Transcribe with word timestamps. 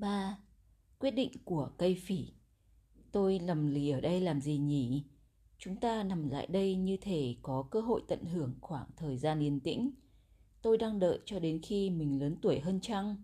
3. 0.00 0.38
Quyết 0.98 1.10
định 1.10 1.32
của 1.44 1.70
cây 1.78 1.94
phỉ 1.94 2.32
Tôi 3.12 3.38
lầm 3.38 3.66
lì 3.66 3.90
ở 3.90 4.00
đây 4.00 4.20
làm 4.20 4.40
gì 4.40 4.58
nhỉ? 4.58 5.04
Chúng 5.58 5.76
ta 5.76 6.02
nằm 6.02 6.28
lại 6.28 6.46
đây 6.46 6.74
như 6.74 6.96
thể 6.96 7.36
có 7.42 7.62
cơ 7.70 7.80
hội 7.80 8.02
tận 8.08 8.24
hưởng 8.24 8.54
khoảng 8.60 8.86
thời 8.96 9.16
gian 9.16 9.40
yên 9.40 9.60
tĩnh. 9.60 9.90
Tôi 10.62 10.78
đang 10.78 10.98
đợi 10.98 11.18
cho 11.24 11.38
đến 11.38 11.60
khi 11.62 11.90
mình 11.90 12.20
lớn 12.20 12.36
tuổi 12.42 12.60
hơn 12.60 12.80
chăng? 12.80 13.16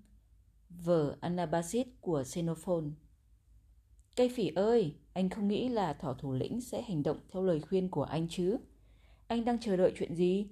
Vở 0.68 1.16
Anabasis 1.20 1.86
của 2.00 2.24
Xenophon 2.24 2.92
Cây 4.16 4.28
phỉ 4.28 4.48
ơi, 4.48 4.94
anh 5.12 5.28
không 5.28 5.48
nghĩ 5.48 5.68
là 5.68 5.92
thỏ 5.92 6.14
thủ 6.14 6.32
lĩnh 6.32 6.60
sẽ 6.60 6.82
hành 6.82 7.02
động 7.02 7.18
theo 7.28 7.42
lời 7.42 7.60
khuyên 7.60 7.90
của 7.90 8.02
anh 8.02 8.28
chứ? 8.28 8.56
Anh 9.26 9.44
đang 9.44 9.60
chờ 9.60 9.76
đợi 9.76 9.92
chuyện 9.96 10.14
gì? 10.14 10.48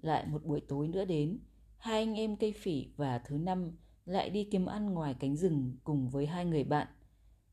Lại 0.00 0.26
một 0.26 0.44
buổi 0.44 0.60
tối 0.60 0.88
nữa 0.88 1.04
đến, 1.04 1.38
hai 1.76 1.98
anh 1.98 2.14
em 2.14 2.36
cây 2.36 2.52
phỉ 2.52 2.86
và 2.96 3.18
thứ 3.18 3.38
năm 3.38 3.72
lại 4.06 4.30
đi 4.30 4.44
kiếm 4.44 4.66
ăn 4.66 4.94
ngoài 4.94 5.14
cánh 5.20 5.36
rừng 5.36 5.76
cùng 5.84 6.08
với 6.08 6.26
hai 6.26 6.44
người 6.44 6.64
bạn. 6.64 6.88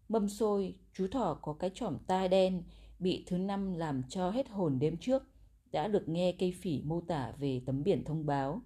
Mâm 0.09 0.29
xôi, 0.29 0.75
chú 0.93 1.07
thỏ 1.11 1.33
có 1.41 1.53
cái 1.53 1.71
chỏm 1.73 1.97
tai 2.07 2.27
đen, 2.27 2.63
bị 2.99 3.23
thứ 3.27 3.37
năm 3.37 3.73
làm 3.73 4.03
cho 4.09 4.29
hết 4.29 4.49
hồn 4.49 4.79
đêm 4.79 4.97
trước, 4.97 5.23
đã 5.71 5.87
được 5.87 6.09
nghe 6.09 6.31
cây 6.39 6.51
phỉ 6.61 6.81
mô 6.81 7.01
tả 7.01 7.31
về 7.37 7.61
tấm 7.65 7.83
biển 7.83 8.03
thông 8.03 8.25
báo. 8.25 8.61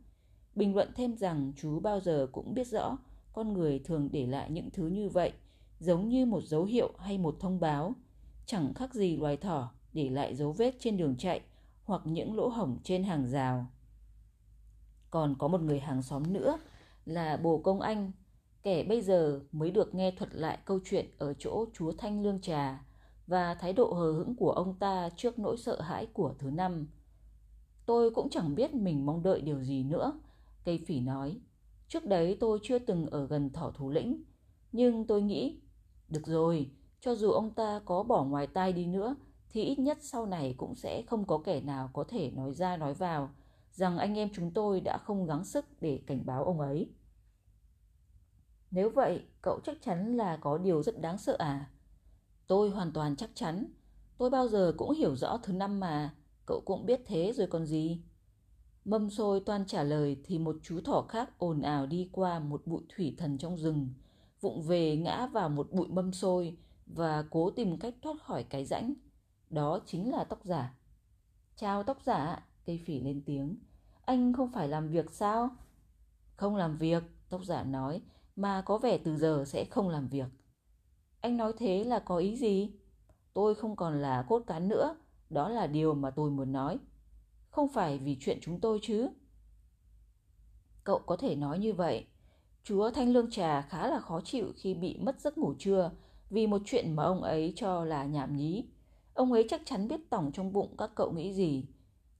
Bình 0.56 0.76
luận 0.76 0.92
thêm 0.96 1.18
rằng 1.18 1.54
chú 1.56 1.80
bao 1.80 2.00
giờ 2.00 2.28
cũng 2.32 2.54
biết 2.54 2.68
rõ 2.68 2.98
con 3.34 3.54
người 3.54 3.80
thường 3.80 4.10
để 4.12 4.28
lại 4.28 4.52
những 4.52 4.70
thứ 4.74 4.88
như 4.88 5.10
vậy, 5.10 5.32
giống 5.80 6.10
như 6.10 6.26
một 6.26 6.44
dấu 6.44 6.64
hiệu 6.64 6.94
hay 7.00 7.18
một 7.18 7.38
thông 7.40 7.60
báo. 7.60 7.94
Chẳng 8.46 8.74
khác 8.74 8.94
gì 8.94 9.18
loài 9.18 9.38
thỏ 9.38 9.72
để 9.94 10.10
lại 10.10 10.36
dấu 10.36 10.52
vết 10.52 10.76
trên 10.80 10.98
đường 10.98 11.16
chạy 11.18 11.42
hoặc 11.84 12.02
những 12.06 12.36
lỗ 12.36 12.48
hổng 12.48 12.78
trên 12.84 13.04
hàng 13.04 13.28
rào. 13.28 13.68
Còn 15.10 15.36
có 15.40 15.48
một 15.48 15.62
người 15.62 15.80
hàng 15.80 16.02
xóm 16.02 16.34
nữa 16.34 16.60
là 17.06 17.38
bồ 17.38 17.58
công 17.58 17.82
anh, 17.82 18.12
kẻ 18.64 18.84
bây 18.84 19.02
giờ 19.02 19.40
mới 19.52 19.72
được 19.72 19.96
nghe 19.96 20.12
thuật 20.12 20.36
lại 20.36 20.58
câu 20.66 20.80
chuyện 20.86 21.06
ở 21.18 21.34
chỗ 21.34 21.66
chúa 21.74 21.92
Thanh 21.98 22.24
Lương 22.24 22.42
Trà 22.42 22.86
và 23.28 23.56
thái 23.56 23.74
độ 23.74 23.94
hờ 23.94 24.12
hững 24.12 24.36
của 24.36 24.52
ông 24.52 24.76
ta 24.80 25.10
trước 25.18 25.40
nỗi 25.40 25.58
sợ 25.58 25.82
hãi 25.82 26.06
của 26.14 26.34
thứ 26.40 26.50
năm. 26.50 26.88
Tôi 27.86 28.12
cũng 28.12 28.30
chẳng 28.30 28.56
biết 28.56 28.74
mình 28.74 29.06
mong 29.06 29.24
đợi 29.24 29.42
điều 29.42 29.64
gì 29.64 29.84
nữa, 29.84 30.22
cây 30.66 30.84
phỉ 30.88 31.00
nói. 31.00 31.40
Trước 31.88 32.06
đấy 32.06 32.38
tôi 32.40 32.60
chưa 32.64 32.80
từng 32.80 33.06
ở 33.06 33.28
gần 33.28 33.50
thỏ 33.50 33.72
thủ 33.72 33.90
lĩnh, 33.90 34.24
nhưng 34.72 35.08
tôi 35.08 35.22
nghĩ, 35.22 35.62
được 36.10 36.28
rồi, 36.28 36.72
cho 37.02 37.16
dù 37.16 37.32
ông 37.32 37.54
ta 37.54 37.82
có 37.86 38.04
bỏ 38.04 38.24
ngoài 38.24 38.48
tai 38.48 38.74
đi 38.74 38.86
nữa, 38.86 39.16
thì 39.50 39.64
ít 39.64 39.80
nhất 39.80 39.98
sau 40.02 40.26
này 40.26 40.56
cũng 40.58 40.76
sẽ 40.76 41.02
không 41.08 41.26
có 41.26 41.38
kẻ 41.38 41.62
nào 41.62 41.90
có 41.94 42.04
thể 42.04 42.32
nói 42.32 42.54
ra 42.54 42.78
nói 42.78 42.94
vào 42.94 43.30
rằng 43.74 43.98
anh 43.98 44.18
em 44.18 44.30
chúng 44.34 44.52
tôi 44.52 44.82
đã 44.82 44.98
không 44.98 45.26
gắng 45.26 45.46
sức 45.46 45.66
để 45.82 46.02
cảnh 46.08 46.26
báo 46.26 46.44
ông 46.44 46.60
ấy. 46.60 46.90
Nếu 48.72 48.90
vậy, 48.90 49.24
cậu 49.42 49.60
chắc 49.64 49.78
chắn 49.82 50.18
là 50.18 50.38
có 50.38 50.58
điều 50.58 50.84
rất 50.84 51.02
đáng 51.02 51.18
sợ 51.18 51.36
à? 51.40 51.70
Tôi 52.48 52.70
hoàn 52.70 52.92
toàn 52.92 53.16
chắc 53.16 53.30
chắn. 53.36 53.66
Tôi 54.18 54.30
bao 54.30 54.48
giờ 54.48 54.74
cũng 54.78 54.92
hiểu 54.92 55.16
rõ 55.16 55.38
thứ 55.44 55.54
năm 55.54 55.80
mà. 55.80 56.16
Cậu 56.46 56.62
cũng 56.66 56.86
biết 56.86 57.02
thế 57.06 57.34
rồi 57.36 57.48
còn 57.48 57.66
gì. 57.66 58.02
Mâm 58.86 59.10
xôi 59.10 59.40
toan 59.40 59.66
trả 59.66 59.84
lời 59.84 60.22
thì 60.24 60.40
một 60.40 60.56
chú 60.64 60.82
thỏ 60.82 61.06
khác 61.10 61.38
ồn 61.38 61.62
ào 61.62 61.86
đi 61.86 62.10
qua 62.12 62.40
một 62.40 62.62
bụi 62.66 62.82
thủy 62.90 63.16
thần 63.18 63.38
trong 63.38 63.58
rừng. 63.58 63.94
Vụng 64.42 64.62
về 64.62 64.98
ngã 64.98 65.28
vào 65.28 65.50
một 65.50 65.72
bụi 65.72 65.88
mâm 65.88 66.14
xôi 66.14 66.58
và 66.86 67.26
cố 67.30 67.50
tìm 67.50 67.80
cách 67.80 67.96
thoát 68.02 68.22
khỏi 68.24 68.44
cái 68.44 68.66
rãnh. 68.66 68.94
Đó 69.50 69.80
chính 69.86 70.12
là 70.12 70.24
tóc 70.24 70.40
giả. 70.44 70.76
Chào 71.56 71.84
tóc 71.84 71.98
giả, 72.04 72.48
cây 72.66 72.82
phỉ 72.86 73.00
lên 73.00 73.22
tiếng. 73.26 73.56
Anh 74.06 74.34
không 74.34 74.52
phải 74.52 74.68
làm 74.68 74.90
việc 74.90 75.12
sao? 75.12 75.50
Không 76.36 76.56
làm 76.56 76.78
việc, 76.78 77.04
tóc 77.30 77.46
giả 77.46 77.64
nói, 77.64 78.02
mà 78.36 78.62
có 78.62 78.78
vẻ 78.78 78.98
từ 78.98 79.18
giờ 79.18 79.44
sẽ 79.48 79.66
không 79.66 79.90
làm 79.90 80.08
việc. 80.08 80.28
Anh 81.22 81.38
nói 81.38 81.54
thế 81.58 81.84
là 81.84 82.00
có 82.00 82.18
ý 82.18 82.36
gì? 82.36 82.72
Tôi 83.34 83.56
không 83.56 83.76
còn 83.76 84.02
là 84.02 84.26
cốt 84.30 84.44
cán 84.48 84.68
nữa, 84.68 84.96
đó 85.30 85.50
là 85.50 85.68
điều 85.68 85.94
mà 85.94 86.10
tôi 86.12 86.32
muốn 86.32 86.52
nói. 86.52 86.78
Không 87.50 87.68
phải 87.68 87.98
vì 87.98 88.18
chuyện 88.20 88.40
chúng 88.42 88.60
tôi 88.60 88.80
chứ. 88.82 89.10
Cậu 90.84 91.00
có 91.00 91.16
thể 91.18 91.36
nói 91.36 91.60
như 91.60 91.74
vậy. 91.74 92.06
Chúa 92.64 92.92
Thanh 92.92 93.14
Lương 93.14 93.32
Trà 93.32 93.62
khá 93.62 93.88
là 93.88 94.00
khó 94.00 94.22
chịu 94.22 94.52
khi 94.56 94.74
bị 94.74 94.98
mất 95.02 95.22
giấc 95.22 95.38
ngủ 95.38 95.54
trưa 95.60 95.92
vì 96.30 96.48
một 96.48 96.62
chuyện 96.66 96.96
mà 96.96 97.04
ông 97.04 97.22
ấy 97.22 97.54
cho 97.56 97.86
là 97.86 98.06
nhảm 98.06 98.36
nhí. 98.36 98.66
Ông 99.14 99.34
ấy 99.34 99.46
chắc 99.50 99.62
chắn 99.66 99.88
biết 99.88 100.10
tổng 100.10 100.32
trong 100.32 100.54
bụng 100.54 100.76
các 100.78 100.92
cậu 100.96 101.12
nghĩ 101.12 101.34
gì. 101.34 101.66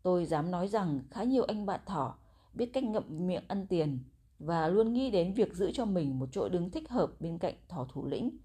Tôi 0.04 0.26
dám 0.26 0.52
nói 0.52 0.68
rằng 0.68 1.00
khá 1.12 1.24
nhiều 1.24 1.44
anh 1.44 1.66
bạn 1.66 1.80
thỏ 1.86 2.16
biết 2.54 2.66
cách 2.74 2.84
ngậm 2.84 3.28
miệng 3.28 3.44
ăn 3.48 3.68
tiền 3.68 4.00
và 4.40 4.68
luôn 4.68 4.94
nghĩ 4.94 5.12
đến 5.12 5.34
việc 5.34 5.54
giữ 5.54 5.72
cho 5.74 5.86
mình 5.86 6.20
một 6.20 6.30
chỗ 6.32 6.50
đứng 6.50 6.70
thích 6.70 6.90
hợp 6.90 7.12
bên 7.20 7.38
cạnh 7.38 7.56
thỏ 7.70 7.88
thủ 7.94 8.06
lĩnh. 8.06 8.38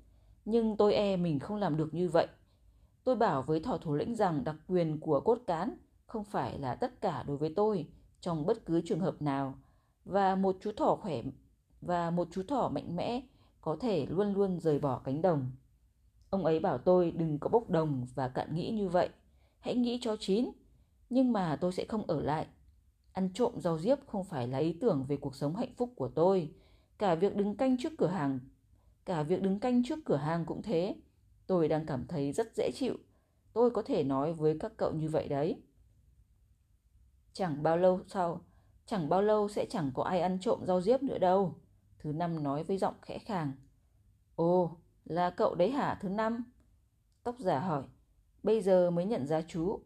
Nhưng 0.44 0.76
tôi 0.76 0.94
e 0.94 1.16
mình 1.16 1.38
không 1.38 1.56
làm 1.56 1.76
được 1.76 1.94
như 1.94 2.08
vậy. 2.08 2.26
Tôi 3.04 3.16
bảo 3.16 3.42
với 3.42 3.60
thỏ 3.60 3.76
thủ 3.76 3.94
lĩnh 3.94 4.14
rằng 4.14 4.44
đặc 4.44 4.56
quyền 4.68 5.00
của 5.00 5.20
cốt 5.20 5.38
cán 5.46 5.76
không 6.06 6.24
phải 6.24 6.58
là 6.58 6.74
tất 6.74 7.00
cả 7.00 7.24
đối 7.26 7.36
với 7.36 7.52
tôi 7.56 7.86
trong 8.20 8.46
bất 8.46 8.66
cứ 8.66 8.80
trường 8.80 9.00
hợp 9.00 9.22
nào 9.22 9.54
và 10.04 10.34
một 10.34 10.56
chú 10.60 10.72
thỏ 10.76 10.96
khỏe, 10.96 11.22
và 11.80 12.10
một 12.10 12.28
chú 12.30 12.42
thỏ 12.48 12.70
mạnh 12.74 12.96
mẽ 12.96 13.22
có 13.60 13.76
thể 13.80 14.06
luôn 14.06 14.34
luôn 14.34 14.60
rời 14.60 14.78
bỏ 14.78 14.98
cánh 15.04 15.22
đồng. 15.22 15.50
Ông 16.30 16.44
ấy 16.44 16.60
bảo 16.60 16.78
tôi 16.78 17.10
đừng 17.10 17.38
có 17.38 17.48
bốc 17.48 17.70
đồng 17.70 18.06
và 18.14 18.28
cạn 18.28 18.54
nghĩ 18.54 18.70
như 18.70 18.88
vậy. 18.88 19.08
Hãy 19.60 19.74
nghĩ 19.74 19.98
cho 20.02 20.16
chín. 20.20 20.50
Nhưng 21.10 21.32
mà 21.32 21.56
tôi 21.60 21.72
sẽ 21.72 21.84
không 21.84 22.06
ở 22.06 22.20
lại. 22.20 22.46
Ăn 23.12 23.30
trộm 23.34 23.52
rau 23.60 23.78
diếp 23.78 23.98
không 24.06 24.24
phải 24.24 24.48
là 24.48 24.58
ý 24.58 24.72
tưởng 24.80 25.04
về 25.08 25.16
cuộc 25.16 25.34
sống 25.34 25.56
hạnh 25.56 25.74
phúc 25.76 25.92
của 25.96 26.08
tôi. 26.08 26.54
Cả 26.98 27.14
việc 27.14 27.36
đứng 27.36 27.56
canh 27.56 27.76
trước 27.78 27.92
cửa 27.98 28.06
hàng, 28.06 28.40
cả 29.04 29.22
việc 29.22 29.42
đứng 29.42 29.60
canh 29.60 29.84
trước 29.84 29.98
cửa 30.04 30.16
hàng 30.16 30.44
cũng 30.46 30.62
thế. 30.62 30.96
Tôi 31.46 31.68
đang 31.68 31.86
cảm 31.86 32.06
thấy 32.06 32.32
rất 32.32 32.56
dễ 32.56 32.70
chịu. 32.74 32.94
Tôi 33.52 33.70
có 33.70 33.82
thể 33.82 34.04
nói 34.04 34.32
với 34.32 34.58
các 34.60 34.72
cậu 34.76 34.92
như 34.92 35.08
vậy 35.08 35.28
đấy. 35.28 35.62
Chẳng 37.32 37.62
bao 37.62 37.76
lâu 37.76 38.00
sau, 38.06 38.40
chẳng 38.86 39.08
bao 39.08 39.22
lâu 39.22 39.48
sẽ 39.48 39.66
chẳng 39.70 39.90
có 39.94 40.02
ai 40.02 40.20
ăn 40.20 40.38
trộm 40.40 40.66
rau 40.66 40.80
diếp 40.80 41.02
nữa 41.02 41.18
đâu. 41.18 41.54
Thứ 41.98 42.12
năm 42.12 42.42
nói 42.42 42.64
với 42.64 42.78
giọng 42.78 42.94
khẽ 43.02 43.18
khàng. 43.18 43.52
Ồ, 44.36 44.76
là 45.04 45.30
cậu 45.30 45.54
đấy 45.54 45.70
hả 45.70 45.98
thứ 46.02 46.08
năm? 46.08 46.44
Tóc 47.22 47.36
giả 47.38 47.60
hỏi. 47.60 47.82
Bây 48.42 48.62
giờ 48.62 48.90
mới 48.90 49.04
nhận 49.04 49.26
ra 49.26 49.42
chú. 49.48 49.80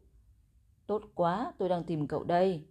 Tốt 0.93 1.03
quá, 1.15 1.53
tôi 1.59 1.69
đang 1.69 1.85
tìm 1.85 2.07
cậu 2.07 2.25
đây. 2.25 2.65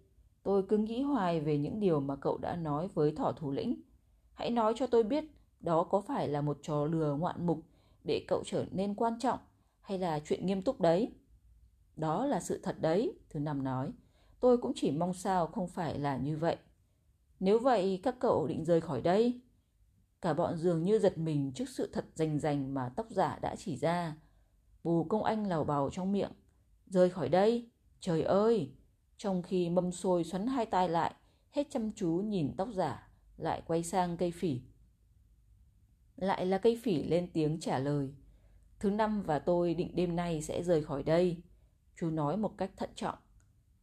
Tôi 0.43 0.63
cứ 0.69 0.77
nghĩ 0.77 1.01
hoài 1.01 1.39
về 1.39 1.57
những 1.57 1.79
điều 1.79 1.99
mà 1.99 2.15
cậu 2.15 2.37
đã 2.37 2.55
nói 2.55 2.87
với 2.93 3.11
thỏ 3.11 3.31
thủ 3.31 3.51
lĩnh. 3.51 3.81
Hãy 4.33 4.49
nói 4.49 4.73
cho 4.77 4.87
tôi 4.87 5.03
biết 5.03 5.23
đó 5.59 5.83
có 5.83 6.01
phải 6.01 6.27
là 6.27 6.41
một 6.41 6.57
trò 6.61 6.85
lừa 6.85 7.15
ngoạn 7.15 7.45
mục 7.45 7.63
để 8.03 8.25
cậu 8.27 8.43
trở 8.45 8.65
nên 8.71 8.95
quan 8.95 9.19
trọng 9.19 9.39
hay 9.81 9.99
là 9.99 10.19
chuyện 10.19 10.45
nghiêm 10.45 10.61
túc 10.61 10.81
đấy? 10.81 11.11
Đó 11.95 12.25
là 12.25 12.39
sự 12.39 12.59
thật 12.63 12.75
đấy, 12.81 13.19
thứ 13.29 13.39
năm 13.39 13.63
nói. 13.63 13.91
Tôi 14.39 14.57
cũng 14.57 14.71
chỉ 14.75 14.91
mong 14.91 15.13
sao 15.13 15.47
không 15.47 15.67
phải 15.67 15.99
là 15.99 16.17
như 16.17 16.37
vậy. 16.37 16.57
Nếu 17.39 17.59
vậy 17.59 17.99
các 18.03 18.15
cậu 18.19 18.47
định 18.47 18.65
rời 18.65 18.81
khỏi 18.81 19.01
đây? 19.01 19.41
Cả 20.21 20.33
bọn 20.33 20.57
dường 20.57 20.83
như 20.83 20.99
giật 20.99 21.17
mình 21.17 21.51
trước 21.55 21.69
sự 21.69 21.89
thật 21.93 22.05
rành 22.15 22.39
rành 22.39 22.73
mà 22.73 22.89
tóc 22.95 23.07
giả 23.09 23.39
đã 23.41 23.55
chỉ 23.55 23.77
ra. 23.77 24.15
Bù 24.83 25.03
công 25.03 25.23
anh 25.23 25.47
lào 25.47 25.63
bào 25.63 25.89
trong 25.89 26.11
miệng. 26.11 26.31
Rời 26.87 27.09
khỏi 27.09 27.29
đây? 27.29 27.71
Trời 28.01 28.23
ơi! 28.23 28.71
Trong 29.17 29.41
khi 29.41 29.69
mâm 29.69 29.91
xôi 29.91 30.23
xoắn 30.23 30.47
hai 30.47 30.65
tay 30.65 30.89
lại, 30.89 31.13
hết 31.51 31.67
chăm 31.69 31.91
chú 31.91 32.09
nhìn 32.09 32.53
tóc 32.57 32.69
giả, 32.73 33.09
lại 33.37 33.61
quay 33.67 33.83
sang 33.83 34.17
cây 34.17 34.31
phỉ. 34.31 34.61
Lại 36.15 36.45
là 36.45 36.57
cây 36.57 36.79
phỉ 36.83 37.03
lên 37.03 37.29
tiếng 37.33 37.59
trả 37.59 37.79
lời. 37.79 38.13
Thứ 38.79 38.89
năm 38.89 39.21
và 39.21 39.39
tôi 39.39 39.73
định 39.73 39.95
đêm 39.95 40.15
nay 40.15 40.41
sẽ 40.41 40.63
rời 40.63 40.83
khỏi 40.83 41.03
đây. 41.03 41.37
Chú 41.95 42.09
nói 42.09 42.37
một 42.37 42.57
cách 42.57 42.71
thận 42.77 42.89
trọng. 42.95 43.17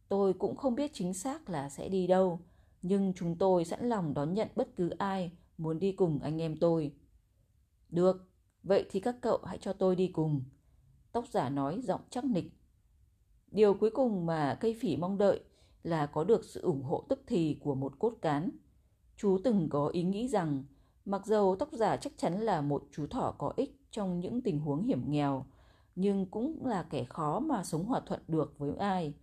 Tôi 0.09 0.33
cũng 0.33 0.55
không 0.55 0.75
biết 0.75 0.91
chính 0.93 1.13
xác 1.13 1.49
là 1.49 1.69
sẽ 1.69 1.89
đi 1.89 2.07
đâu, 2.07 2.39
nhưng 2.81 3.13
chúng 3.13 3.35
tôi 3.37 3.65
sẵn 3.65 3.89
lòng 3.89 4.13
đón 4.13 4.33
nhận 4.33 4.47
bất 4.55 4.75
cứ 4.75 4.89
ai 4.89 5.31
muốn 5.57 5.79
đi 5.79 5.91
cùng 5.91 6.19
anh 6.19 6.41
em 6.41 6.57
tôi. 6.57 6.93
Được, 7.89 8.29
vậy 8.63 8.85
thì 8.91 8.99
các 8.99 9.15
cậu 9.21 9.39
hãy 9.45 9.57
cho 9.57 9.73
tôi 9.73 9.95
đi 9.95 10.07
cùng. 10.07 10.43
Tóc 11.11 11.25
giả 11.27 11.49
nói 11.49 11.81
giọng 11.81 12.01
chắc 12.09 12.25
nịch. 12.25 12.58
Điều 13.51 13.73
cuối 13.73 13.89
cùng 13.89 14.25
mà 14.25 14.57
cây 14.61 14.77
phỉ 14.81 14.97
mong 14.97 15.17
đợi 15.17 15.39
là 15.83 16.05
có 16.05 16.23
được 16.23 16.45
sự 16.45 16.61
ủng 16.61 16.83
hộ 16.83 17.03
tức 17.09 17.23
thì 17.27 17.57
của 17.63 17.75
một 17.75 17.99
cốt 17.99 18.13
cán. 18.21 18.49
Chú 19.17 19.37
từng 19.43 19.69
có 19.69 19.87
ý 19.87 20.03
nghĩ 20.03 20.27
rằng 20.27 20.63
mặc 21.05 21.25
dầu 21.25 21.55
tóc 21.55 21.69
giả 21.71 21.97
chắc 21.97 22.13
chắn 22.17 22.39
là 22.41 22.61
một 22.61 22.83
chú 22.91 23.07
thỏ 23.07 23.35
có 23.37 23.53
ích 23.55 23.79
trong 23.91 24.19
những 24.19 24.41
tình 24.41 24.59
huống 24.59 24.83
hiểm 24.83 25.11
nghèo, 25.11 25.45
nhưng 25.95 26.25
cũng 26.25 26.65
là 26.65 26.83
kẻ 26.83 27.03
khó 27.03 27.39
mà 27.39 27.63
sống 27.63 27.85
hòa 27.85 28.01
thuận 28.05 28.21
được 28.27 28.53
với 28.57 28.75
ai. 28.75 29.13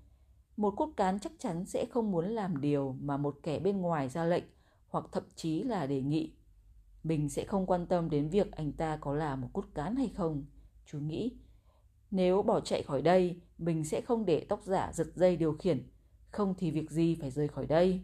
Một 0.56 0.70
cốt 0.76 0.90
cán 0.96 1.18
chắc 1.18 1.32
chắn 1.38 1.64
sẽ 1.64 1.86
không 1.90 2.10
muốn 2.10 2.26
làm 2.26 2.60
điều 2.60 2.96
mà 3.00 3.16
một 3.16 3.38
kẻ 3.42 3.58
bên 3.58 3.80
ngoài 3.80 4.08
ra 4.08 4.24
lệnh 4.24 4.44
hoặc 4.88 5.04
thậm 5.12 5.22
chí 5.34 5.62
là 5.62 5.86
đề 5.86 6.02
nghị. 6.02 6.32
Mình 7.04 7.28
sẽ 7.28 7.44
không 7.44 7.66
quan 7.66 7.86
tâm 7.86 8.10
đến 8.10 8.28
việc 8.28 8.52
anh 8.52 8.72
ta 8.72 8.96
có 8.96 9.14
là 9.14 9.36
một 9.36 9.48
cốt 9.52 9.64
cán 9.74 9.96
hay 9.96 10.08
không. 10.08 10.44
Chú 10.86 10.98
nghĩ, 10.98 11.32
nếu 12.10 12.42
bỏ 12.42 12.60
chạy 12.60 12.82
khỏi 12.82 13.02
đây, 13.02 13.40
mình 13.58 13.84
sẽ 13.84 14.00
không 14.00 14.26
để 14.26 14.46
tóc 14.48 14.60
giả 14.64 14.92
giật 14.92 15.06
dây 15.14 15.36
điều 15.36 15.52
khiển, 15.52 15.88
không 16.30 16.54
thì 16.58 16.70
việc 16.70 16.90
gì 16.90 17.14
phải 17.14 17.30
rời 17.30 17.48
khỏi 17.48 17.66
đây. 17.66 18.00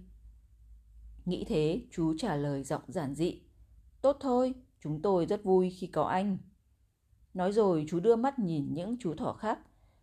Nghĩ 1.24 1.44
thế, 1.48 1.82
chú 1.90 2.14
trả 2.18 2.36
lời 2.36 2.62
giọng 2.62 2.82
giản 2.88 3.14
dị. 3.14 3.40
Tốt 4.02 4.16
thôi, 4.20 4.54
chúng 4.80 5.02
tôi 5.02 5.26
rất 5.26 5.44
vui 5.44 5.70
khi 5.70 5.86
có 5.86 6.04
anh. 6.04 6.38
Nói 7.34 7.52
rồi 7.52 7.84
chú 7.88 8.00
đưa 8.00 8.16
mắt 8.16 8.38
nhìn 8.38 8.74
những 8.74 8.96
chú 9.00 9.14
thỏ 9.14 9.32
khác, 9.32 9.58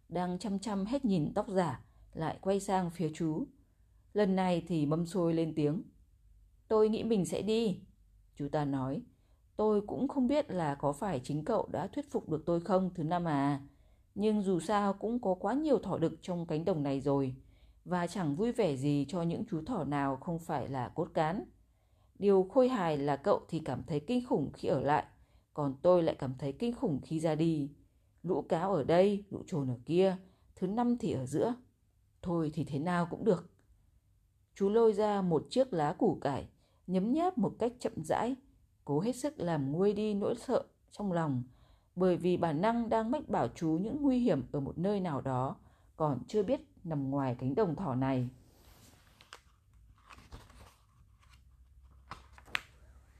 đang 0.09 0.39
chăm 0.39 0.59
chăm 0.59 0.85
hết 0.85 1.05
nhìn 1.05 1.33
tóc 1.33 1.47
giả, 1.49 1.85
lại 2.13 2.37
quay 2.41 2.59
sang 2.59 2.89
phía 2.89 3.11
chú. 3.13 3.47
Lần 4.13 4.35
này 4.35 4.65
thì 4.67 4.85
mâm 4.85 5.05
xôi 5.05 5.33
lên 5.33 5.53
tiếng. 5.55 5.83
Tôi 6.67 6.89
nghĩ 6.89 7.03
mình 7.03 7.25
sẽ 7.25 7.41
đi. 7.41 7.81
Chú 8.35 8.47
ta 8.51 8.65
nói, 8.65 9.01
tôi 9.55 9.81
cũng 9.87 10.07
không 10.07 10.27
biết 10.27 10.51
là 10.51 10.75
có 10.75 10.93
phải 10.93 11.21
chính 11.23 11.45
cậu 11.45 11.69
đã 11.71 11.87
thuyết 11.87 12.11
phục 12.11 12.29
được 12.29 12.43
tôi 12.45 12.61
không 12.61 12.93
thứ 12.93 13.03
năm 13.03 13.27
à. 13.27 13.61
Nhưng 14.15 14.41
dù 14.41 14.59
sao 14.59 14.93
cũng 14.93 15.19
có 15.21 15.33
quá 15.33 15.53
nhiều 15.53 15.79
thỏ 15.79 15.97
đực 15.97 16.19
trong 16.21 16.45
cánh 16.45 16.65
đồng 16.65 16.83
này 16.83 17.01
rồi. 17.01 17.35
Và 17.85 18.07
chẳng 18.07 18.35
vui 18.35 18.51
vẻ 18.51 18.75
gì 18.75 19.05
cho 19.09 19.21
những 19.21 19.43
chú 19.49 19.61
thỏ 19.65 19.83
nào 19.83 20.17
không 20.17 20.39
phải 20.39 20.69
là 20.69 20.89
cốt 20.89 21.07
cán. 21.13 21.43
Điều 22.19 22.43
khôi 22.43 22.69
hài 22.69 22.97
là 22.97 23.15
cậu 23.15 23.41
thì 23.47 23.59
cảm 23.59 23.83
thấy 23.87 23.99
kinh 23.99 24.25
khủng 24.25 24.51
khi 24.53 24.67
ở 24.67 24.81
lại. 24.81 25.05
Còn 25.53 25.75
tôi 25.81 26.03
lại 26.03 26.15
cảm 26.19 26.33
thấy 26.39 26.53
kinh 26.53 26.75
khủng 26.75 26.99
khi 27.03 27.19
ra 27.19 27.35
đi. 27.35 27.69
Lũ 28.23 28.41
cáo 28.41 28.73
ở 28.73 28.83
đây, 28.83 29.23
lũ 29.29 29.43
trồn 29.47 29.67
ở 29.67 29.77
kia. 29.85 30.17
Thứ 30.55 30.67
năm 30.67 30.97
thì 30.97 31.11
ở 31.11 31.25
giữa. 31.25 31.55
Thôi 32.21 32.51
thì 32.53 32.63
thế 32.63 32.79
nào 32.79 33.07
cũng 33.09 33.23
được. 33.23 33.49
Chú 34.55 34.69
lôi 34.69 34.93
ra 34.93 35.21
một 35.21 35.45
chiếc 35.49 35.73
lá 35.73 35.93
củ 35.93 36.17
cải, 36.21 36.47
nhấm 36.87 37.13
nháp 37.13 37.37
một 37.37 37.55
cách 37.59 37.73
chậm 37.79 37.93
rãi, 38.03 38.35
cố 38.85 38.99
hết 38.99 39.15
sức 39.15 39.39
làm 39.39 39.71
nguôi 39.71 39.93
đi 39.93 40.13
nỗi 40.13 40.35
sợ 40.35 40.63
trong 40.91 41.11
lòng, 41.11 41.43
bởi 41.99 42.17
vì 42.17 42.37
bản 42.37 42.61
năng 42.61 42.89
đang 42.89 43.11
mách 43.11 43.29
bảo 43.29 43.47
chú 43.55 43.77
những 43.81 44.01
nguy 44.01 44.19
hiểm 44.19 44.43
ở 44.51 44.59
một 44.59 44.77
nơi 44.77 44.99
nào 44.99 45.21
đó, 45.21 45.55
còn 45.97 46.19
chưa 46.27 46.43
biết 46.43 46.61
nằm 46.83 47.11
ngoài 47.11 47.35
cánh 47.39 47.55
đồng 47.55 47.75
thỏ 47.75 47.95
này. 47.95 48.29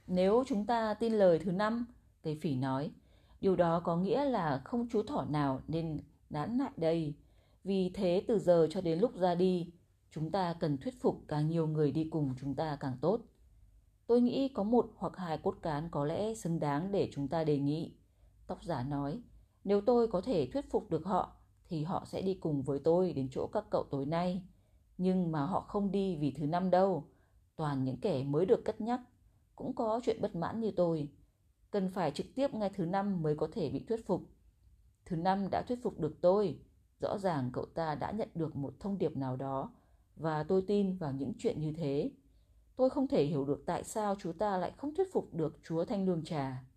Nếu 0.06 0.44
chúng 0.46 0.66
ta 0.66 0.94
tin 0.94 1.12
lời 1.12 1.38
thứ 1.38 1.52
năm, 1.52 1.86
cây 2.22 2.38
phỉ 2.42 2.56
nói, 2.56 2.90
điều 3.40 3.56
đó 3.56 3.80
có 3.80 3.96
nghĩa 3.96 4.24
là 4.24 4.60
không 4.64 4.88
chú 4.88 5.02
thỏ 5.02 5.24
nào 5.30 5.60
nên 5.68 6.00
nán 6.30 6.58
lại 6.58 6.70
đây. 6.76 7.14
Vì 7.64 7.90
thế 7.94 8.24
từ 8.28 8.38
giờ 8.38 8.66
cho 8.70 8.80
đến 8.80 8.98
lúc 8.98 9.16
ra 9.16 9.34
đi, 9.34 9.72
chúng 10.10 10.30
ta 10.30 10.54
cần 10.60 10.78
thuyết 10.78 11.00
phục 11.00 11.22
càng 11.28 11.48
nhiều 11.48 11.66
người 11.66 11.92
đi 11.92 12.08
cùng 12.10 12.34
chúng 12.40 12.54
ta 12.54 12.76
càng 12.80 12.96
tốt. 13.00 13.20
Tôi 14.06 14.20
nghĩ 14.20 14.48
có 14.48 14.62
một 14.62 14.90
hoặc 14.96 15.16
hai 15.16 15.38
cốt 15.38 15.56
cán 15.62 15.88
có 15.90 16.04
lẽ 16.04 16.34
xứng 16.34 16.60
đáng 16.60 16.92
để 16.92 17.10
chúng 17.12 17.28
ta 17.28 17.44
đề 17.44 17.58
nghị. 17.58 17.92
Tóc 18.50 18.64
giả 18.64 18.82
nói, 18.82 19.20
nếu 19.64 19.80
tôi 19.80 20.08
có 20.08 20.20
thể 20.20 20.48
thuyết 20.52 20.70
phục 20.70 20.90
được 20.90 21.04
họ, 21.04 21.36
thì 21.68 21.84
họ 21.84 22.04
sẽ 22.06 22.22
đi 22.22 22.34
cùng 22.34 22.62
với 22.62 22.78
tôi 22.78 23.12
đến 23.12 23.28
chỗ 23.32 23.46
các 23.52 23.64
cậu 23.70 23.84
tối 23.90 24.06
nay. 24.06 24.42
Nhưng 24.98 25.32
mà 25.32 25.46
họ 25.46 25.60
không 25.60 25.90
đi 25.90 26.16
vì 26.16 26.30
thứ 26.30 26.46
năm 26.46 26.70
đâu. 26.70 27.04
Toàn 27.56 27.84
những 27.84 27.96
kẻ 27.96 28.24
mới 28.24 28.46
được 28.46 28.64
cất 28.64 28.80
nhắc, 28.80 29.00
cũng 29.56 29.74
có 29.74 30.00
chuyện 30.04 30.20
bất 30.20 30.36
mãn 30.36 30.60
như 30.60 30.70
tôi. 30.70 31.08
Cần 31.70 31.90
phải 31.90 32.10
trực 32.10 32.26
tiếp 32.34 32.54
ngay 32.54 32.70
thứ 32.74 32.86
năm 32.86 33.22
mới 33.22 33.36
có 33.36 33.48
thể 33.52 33.70
bị 33.70 33.84
thuyết 33.88 34.06
phục. 34.06 34.22
Thứ 35.06 35.16
năm 35.16 35.48
đã 35.50 35.62
thuyết 35.62 35.82
phục 35.82 36.00
được 36.00 36.20
tôi. 36.20 36.58
Rõ 37.00 37.18
ràng 37.18 37.50
cậu 37.52 37.66
ta 37.66 37.94
đã 37.94 38.10
nhận 38.10 38.28
được 38.34 38.56
một 38.56 38.74
thông 38.80 38.98
điệp 38.98 39.16
nào 39.16 39.36
đó 39.36 39.70
và 40.16 40.42
tôi 40.42 40.62
tin 40.66 40.96
vào 40.96 41.12
những 41.12 41.32
chuyện 41.38 41.60
như 41.60 41.72
thế. 41.72 42.10
Tôi 42.76 42.90
không 42.90 43.08
thể 43.08 43.24
hiểu 43.24 43.44
được 43.44 43.62
tại 43.66 43.84
sao 43.84 44.16
chú 44.18 44.32
ta 44.32 44.58
lại 44.58 44.72
không 44.76 44.94
thuyết 44.94 45.12
phục 45.12 45.34
được 45.34 45.58
chúa 45.62 45.84
Thanh 45.84 46.06
Lương 46.06 46.24
Trà. 46.24 46.69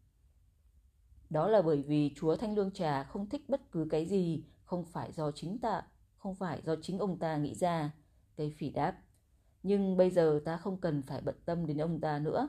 Đó 1.34 1.48
là 1.48 1.62
bởi 1.62 1.82
vì 1.82 2.14
chúa 2.16 2.36
Thanh 2.36 2.56
Lương 2.56 2.72
Trà 2.72 3.04
không 3.04 3.30
thích 3.30 3.50
bất 3.50 3.72
cứ 3.72 3.88
cái 3.90 4.06
gì 4.06 4.44
không 4.64 4.86
phải 4.86 5.12
do 5.12 5.32
chính 5.32 5.60
ta, 5.60 5.82
không 6.18 6.36
phải 6.36 6.62
do 6.66 6.76
chính 6.82 7.00
ông 7.00 7.20
ta 7.20 7.38
nghĩ 7.38 7.56
ra. 7.56 7.92
Cây 8.36 8.54
phỉ 8.58 8.70
đáp. 8.70 8.98
Nhưng 9.64 9.98
bây 9.98 10.10
giờ 10.10 10.42
ta 10.46 10.58
không 10.58 10.78
cần 10.78 11.02
phải 11.02 11.22
bận 11.22 11.36
tâm 11.46 11.66
đến 11.66 11.78
ông 11.78 12.00
ta 12.00 12.20
nữa. 12.20 12.48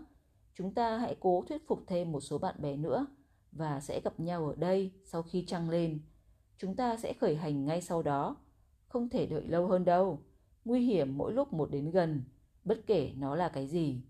Chúng 0.55 0.75
ta 0.75 0.99
hãy 0.99 1.17
cố 1.21 1.45
thuyết 1.49 1.69
phục 1.69 1.81
thêm 1.87 2.13
một 2.13 2.21
số 2.21 2.39
bạn 2.39 2.55
bè 2.59 2.77
nữa 2.77 3.07
và 3.53 3.81
sẽ 3.81 4.01
gặp 4.05 4.21
nhau 4.21 4.49
ở 4.49 4.55
đây 4.57 4.93
sau 5.05 5.23
khi 5.23 5.45
trăng 5.47 5.71
lên. 5.71 6.01
Chúng 6.59 6.77
ta 6.77 6.97
sẽ 6.97 7.13
khởi 7.13 7.37
hành 7.37 7.65
ngay 7.65 7.83
sau 7.83 8.03
đó. 8.03 8.37
Không 8.89 9.09
thể 9.09 9.27
đợi 9.27 9.47
lâu 9.47 9.67
hơn 9.67 9.85
đâu. 9.85 10.19
Nguy 10.65 10.87
hiểm 10.87 11.19
mỗi 11.19 11.33
lúc 11.33 11.53
một 11.53 11.71
đến 11.71 11.91
gần 11.91 12.23
bất 12.65 12.87
kể 12.87 13.13
nó 13.17 13.35
là 13.35 13.49
cái 13.49 13.67
gì. 13.67 14.03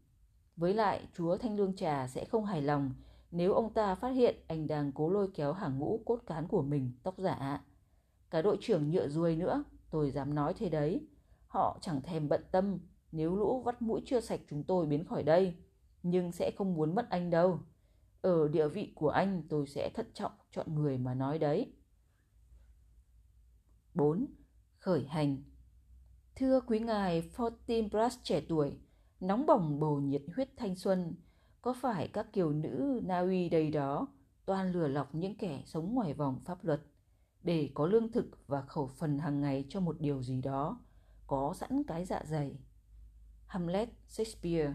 Với 0.57 0.75
lại, 0.75 1.09
chúa 1.17 1.37
Thanh 1.37 1.57
Lương 1.57 1.77
Trà 1.77 2.07
sẽ 2.07 2.25
không 2.25 2.45
hài 2.45 2.63
lòng 2.63 2.91
nếu 3.37 3.53
ông 3.53 3.73
ta 3.73 3.95
phát 3.95 4.09
hiện 4.09 4.37
anh 4.47 4.67
đang 4.67 4.93
cố 4.93 5.11
lôi 5.11 5.29
kéo 5.35 5.53
hàng 5.53 5.79
ngũ 5.79 6.03
cốt 6.05 6.21
cán 6.27 6.49
của 6.49 6.63
mình 6.63 6.93
tóc 7.03 7.15
giả. 7.19 7.65
Cả 8.31 8.43
đội 8.43 8.59
trưởng 8.61 8.91
nhựa 8.91 9.09
ruồi 9.09 9.37
nữa, 9.37 9.65
tôi 9.91 10.11
dám 10.11 10.35
nói 10.35 10.55
thế 10.55 10.69
đấy. 10.69 11.07
Họ 11.47 11.79
chẳng 11.81 12.03
thèm 12.03 12.29
bận 12.29 12.45
tâm 12.51 12.79
nếu 13.13 13.37
lũ 13.37 13.63
vắt 13.63 13.83
mũi 13.83 14.03
chưa 14.07 14.21
sạch 14.21 14.41
chúng 14.51 14.65
tôi 14.65 14.87
biến 14.87 15.05
khỏi 15.05 15.23
đây, 15.23 15.55
nhưng 16.03 16.33
sẽ 16.33 16.51
không 16.57 16.75
muốn 16.75 16.95
mất 16.95 17.11
anh 17.11 17.31
đâu. 17.31 17.59
Ở 18.23 18.49
địa 18.49 18.69
vị 18.69 18.93
của 18.95 19.09
anh 19.09 19.43
tôi 19.49 19.67
sẽ 19.67 19.91
thận 19.95 20.07
trọng 20.15 20.33
chọn 20.51 20.75
người 20.75 20.99
mà 20.99 21.15
nói 21.15 21.39
đấy. 21.39 21.73
4. 23.95 24.27
Khởi 24.79 25.05
hành 25.09 25.43
Thưa 26.37 26.61
quý 26.61 26.79
ngài 26.79 27.31
Fortin 27.37 27.91
Brass 27.91 28.19
trẻ 28.23 28.43
tuổi, 28.49 28.79
nóng 29.21 29.47
bỏng 29.47 29.81
bầu 29.81 30.01
nhiệt 30.01 30.23
huyết 30.37 30.49
thanh 30.57 30.77
xuân, 30.77 31.15
có 31.65 31.73
phải 31.73 32.09
các 32.09 32.33
kiều 32.33 32.53
nữ 32.53 33.01
Na 33.05 33.19
Uy 33.19 33.49
đây 33.49 33.71
đó 33.71 34.09
toàn 34.47 34.73
lừa 34.73 34.89
lọc 34.89 35.15
những 35.15 35.35
kẻ 35.35 35.63
sống 35.67 35.95
ngoài 35.95 36.15
vòng 36.15 36.41
pháp 36.45 36.65
luật 36.65 36.81
để 37.43 37.71
có 37.75 37.87
lương 37.87 38.13
thực 38.13 38.47
và 38.47 38.63
khẩu 38.63 38.87
phần 38.87 39.19
hàng 39.19 39.41
ngày 39.41 39.65
cho 39.69 39.81
một 39.81 40.01
điều 40.01 40.23
gì 40.23 40.43
đó, 40.43 40.81
có 41.27 41.55
sẵn 41.57 41.85
cái 41.85 42.05
dạ 42.05 42.23
dày. 42.25 42.57
Hamlet 43.47 43.89
Shakespeare 44.09 44.75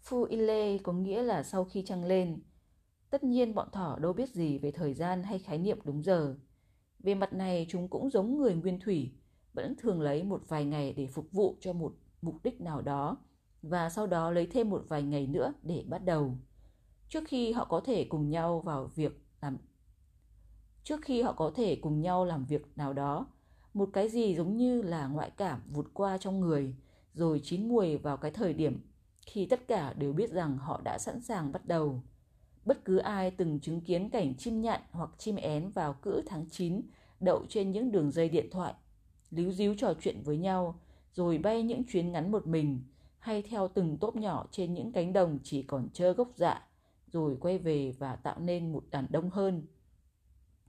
Phu 0.00 0.24
Ile 0.24 0.78
có 0.78 0.92
nghĩa 0.92 1.22
là 1.22 1.42
sau 1.42 1.64
khi 1.64 1.82
trăng 1.86 2.04
lên. 2.04 2.42
Tất 3.10 3.24
nhiên 3.24 3.54
bọn 3.54 3.68
thỏ 3.72 3.98
đâu 3.98 4.12
biết 4.12 4.30
gì 4.30 4.58
về 4.58 4.70
thời 4.70 4.94
gian 4.94 5.22
hay 5.22 5.38
khái 5.38 5.58
niệm 5.58 5.78
đúng 5.84 6.02
giờ. 6.02 6.36
Về 6.98 7.14
mặt 7.14 7.32
này 7.32 7.66
chúng 7.68 7.88
cũng 7.88 8.10
giống 8.10 8.38
người 8.38 8.54
nguyên 8.54 8.80
thủy, 8.80 9.12
vẫn 9.52 9.74
thường 9.78 10.00
lấy 10.00 10.24
một 10.24 10.42
vài 10.48 10.64
ngày 10.64 10.92
để 10.92 11.06
phục 11.06 11.32
vụ 11.32 11.56
cho 11.60 11.72
một 11.72 11.94
mục 12.22 12.34
đích 12.44 12.60
nào 12.60 12.82
đó 12.82 13.16
và 13.62 13.90
sau 13.90 14.06
đó 14.06 14.30
lấy 14.30 14.46
thêm 14.46 14.70
một 14.70 14.84
vài 14.88 15.02
ngày 15.02 15.26
nữa 15.26 15.52
để 15.62 15.84
bắt 15.88 16.04
đầu. 16.04 16.36
Trước 17.08 17.24
khi 17.26 17.52
họ 17.52 17.64
có 17.64 17.80
thể 17.80 18.04
cùng 18.04 18.30
nhau 18.30 18.60
vào 18.60 18.90
việc 18.94 19.22
làm 19.40 19.58
trước 20.84 21.02
khi 21.02 21.22
họ 21.22 21.32
có 21.32 21.52
thể 21.54 21.76
cùng 21.76 22.00
nhau 22.00 22.24
làm 22.24 22.44
việc 22.44 22.66
nào 22.76 22.92
đó, 22.92 23.26
một 23.74 23.88
cái 23.92 24.08
gì 24.08 24.34
giống 24.34 24.56
như 24.56 24.82
là 24.82 25.06
ngoại 25.06 25.30
cảm 25.36 25.60
vụt 25.70 25.86
qua 25.94 26.18
trong 26.18 26.40
người, 26.40 26.74
rồi 27.14 27.40
chín 27.44 27.68
mùi 27.68 27.96
vào 27.96 28.16
cái 28.16 28.30
thời 28.30 28.52
điểm 28.52 28.80
khi 29.26 29.46
tất 29.46 29.68
cả 29.68 29.92
đều 29.92 30.12
biết 30.12 30.30
rằng 30.30 30.58
họ 30.58 30.80
đã 30.84 30.98
sẵn 30.98 31.20
sàng 31.20 31.52
bắt 31.52 31.66
đầu. 31.66 32.02
Bất 32.64 32.84
cứ 32.84 32.98
ai 32.98 33.30
từng 33.30 33.60
chứng 33.60 33.80
kiến 33.80 34.10
cảnh 34.10 34.34
chim 34.38 34.62
nhạn 34.62 34.80
hoặc 34.90 35.10
chim 35.18 35.36
én 35.36 35.70
vào 35.70 35.92
cữ 35.92 36.22
tháng 36.26 36.46
9 36.50 36.82
đậu 37.20 37.44
trên 37.48 37.72
những 37.72 37.92
đường 37.92 38.10
dây 38.10 38.28
điện 38.28 38.48
thoại 38.50 38.74
líu 39.30 39.52
díu 39.52 39.74
trò 39.74 39.94
chuyện 40.00 40.22
với 40.24 40.36
nhau, 40.36 40.80
rồi 41.12 41.38
bay 41.38 41.62
những 41.62 41.84
chuyến 41.84 42.12
ngắn 42.12 42.30
một 42.30 42.46
mình, 42.46 42.82
hay 43.22 43.42
theo 43.42 43.68
từng 43.68 43.96
tốp 43.98 44.16
nhỏ 44.16 44.46
trên 44.50 44.74
những 44.74 44.92
cánh 44.92 45.12
đồng 45.12 45.38
chỉ 45.42 45.62
còn 45.62 45.88
trơ 45.92 46.12
gốc 46.12 46.28
dạ, 46.36 46.68
rồi 47.06 47.36
quay 47.40 47.58
về 47.58 47.94
và 47.98 48.16
tạo 48.16 48.40
nên 48.40 48.72
một 48.72 48.84
đàn 48.90 49.06
đông 49.10 49.30
hơn. 49.30 49.66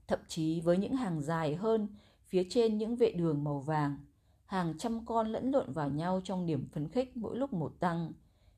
Thậm 0.06 0.18
chí 0.28 0.60
với 0.60 0.78
những 0.78 0.96
hàng 0.96 1.20
dài 1.20 1.54
hơn 1.54 1.88
phía 2.26 2.46
trên 2.50 2.78
những 2.78 2.96
vệ 2.96 3.10
đường 3.10 3.44
màu 3.44 3.60
vàng, 3.60 3.96
hàng 4.46 4.78
trăm 4.78 5.06
con 5.06 5.32
lẫn 5.32 5.50
lộn 5.50 5.72
vào 5.72 5.90
nhau 5.90 6.20
trong 6.24 6.46
niềm 6.46 6.68
phấn 6.72 6.88
khích 6.88 7.16
mỗi 7.16 7.36
lúc 7.36 7.52
một 7.52 7.74
tăng, 7.80 8.12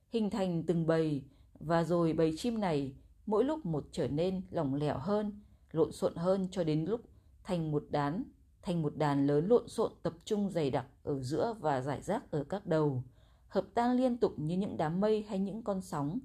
hình 0.08 0.30
thành 0.30 0.62
từng 0.62 0.86
bầy, 0.86 1.22
và 1.60 1.84
rồi 1.84 2.12
bầy 2.12 2.34
chim 2.36 2.60
này 2.60 2.92
mỗi 3.26 3.44
lúc 3.44 3.66
một 3.66 3.86
trở 3.92 4.08
nên 4.08 4.42
lỏng 4.50 4.74
lẻo 4.74 4.98
hơn, 4.98 5.40
lộn 5.72 5.92
xộn 5.92 6.16
hơn 6.16 6.48
cho 6.50 6.64
đến 6.64 6.84
lúc 6.84 7.00
thành 7.44 7.72
một 7.72 7.84
đán 7.90 8.24
thành 8.62 8.82
một 8.82 8.96
đàn 8.96 9.26
lớn 9.26 9.46
lộn 9.48 9.68
xộn 9.68 9.92
tập 10.02 10.12
trung 10.24 10.50
dày 10.50 10.70
đặc 10.70 10.86
ở 11.02 11.22
giữa 11.22 11.54
và 11.60 11.80
giải 11.80 12.02
rác 12.02 12.30
ở 12.30 12.44
các 12.44 12.66
đầu, 12.66 13.02
hợp 13.48 13.66
tan 13.74 13.96
liên 13.96 14.16
tục 14.16 14.38
như 14.38 14.56
những 14.56 14.76
đám 14.76 15.00
mây 15.00 15.26
hay 15.28 15.38
những 15.38 15.62
con 15.62 15.82
sóng, 15.82 16.18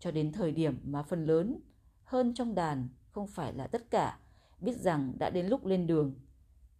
cho 0.00 0.10
đến 0.10 0.32
thời 0.32 0.52
điểm 0.52 0.80
mà 0.84 1.02
phần 1.02 1.26
lớn 1.26 1.60
hơn 2.04 2.34
trong 2.34 2.54
đàn 2.54 2.88
không 3.10 3.26
phải 3.26 3.52
là 3.52 3.66
tất 3.66 3.90
cả, 3.90 4.18
biết 4.60 4.76
rằng 4.76 5.12
đã 5.18 5.30
đến 5.30 5.46
lúc 5.46 5.66
lên 5.66 5.86
đường. 5.86 6.14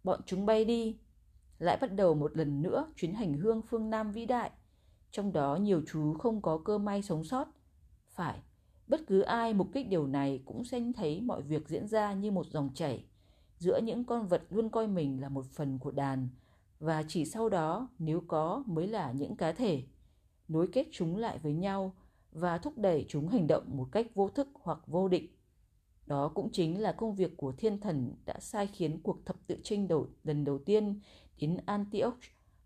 Bọn 0.03 0.19
chúng 0.25 0.45
bay 0.45 0.65
đi, 0.65 0.97
lại 1.59 1.77
bắt 1.81 1.95
đầu 1.95 2.15
một 2.15 2.37
lần 2.37 2.61
nữa 2.61 2.93
chuyến 2.95 3.13
hành 3.13 3.33
hương 3.33 3.61
phương 3.61 3.89
Nam 3.89 4.11
vĩ 4.11 4.25
đại, 4.25 4.51
trong 5.11 5.33
đó 5.33 5.55
nhiều 5.55 5.81
chú 5.87 6.13
không 6.13 6.41
có 6.41 6.57
cơ 6.57 6.77
may 6.77 7.01
sống 7.01 7.23
sót. 7.23 7.47
Phải, 8.09 8.39
bất 8.87 9.01
cứ 9.07 9.21
ai 9.21 9.53
mục 9.53 9.67
đích 9.73 9.89
điều 9.89 10.07
này 10.07 10.41
cũng 10.45 10.63
sẽ 10.63 10.81
thấy 10.95 11.21
mọi 11.21 11.41
việc 11.41 11.69
diễn 11.69 11.87
ra 11.87 12.13
như 12.13 12.31
một 12.31 12.45
dòng 12.47 12.69
chảy, 12.73 13.05
giữa 13.57 13.79
những 13.83 14.05
con 14.05 14.27
vật 14.27 14.43
luôn 14.49 14.69
coi 14.69 14.87
mình 14.87 15.21
là 15.21 15.29
một 15.29 15.45
phần 15.45 15.79
của 15.79 15.91
đàn 15.91 16.29
và 16.79 17.03
chỉ 17.07 17.25
sau 17.25 17.49
đó 17.49 17.89
nếu 17.99 18.21
có 18.27 18.63
mới 18.67 18.87
là 18.87 19.11
những 19.11 19.35
cá 19.35 19.51
thể 19.51 19.83
nối 20.47 20.67
kết 20.67 20.87
chúng 20.91 21.17
lại 21.17 21.37
với 21.37 21.53
nhau 21.53 21.95
và 22.31 22.57
thúc 22.57 22.77
đẩy 22.77 23.05
chúng 23.09 23.27
hành 23.29 23.47
động 23.47 23.63
một 23.77 23.87
cách 23.91 24.07
vô 24.15 24.29
thức 24.29 24.47
hoặc 24.53 24.79
vô 24.87 25.07
định. 25.07 25.27
Đó 26.05 26.31
cũng 26.35 26.51
chính 26.51 26.81
là 26.81 26.91
công 26.91 27.15
việc 27.15 27.37
của 27.37 27.51
thiên 27.51 27.79
thần 27.79 28.15
đã 28.25 28.39
sai 28.39 28.67
khiến 28.67 29.01
cuộc 29.03 29.25
thập 29.25 29.47
tự 29.47 29.57
tranh 29.63 29.87
đổi 29.87 30.07
lần 30.23 30.45
đầu 30.45 30.59
tiên 30.59 30.99
đến 31.39 31.57
Antioch 31.65 32.19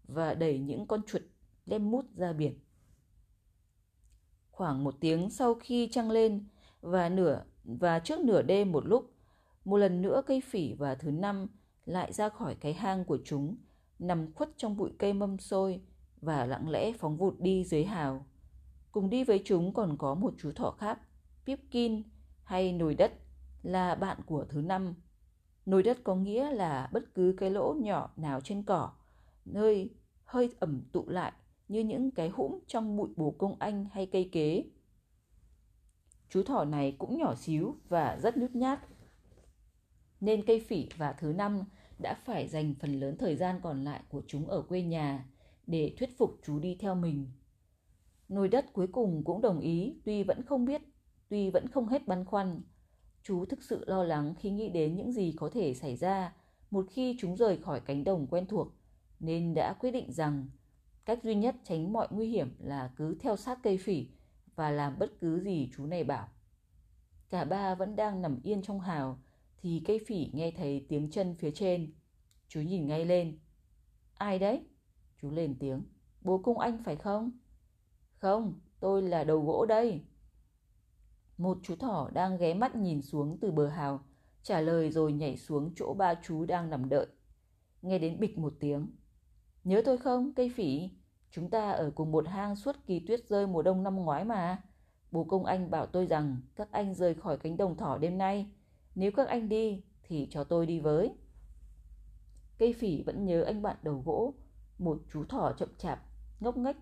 và 0.03 0.33
đẩy 0.33 0.59
những 0.59 0.87
con 0.87 1.01
chuột 1.07 1.21
lem 1.65 1.91
mút 1.91 2.05
ra 2.15 2.33
biển. 2.33 2.59
khoảng 4.51 4.83
một 4.83 4.95
tiếng 4.99 5.29
sau 5.29 5.53
khi 5.55 5.89
trăng 5.91 6.11
lên 6.11 6.45
và 6.81 7.09
nửa 7.09 7.43
và 7.63 7.99
trước 7.99 8.19
nửa 8.19 8.41
đêm 8.41 8.71
một 8.71 8.85
lúc, 8.85 9.11
một 9.65 9.77
lần 9.77 10.01
nữa 10.01 10.21
cây 10.25 10.41
phỉ 10.41 10.73
và 10.73 10.95
thứ 10.95 11.11
năm 11.11 11.47
lại 11.85 12.13
ra 12.13 12.29
khỏi 12.29 12.55
cái 12.55 12.73
hang 12.73 13.05
của 13.05 13.17
chúng, 13.25 13.55
nằm 14.01 14.33
khuất 14.33 14.49
trong 14.57 14.77
bụi 14.77 14.91
cây 14.97 15.13
mâm 15.13 15.37
xôi 15.37 15.81
và 16.21 16.45
lặng 16.45 16.69
lẽ 16.69 16.93
phóng 16.93 17.17
vụt 17.17 17.39
đi 17.39 17.63
dưới 17.63 17.85
hào. 17.85 18.25
Cùng 18.91 19.09
đi 19.09 19.23
với 19.23 19.41
chúng 19.45 19.73
còn 19.73 19.97
có 19.97 20.15
một 20.15 20.33
chú 20.37 20.51
thỏ 20.51 20.71
khác, 20.71 20.99
Pipkin 21.45 22.03
hay 22.43 22.73
nồi 22.73 22.95
đất, 22.95 23.11
là 23.63 23.95
bạn 23.95 24.17
của 24.25 24.45
thứ 24.49 24.61
năm. 24.61 24.93
Nồi 25.65 25.83
đất 25.83 25.97
có 26.03 26.15
nghĩa 26.15 26.51
là 26.51 26.89
bất 26.93 27.03
cứ 27.13 27.35
cái 27.37 27.49
lỗ 27.49 27.75
nhỏ 27.79 28.13
nào 28.17 28.41
trên 28.41 28.63
cỏ, 28.63 28.91
nơi 29.45 29.89
hơi 30.23 30.49
ẩm 30.59 30.81
tụ 30.91 31.09
lại 31.09 31.31
như 31.67 31.79
những 31.79 32.11
cái 32.11 32.29
hũm 32.29 32.59
trong 32.67 32.97
bụi 32.97 33.09
bồ 33.15 33.31
công 33.31 33.55
anh 33.59 33.85
hay 33.91 34.05
cây 34.05 34.29
kế. 34.31 34.63
Chú 36.29 36.43
thỏ 36.43 36.65
này 36.65 36.95
cũng 36.99 37.17
nhỏ 37.17 37.35
xíu 37.35 37.75
và 37.89 38.17
rất 38.23 38.37
nhút 38.37 38.51
nhát. 38.51 38.79
Nên 40.19 40.45
cây 40.45 40.59
phỉ 40.59 40.89
và 40.97 41.13
thứ 41.13 41.33
năm 41.33 41.63
đã 42.01 42.13
phải 42.25 42.47
dành 42.47 42.73
phần 42.79 42.99
lớn 42.99 43.15
thời 43.19 43.35
gian 43.35 43.59
còn 43.63 43.83
lại 43.83 44.01
của 44.09 44.21
chúng 44.27 44.47
ở 44.47 44.61
quê 44.61 44.81
nhà 44.81 45.25
để 45.67 45.95
thuyết 45.97 46.17
phục 46.17 46.39
chú 46.45 46.59
đi 46.59 46.75
theo 46.79 46.95
mình. 46.95 47.27
Nồi 48.29 48.47
đất 48.47 48.73
cuối 48.73 48.87
cùng 48.87 49.23
cũng 49.23 49.41
đồng 49.41 49.59
ý 49.59 49.95
tuy 50.05 50.23
vẫn 50.23 50.43
không 50.45 50.65
biết, 50.65 50.81
tuy 51.29 51.49
vẫn 51.49 51.67
không 51.67 51.87
hết 51.87 52.07
băn 52.07 52.25
khoăn. 52.25 52.61
Chú 53.23 53.45
thực 53.45 53.63
sự 53.63 53.83
lo 53.87 54.03
lắng 54.03 54.33
khi 54.39 54.51
nghĩ 54.51 54.69
đến 54.69 54.95
những 54.95 55.11
gì 55.11 55.33
có 55.37 55.49
thể 55.53 55.73
xảy 55.73 55.95
ra 55.95 56.33
một 56.71 56.85
khi 56.89 57.17
chúng 57.19 57.35
rời 57.35 57.57
khỏi 57.57 57.79
cánh 57.79 58.03
đồng 58.03 58.27
quen 58.27 58.45
thuộc, 58.45 58.67
nên 59.19 59.53
đã 59.53 59.73
quyết 59.73 59.91
định 59.91 60.11
rằng 60.11 60.49
cách 61.05 61.23
duy 61.23 61.35
nhất 61.35 61.55
tránh 61.63 61.93
mọi 61.93 62.07
nguy 62.11 62.29
hiểm 62.29 62.55
là 62.59 62.91
cứ 62.95 63.15
theo 63.19 63.37
sát 63.37 63.59
cây 63.63 63.77
phỉ 63.77 64.07
và 64.55 64.71
làm 64.71 64.99
bất 64.99 65.19
cứ 65.19 65.39
gì 65.39 65.69
chú 65.77 65.85
này 65.85 66.03
bảo. 66.03 66.27
Cả 67.29 67.45
ba 67.45 67.75
vẫn 67.75 67.95
đang 67.95 68.21
nằm 68.21 68.39
yên 68.43 68.61
trong 68.61 68.79
hào 68.79 69.19
thì 69.61 69.81
cây 69.85 69.99
phỉ 70.07 70.29
nghe 70.33 70.51
thấy 70.51 70.85
tiếng 70.89 71.11
chân 71.11 71.35
phía 71.35 71.51
trên. 71.51 71.93
Chú 72.47 72.61
nhìn 72.61 72.87
ngay 72.87 73.05
lên. 73.05 73.39
Ai 74.13 74.39
đấy? 74.39 74.65
Chú 75.21 75.31
lên 75.31 75.55
tiếng. 75.59 75.83
Bố 76.21 76.37
cung 76.37 76.59
anh 76.59 76.83
phải 76.83 76.95
không? 76.95 77.31
Không, 78.17 78.59
tôi 78.79 79.01
là 79.01 79.23
đầu 79.23 79.41
gỗ 79.41 79.65
đây. 79.65 80.01
Một 81.37 81.57
chú 81.63 81.75
thỏ 81.75 82.09
đang 82.13 82.37
ghé 82.37 82.53
mắt 82.53 82.75
nhìn 82.75 83.01
xuống 83.01 83.37
từ 83.41 83.51
bờ 83.51 83.67
hào, 83.67 83.99
trả 84.43 84.61
lời 84.61 84.91
rồi 84.91 85.13
nhảy 85.13 85.37
xuống 85.37 85.73
chỗ 85.75 85.93
ba 85.93 86.13
chú 86.23 86.45
đang 86.45 86.69
nằm 86.69 86.89
đợi. 86.89 87.07
Nghe 87.81 87.99
đến 87.99 88.19
bịch 88.19 88.37
một 88.37 88.53
tiếng. 88.59 88.87
Nhớ 89.63 89.81
tôi 89.85 89.97
không, 89.97 90.33
cây 90.33 90.51
phỉ? 90.55 90.89
Chúng 91.31 91.49
ta 91.49 91.71
ở 91.71 91.91
cùng 91.95 92.11
một 92.11 92.27
hang 92.27 92.55
suốt 92.55 92.75
kỳ 92.85 92.99
tuyết 92.99 93.27
rơi 93.27 93.47
mùa 93.47 93.61
đông 93.61 93.83
năm 93.83 93.95
ngoái 93.95 94.25
mà. 94.25 94.63
Bố 95.11 95.23
công 95.23 95.45
anh 95.45 95.71
bảo 95.71 95.85
tôi 95.85 96.05
rằng 96.05 96.37
các 96.55 96.71
anh 96.71 96.93
rời 96.93 97.13
khỏi 97.13 97.37
cánh 97.37 97.57
đồng 97.57 97.77
thỏ 97.77 97.97
đêm 97.97 98.17
nay. 98.17 98.51
Nếu 98.95 99.11
các 99.11 99.27
anh 99.27 99.49
đi 99.49 99.83
thì 100.03 100.27
cho 100.31 100.43
tôi 100.43 100.65
đi 100.65 100.79
với. 100.79 101.11
Cây 102.57 102.73
phỉ 102.73 103.03
vẫn 103.03 103.25
nhớ 103.25 103.43
anh 103.43 103.61
bạn 103.61 103.77
đầu 103.83 104.01
gỗ, 104.05 104.33
một 104.77 105.01
chú 105.13 105.23
thỏ 105.23 105.53
chậm 105.57 105.69
chạp, 105.77 105.99
ngốc 106.39 106.57
nghếch, 106.57 106.77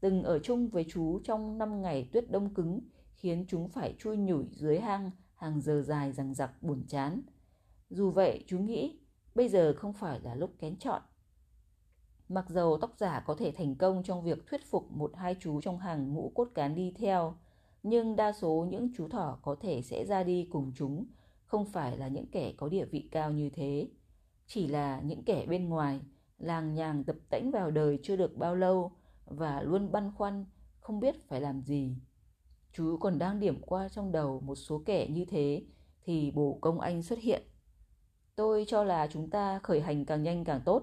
từng 0.00 0.22
ở 0.22 0.38
chung 0.38 0.68
với 0.68 0.84
chú 0.88 1.20
trong 1.24 1.58
năm 1.58 1.82
ngày 1.82 2.08
tuyết 2.12 2.30
đông 2.30 2.54
cứng 2.54 2.80
khiến 3.14 3.44
chúng 3.48 3.68
phải 3.68 3.94
chui 3.98 4.16
nhủi 4.16 4.44
dưới 4.52 4.80
hang 4.80 5.10
hàng 5.34 5.60
giờ 5.60 5.82
dài 5.82 6.12
rằng 6.12 6.34
giặc 6.34 6.62
buồn 6.62 6.84
chán. 6.88 7.22
Dù 7.90 8.10
vậy, 8.10 8.44
chú 8.46 8.58
nghĩ 8.58 8.98
bây 9.34 9.48
giờ 9.48 9.74
không 9.76 9.92
phải 9.92 10.20
là 10.20 10.34
lúc 10.34 10.50
kén 10.58 10.76
chọn. 10.78 11.02
Mặc 12.28 12.44
dầu 12.48 12.78
tóc 12.80 12.94
giả 12.96 13.20
có 13.26 13.34
thể 13.34 13.52
thành 13.52 13.74
công 13.74 14.02
trong 14.02 14.22
việc 14.22 14.46
thuyết 14.46 14.60
phục 14.70 14.92
một 14.92 15.12
hai 15.16 15.36
chú 15.40 15.60
trong 15.60 15.78
hàng 15.78 16.14
ngũ 16.14 16.32
cốt 16.34 16.48
cán 16.54 16.74
đi 16.74 16.94
theo, 16.98 17.34
nhưng 17.82 18.16
đa 18.16 18.32
số 18.32 18.66
những 18.70 18.90
chú 18.96 19.08
thỏ 19.08 19.38
có 19.42 19.56
thể 19.60 19.82
sẽ 19.82 20.04
ra 20.04 20.22
đi 20.22 20.48
cùng 20.52 20.72
chúng, 20.76 21.06
không 21.50 21.64
phải 21.64 21.96
là 21.96 22.08
những 22.08 22.26
kẻ 22.26 22.52
có 22.56 22.68
địa 22.68 22.84
vị 22.84 23.08
cao 23.10 23.32
như 23.32 23.50
thế. 23.50 23.88
Chỉ 24.46 24.66
là 24.66 25.00
những 25.00 25.24
kẻ 25.24 25.46
bên 25.46 25.68
ngoài, 25.68 26.00
làng 26.38 26.74
nhàng 26.74 27.04
tập 27.04 27.16
tễnh 27.30 27.50
vào 27.50 27.70
đời 27.70 27.98
chưa 28.02 28.16
được 28.16 28.36
bao 28.36 28.54
lâu 28.54 28.92
và 29.24 29.62
luôn 29.62 29.92
băn 29.92 30.12
khoăn, 30.16 30.44
không 30.80 31.00
biết 31.00 31.28
phải 31.28 31.40
làm 31.40 31.62
gì. 31.62 31.96
Chú 32.72 32.96
còn 33.00 33.18
đang 33.18 33.40
điểm 33.40 33.60
qua 33.60 33.88
trong 33.88 34.12
đầu 34.12 34.40
một 34.40 34.54
số 34.54 34.82
kẻ 34.86 35.08
như 35.08 35.24
thế 35.24 35.62
thì 36.04 36.30
bổ 36.30 36.58
công 36.60 36.80
anh 36.80 37.02
xuất 37.02 37.18
hiện. 37.18 37.42
Tôi 38.36 38.64
cho 38.68 38.84
là 38.84 39.06
chúng 39.12 39.30
ta 39.30 39.58
khởi 39.58 39.80
hành 39.80 40.04
càng 40.04 40.22
nhanh 40.22 40.44
càng 40.44 40.60
tốt. 40.64 40.82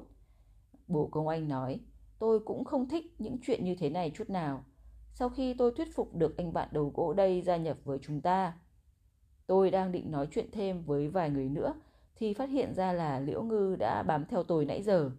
Bổ 0.88 1.08
công 1.08 1.28
anh 1.28 1.48
nói, 1.48 1.80
tôi 2.20 2.40
cũng 2.40 2.66
không 2.66 2.90
thích 2.90 3.16
những 3.20 3.38
chuyện 3.42 3.66
như 3.66 3.76
thế 3.76 3.90
này 3.90 4.12
chút 4.16 4.30
nào. 4.30 4.66
Sau 5.14 5.30
khi 5.30 5.54
tôi 5.54 5.74
thuyết 5.78 5.96
phục 5.96 6.16
được 6.16 6.38
anh 6.38 6.54
bạn 6.54 6.70
đầu 6.72 6.92
gỗ 6.96 7.14
đây 7.14 7.42
gia 7.42 7.58
nhập 7.58 7.78
với 7.84 8.00
chúng 8.02 8.22
ta, 8.22 8.54
tôi 9.48 9.72
đang 9.72 9.92
định 9.92 10.12
nói 10.12 10.28
chuyện 10.32 10.52
thêm 10.52 10.84
với 10.84 11.08
vài 11.08 11.30
người 11.30 11.50
nữa 11.50 11.74
thì 12.16 12.34
phát 12.34 12.50
hiện 12.50 12.74
ra 12.74 12.94
là 12.94 13.20
Liễu 13.20 13.44
Ngư 13.44 13.76
đã 13.80 14.04
bám 14.04 14.26
theo 14.26 14.44
tôi 14.44 14.66
nãy 14.66 14.84
giờ. 14.84 15.12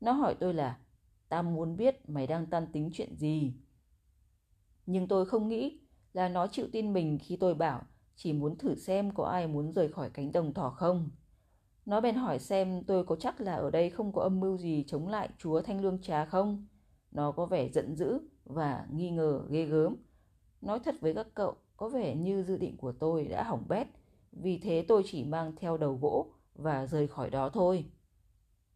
Nó 0.00 0.12
hỏi 0.12 0.34
tôi 0.40 0.54
là, 0.54 0.78
ta 1.28 1.42
muốn 1.42 1.76
biết 1.76 2.08
mày 2.08 2.26
đang 2.26 2.46
tan 2.46 2.66
tính 2.72 2.90
chuyện 2.92 3.16
gì. 3.16 3.52
Nhưng 4.86 5.08
tôi 5.08 5.26
không 5.26 5.48
nghĩ 5.48 5.80
là 6.12 6.28
nó 6.28 6.46
chịu 6.46 6.66
tin 6.72 6.92
mình 6.92 7.18
khi 7.22 7.36
tôi 7.36 7.54
bảo 7.54 7.82
chỉ 8.16 8.32
muốn 8.32 8.58
thử 8.58 8.74
xem 8.74 9.10
có 9.14 9.24
ai 9.24 9.46
muốn 9.46 9.72
rời 9.72 9.88
khỏi 9.88 10.10
cánh 10.10 10.32
đồng 10.32 10.54
thỏ 10.54 10.70
không. 10.70 11.10
Nó 11.86 12.00
bèn 12.00 12.14
hỏi 12.14 12.38
xem 12.38 12.84
tôi 12.84 13.04
có 13.04 13.16
chắc 13.16 13.40
là 13.40 13.54
ở 13.54 13.70
đây 13.70 13.90
không 13.90 14.12
có 14.12 14.22
âm 14.22 14.40
mưu 14.40 14.58
gì 14.58 14.84
chống 14.86 15.08
lại 15.08 15.28
chúa 15.38 15.62
Thanh 15.62 15.80
Lương 15.80 16.02
Trà 16.02 16.24
không. 16.24 16.66
Nó 17.12 17.32
có 17.32 17.46
vẻ 17.46 17.68
giận 17.68 17.96
dữ 17.96 18.18
và 18.44 18.86
nghi 18.92 19.10
ngờ 19.10 19.42
ghê 19.50 19.64
gớm. 19.64 19.96
Nói 20.60 20.80
thật 20.84 20.94
với 21.00 21.14
các 21.14 21.26
cậu, 21.34 21.56
có 21.76 21.88
vẻ 21.88 22.14
như 22.14 22.42
dự 22.42 22.56
định 22.56 22.76
của 22.76 22.92
tôi 22.92 23.24
đã 23.24 23.42
hỏng 23.42 23.64
bét, 23.68 23.86
vì 24.32 24.58
thế 24.58 24.84
tôi 24.88 25.02
chỉ 25.06 25.24
mang 25.24 25.52
theo 25.56 25.76
đầu 25.76 25.98
gỗ 26.02 26.26
và 26.54 26.86
rời 26.86 27.08
khỏi 27.08 27.30
đó 27.30 27.48
thôi. 27.48 27.84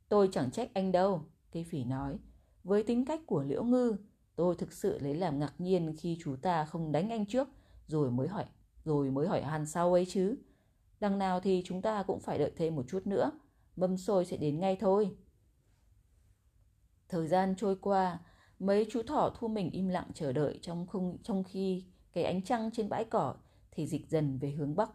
Tôi 0.08 0.28
chẳng 0.32 0.50
trách 0.50 0.70
anh 0.74 0.92
đâu, 0.92 1.24
cây 1.52 1.64
phỉ 1.64 1.84
nói. 1.84 2.18
Với 2.64 2.82
tính 2.82 3.04
cách 3.04 3.20
của 3.26 3.42
Liễu 3.42 3.64
Ngư, 3.64 3.96
tôi 4.36 4.54
thực 4.54 4.72
sự 4.72 4.98
lấy 4.98 5.14
làm 5.14 5.38
ngạc 5.38 5.54
nhiên 5.58 5.96
khi 5.98 6.18
chú 6.20 6.36
ta 6.42 6.64
không 6.64 6.92
đánh 6.92 7.10
anh 7.10 7.26
trước 7.26 7.48
rồi 7.86 8.10
mới 8.10 8.28
hỏi 8.28 8.44
rồi 8.84 9.10
mới 9.10 9.28
hỏi 9.28 9.42
han 9.42 9.66
sau 9.66 9.92
ấy 9.92 10.06
chứ. 10.06 10.36
Đằng 11.00 11.18
nào 11.18 11.40
thì 11.40 11.62
chúng 11.66 11.82
ta 11.82 12.02
cũng 12.02 12.20
phải 12.20 12.38
đợi 12.38 12.52
thêm 12.56 12.76
một 12.76 12.84
chút 12.88 13.06
nữa, 13.06 13.30
mâm 13.76 13.96
xôi 13.96 14.24
sẽ 14.24 14.36
đến 14.36 14.60
ngay 14.60 14.76
thôi. 14.80 15.16
Thời 17.08 17.28
gian 17.28 17.54
trôi 17.56 17.76
qua, 17.76 18.18
mấy 18.58 18.86
chú 18.90 19.02
thỏ 19.02 19.30
thu 19.38 19.48
mình 19.48 19.70
im 19.70 19.88
lặng 19.88 20.10
chờ 20.14 20.32
đợi 20.32 20.58
trong 20.62 20.86
không 20.86 21.18
trong 21.22 21.44
khi 21.44 21.84
cái 22.12 22.24
ánh 22.24 22.42
trăng 22.42 22.70
trên 22.72 22.88
bãi 22.88 23.04
cỏ 23.04 23.34
thì 23.70 23.86
dịch 23.86 24.08
dần 24.08 24.38
về 24.38 24.50
hướng 24.50 24.76
bắc. 24.76 24.90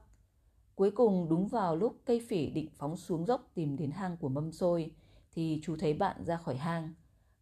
Cuối 0.75 0.91
cùng 0.91 1.29
đúng 1.29 1.47
vào 1.47 1.75
lúc 1.75 2.01
cây 2.05 2.21
phỉ 2.27 2.49
định 2.49 2.69
phóng 2.77 2.97
xuống 2.97 3.25
dốc 3.25 3.51
tìm 3.53 3.77
đến 3.77 3.91
hang 3.91 4.17
của 4.17 4.29
mâm 4.29 4.51
xôi 4.51 4.91
thì 5.31 5.59
chú 5.63 5.75
thấy 5.79 5.93
bạn 5.93 6.25
ra 6.25 6.37
khỏi 6.37 6.55
hang. 6.55 6.93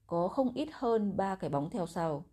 Có 0.08 0.28
không 0.28 0.54
ít 0.54 0.70
hơn 0.72 1.18
ba 1.18 1.36
cái 1.36 1.50
bóng 1.50 1.70
theo 1.70 1.88
sau. 1.88 2.26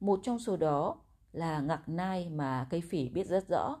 Một 0.00 0.20
trong 0.22 0.38
số 0.38 0.56
đó 0.56 0.96
là 1.32 1.60
ngạc 1.60 1.88
nai 1.88 2.28
mà 2.28 2.66
cây 2.70 2.80
phỉ 2.80 3.08
biết 3.08 3.26
rất 3.26 3.48
rõ. 3.48 3.76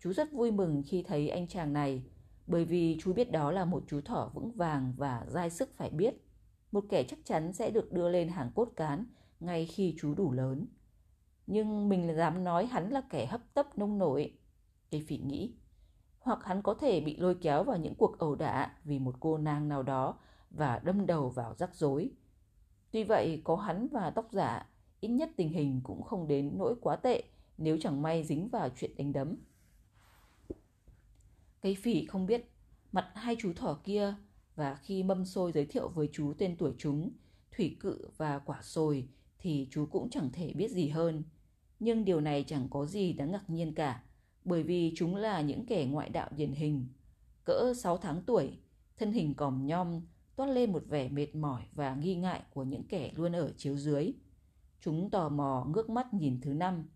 Chú 0.00 0.12
rất 0.12 0.32
vui 0.32 0.50
mừng 0.50 0.82
khi 0.86 1.02
thấy 1.02 1.28
anh 1.28 1.48
chàng 1.48 1.72
này, 1.72 2.02
bởi 2.46 2.64
vì 2.64 2.98
chú 3.00 3.12
biết 3.12 3.32
đó 3.32 3.50
là 3.52 3.64
một 3.64 3.84
chú 3.86 4.00
thỏ 4.00 4.30
vững 4.34 4.52
vàng 4.52 4.94
và 4.96 5.26
dai 5.28 5.50
sức 5.50 5.70
phải 5.76 5.90
biết. 5.90 6.14
Một 6.72 6.84
kẻ 6.88 7.04
chắc 7.08 7.18
chắn 7.24 7.52
sẽ 7.52 7.70
được 7.70 7.92
đưa 7.92 8.08
lên 8.08 8.28
hàng 8.28 8.50
cốt 8.54 8.68
cán 8.76 9.04
ngay 9.40 9.66
khi 9.66 9.96
chú 10.00 10.14
đủ 10.14 10.32
lớn. 10.32 10.66
Nhưng 11.52 11.88
mình 11.88 12.16
dám 12.16 12.44
nói 12.44 12.66
hắn 12.66 12.90
là 12.90 13.00
kẻ 13.10 13.26
hấp 13.26 13.40
tấp 13.54 13.78
nông 13.78 13.98
nổi. 13.98 14.32
Cây 14.90 15.04
phỉ 15.06 15.18
nghĩ 15.18 15.54
hoặc 16.20 16.44
hắn 16.44 16.62
có 16.62 16.74
thể 16.74 17.00
bị 17.00 17.16
lôi 17.16 17.34
kéo 17.34 17.64
vào 17.64 17.76
những 17.76 17.94
cuộc 17.94 18.18
ẩu 18.18 18.34
đả 18.34 18.76
vì 18.84 18.98
một 18.98 19.14
cô 19.20 19.38
nàng 19.38 19.68
nào 19.68 19.82
đó 19.82 20.18
và 20.50 20.80
đâm 20.84 21.06
đầu 21.06 21.28
vào 21.28 21.54
rắc 21.54 21.74
rối. 21.74 22.10
Tuy 22.90 23.04
vậy, 23.04 23.42
có 23.44 23.56
hắn 23.56 23.88
và 23.88 24.10
tóc 24.10 24.28
giả, 24.32 24.66
ít 25.00 25.08
nhất 25.08 25.30
tình 25.36 25.48
hình 25.48 25.80
cũng 25.84 26.02
không 26.02 26.28
đến 26.28 26.52
nỗi 26.58 26.74
quá 26.80 26.96
tệ 26.96 27.22
nếu 27.58 27.78
chẳng 27.80 28.02
may 28.02 28.24
dính 28.24 28.48
vào 28.48 28.68
chuyện 28.76 28.96
đánh 28.96 29.12
đấm. 29.12 29.36
Cây 31.60 31.74
phỉ 31.74 32.06
không 32.06 32.26
biết 32.26 32.50
mặt 32.92 33.10
hai 33.14 33.36
chú 33.38 33.52
thỏ 33.52 33.80
kia 33.84 34.14
và 34.56 34.74
khi 34.74 35.02
mâm 35.02 35.24
xôi 35.24 35.52
giới 35.52 35.66
thiệu 35.66 35.88
với 35.88 36.08
chú 36.12 36.32
tên 36.38 36.56
tuổi 36.56 36.74
chúng, 36.78 37.10
thủy 37.56 37.76
cự 37.80 38.08
và 38.16 38.38
quả 38.38 38.62
sồi 38.62 39.08
thì 39.38 39.68
chú 39.70 39.86
cũng 39.86 40.10
chẳng 40.10 40.30
thể 40.32 40.52
biết 40.54 40.70
gì 40.70 40.88
hơn. 40.88 41.22
Nhưng 41.80 42.04
điều 42.04 42.20
này 42.20 42.44
chẳng 42.46 42.68
có 42.70 42.86
gì 42.86 43.12
đáng 43.12 43.30
ngạc 43.30 43.50
nhiên 43.50 43.74
cả 43.74 44.02
bởi 44.44 44.62
vì 44.62 44.92
chúng 44.96 45.16
là 45.16 45.40
những 45.40 45.66
kẻ 45.66 45.86
ngoại 45.86 46.08
đạo 46.08 46.28
điển 46.36 46.52
hình. 46.52 46.86
Cỡ 47.44 47.74
6 47.76 47.96
tháng 47.96 48.22
tuổi, 48.26 48.58
thân 48.98 49.12
hình 49.12 49.34
còm 49.34 49.66
nhom, 49.66 50.00
toát 50.36 50.46
lên 50.46 50.72
một 50.72 50.82
vẻ 50.88 51.08
mệt 51.08 51.34
mỏi 51.34 51.62
và 51.72 51.94
nghi 51.94 52.14
ngại 52.14 52.42
của 52.54 52.62
những 52.62 52.82
kẻ 52.88 53.12
luôn 53.14 53.32
ở 53.32 53.52
chiếu 53.56 53.76
dưới. 53.76 54.12
Chúng 54.80 55.10
tò 55.10 55.28
mò 55.28 55.66
ngước 55.74 55.90
mắt 55.90 56.14
nhìn 56.14 56.40
thứ 56.40 56.52
năm. 56.52 56.88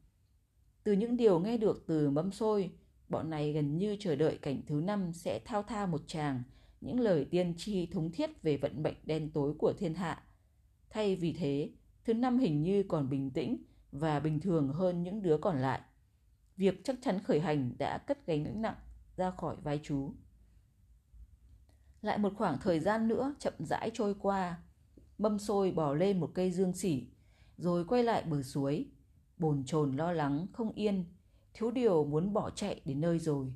Từ 0.84 0.92
những 0.92 1.16
điều 1.16 1.38
nghe 1.38 1.56
được 1.56 1.84
từ 1.86 2.10
mâm 2.10 2.32
xôi, 2.32 2.70
bọn 3.08 3.30
này 3.30 3.52
gần 3.52 3.78
như 3.78 3.96
chờ 4.00 4.16
đợi 4.16 4.38
cảnh 4.42 4.62
thứ 4.66 4.74
năm 4.74 5.12
sẽ 5.12 5.40
thao 5.44 5.62
thao 5.62 5.86
một 5.86 6.02
tràng 6.06 6.42
những 6.80 7.00
lời 7.00 7.24
tiên 7.24 7.54
tri 7.56 7.86
thống 7.86 8.10
thiết 8.12 8.42
về 8.42 8.56
vận 8.56 8.82
mệnh 8.82 8.96
đen 9.04 9.30
tối 9.30 9.54
của 9.58 9.72
thiên 9.72 9.94
hạ. 9.94 10.22
Thay 10.90 11.16
vì 11.16 11.32
thế, 11.32 11.70
thứ 12.04 12.14
năm 12.14 12.38
hình 12.38 12.62
như 12.62 12.82
còn 12.82 13.10
bình 13.10 13.30
tĩnh 13.30 13.56
và 13.94 14.20
bình 14.20 14.40
thường 14.40 14.68
hơn 14.68 15.02
những 15.02 15.22
đứa 15.22 15.36
còn 15.38 15.58
lại. 15.58 15.80
Việc 16.56 16.80
chắc 16.84 16.96
chắn 17.02 17.18
khởi 17.18 17.40
hành 17.40 17.72
đã 17.78 17.98
cất 17.98 18.26
gánh 18.26 18.62
nặng 18.62 18.76
ra 19.16 19.30
khỏi 19.30 19.56
vai 19.62 19.80
chú. 19.82 20.12
Lại 22.02 22.18
một 22.18 22.32
khoảng 22.36 22.58
thời 22.60 22.80
gian 22.80 23.08
nữa 23.08 23.34
chậm 23.38 23.54
rãi 23.58 23.90
trôi 23.94 24.14
qua, 24.14 24.58
mâm 25.18 25.38
xôi 25.38 25.72
bò 25.72 25.94
lên 25.94 26.20
một 26.20 26.30
cây 26.34 26.50
dương 26.50 26.72
xỉ, 26.72 27.06
rồi 27.56 27.84
quay 27.84 28.02
lại 28.02 28.22
bờ 28.22 28.42
suối, 28.42 28.86
bồn 29.38 29.64
chồn 29.66 29.96
lo 29.96 30.12
lắng 30.12 30.46
không 30.52 30.72
yên, 30.72 31.04
thiếu 31.54 31.70
điều 31.70 32.04
muốn 32.04 32.32
bỏ 32.32 32.50
chạy 32.50 32.80
đến 32.84 33.00
nơi 33.00 33.18
rồi. 33.18 33.54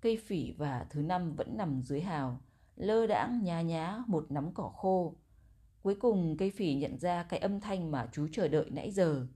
Cây 0.00 0.20
phỉ 0.26 0.52
và 0.52 0.86
thứ 0.90 1.02
năm 1.02 1.34
vẫn 1.36 1.56
nằm 1.56 1.82
dưới 1.82 2.00
hào, 2.00 2.40
lơ 2.76 3.06
đãng 3.06 3.44
nhá 3.44 3.62
nhá 3.62 4.02
một 4.06 4.26
nắm 4.30 4.54
cỏ 4.54 4.72
khô. 4.76 5.14
Cuối 5.82 5.94
cùng 5.94 6.36
cây 6.36 6.50
phỉ 6.50 6.74
nhận 6.74 6.98
ra 6.98 7.22
cái 7.22 7.40
âm 7.40 7.60
thanh 7.60 7.90
mà 7.90 8.08
chú 8.12 8.28
chờ 8.32 8.48
đợi 8.48 8.70
nãy 8.70 8.90
giờ. 8.90 9.26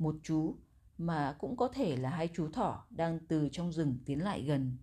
Một 0.00 0.14
chú 0.22 0.56
mà 0.98 1.36
cũng 1.38 1.56
có 1.56 1.68
thể 1.68 1.96
là 1.96 2.10
hai 2.10 2.28
chú 2.34 2.48
thỏ 2.48 2.86
đang 2.90 3.18
từ 3.28 3.48
trong 3.52 3.72
rừng 3.72 3.98
tiến 4.06 4.24
lại 4.24 4.42
gần. 4.42 4.76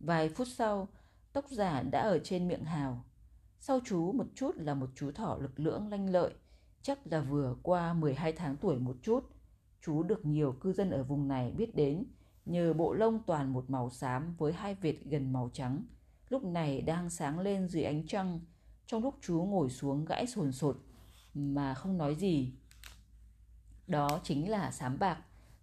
Vài 0.00 0.28
phút 0.28 0.48
sau, 0.48 0.88
tóc 1.32 1.44
giả 1.50 1.82
đã 1.82 2.00
ở 2.00 2.18
trên 2.18 2.48
miệng 2.48 2.64
hào. 2.64 3.04
Sau 3.58 3.80
chú 3.84 4.12
một 4.12 4.26
chút 4.34 4.56
là 4.56 4.74
một 4.74 4.90
chú 4.94 5.12
thỏ 5.12 5.38
lực 5.40 5.60
lưỡng 5.60 5.88
lanh 5.88 6.10
lợi, 6.10 6.34
chắc 6.82 7.06
là 7.06 7.20
vừa 7.20 7.56
qua 7.62 7.94
12 7.94 8.32
tháng 8.32 8.56
tuổi 8.56 8.78
một 8.78 8.96
chút. 9.02 9.20
Chú 9.82 10.02
được 10.02 10.26
nhiều 10.26 10.52
cư 10.52 10.72
dân 10.72 10.90
ở 10.90 11.02
vùng 11.02 11.28
này 11.28 11.52
biết 11.52 11.74
đến 11.74 12.04
nhờ 12.46 12.72
bộ 12.72 12.92
lông 12.92 13.22
toàn 13.26 13.52
một 13.52 13.70
màu 13.70 13.90
xám 13.90 14.34
với 14.38 14.52
hai 14.52 14.74
vệt 14.74 14.96
gần 15.04 15.32
màu 15.32 15.50
trắng, 15.52 15.84
lúc 16.28 16.44
này 16.44 16.82
đang 16.82 17.10
sáng 17.10 17.38
lên 17.38 17.68
dưới 17.68 17.82
ánh 17.82 18.06
trăng, 18.06 18.40
trong 18.86 19.02
lúc 19.02 19.14
chú 19.20 19.46
ngồi 19.48 19.70
xuống 19.70 20.04
gãi 20.04 20.26
sồn 20.26 20.52
sột 20.52 20.76
mà 21.34 21.74
không 21.74 21.98
nói 21.98 22.14
gì. 22.14 22.59
Đó 23.90 24.20
chính 24.22 24.50
là 24.50 24.70
Sám 24.70 24.98
Bạc, 24.98 25.18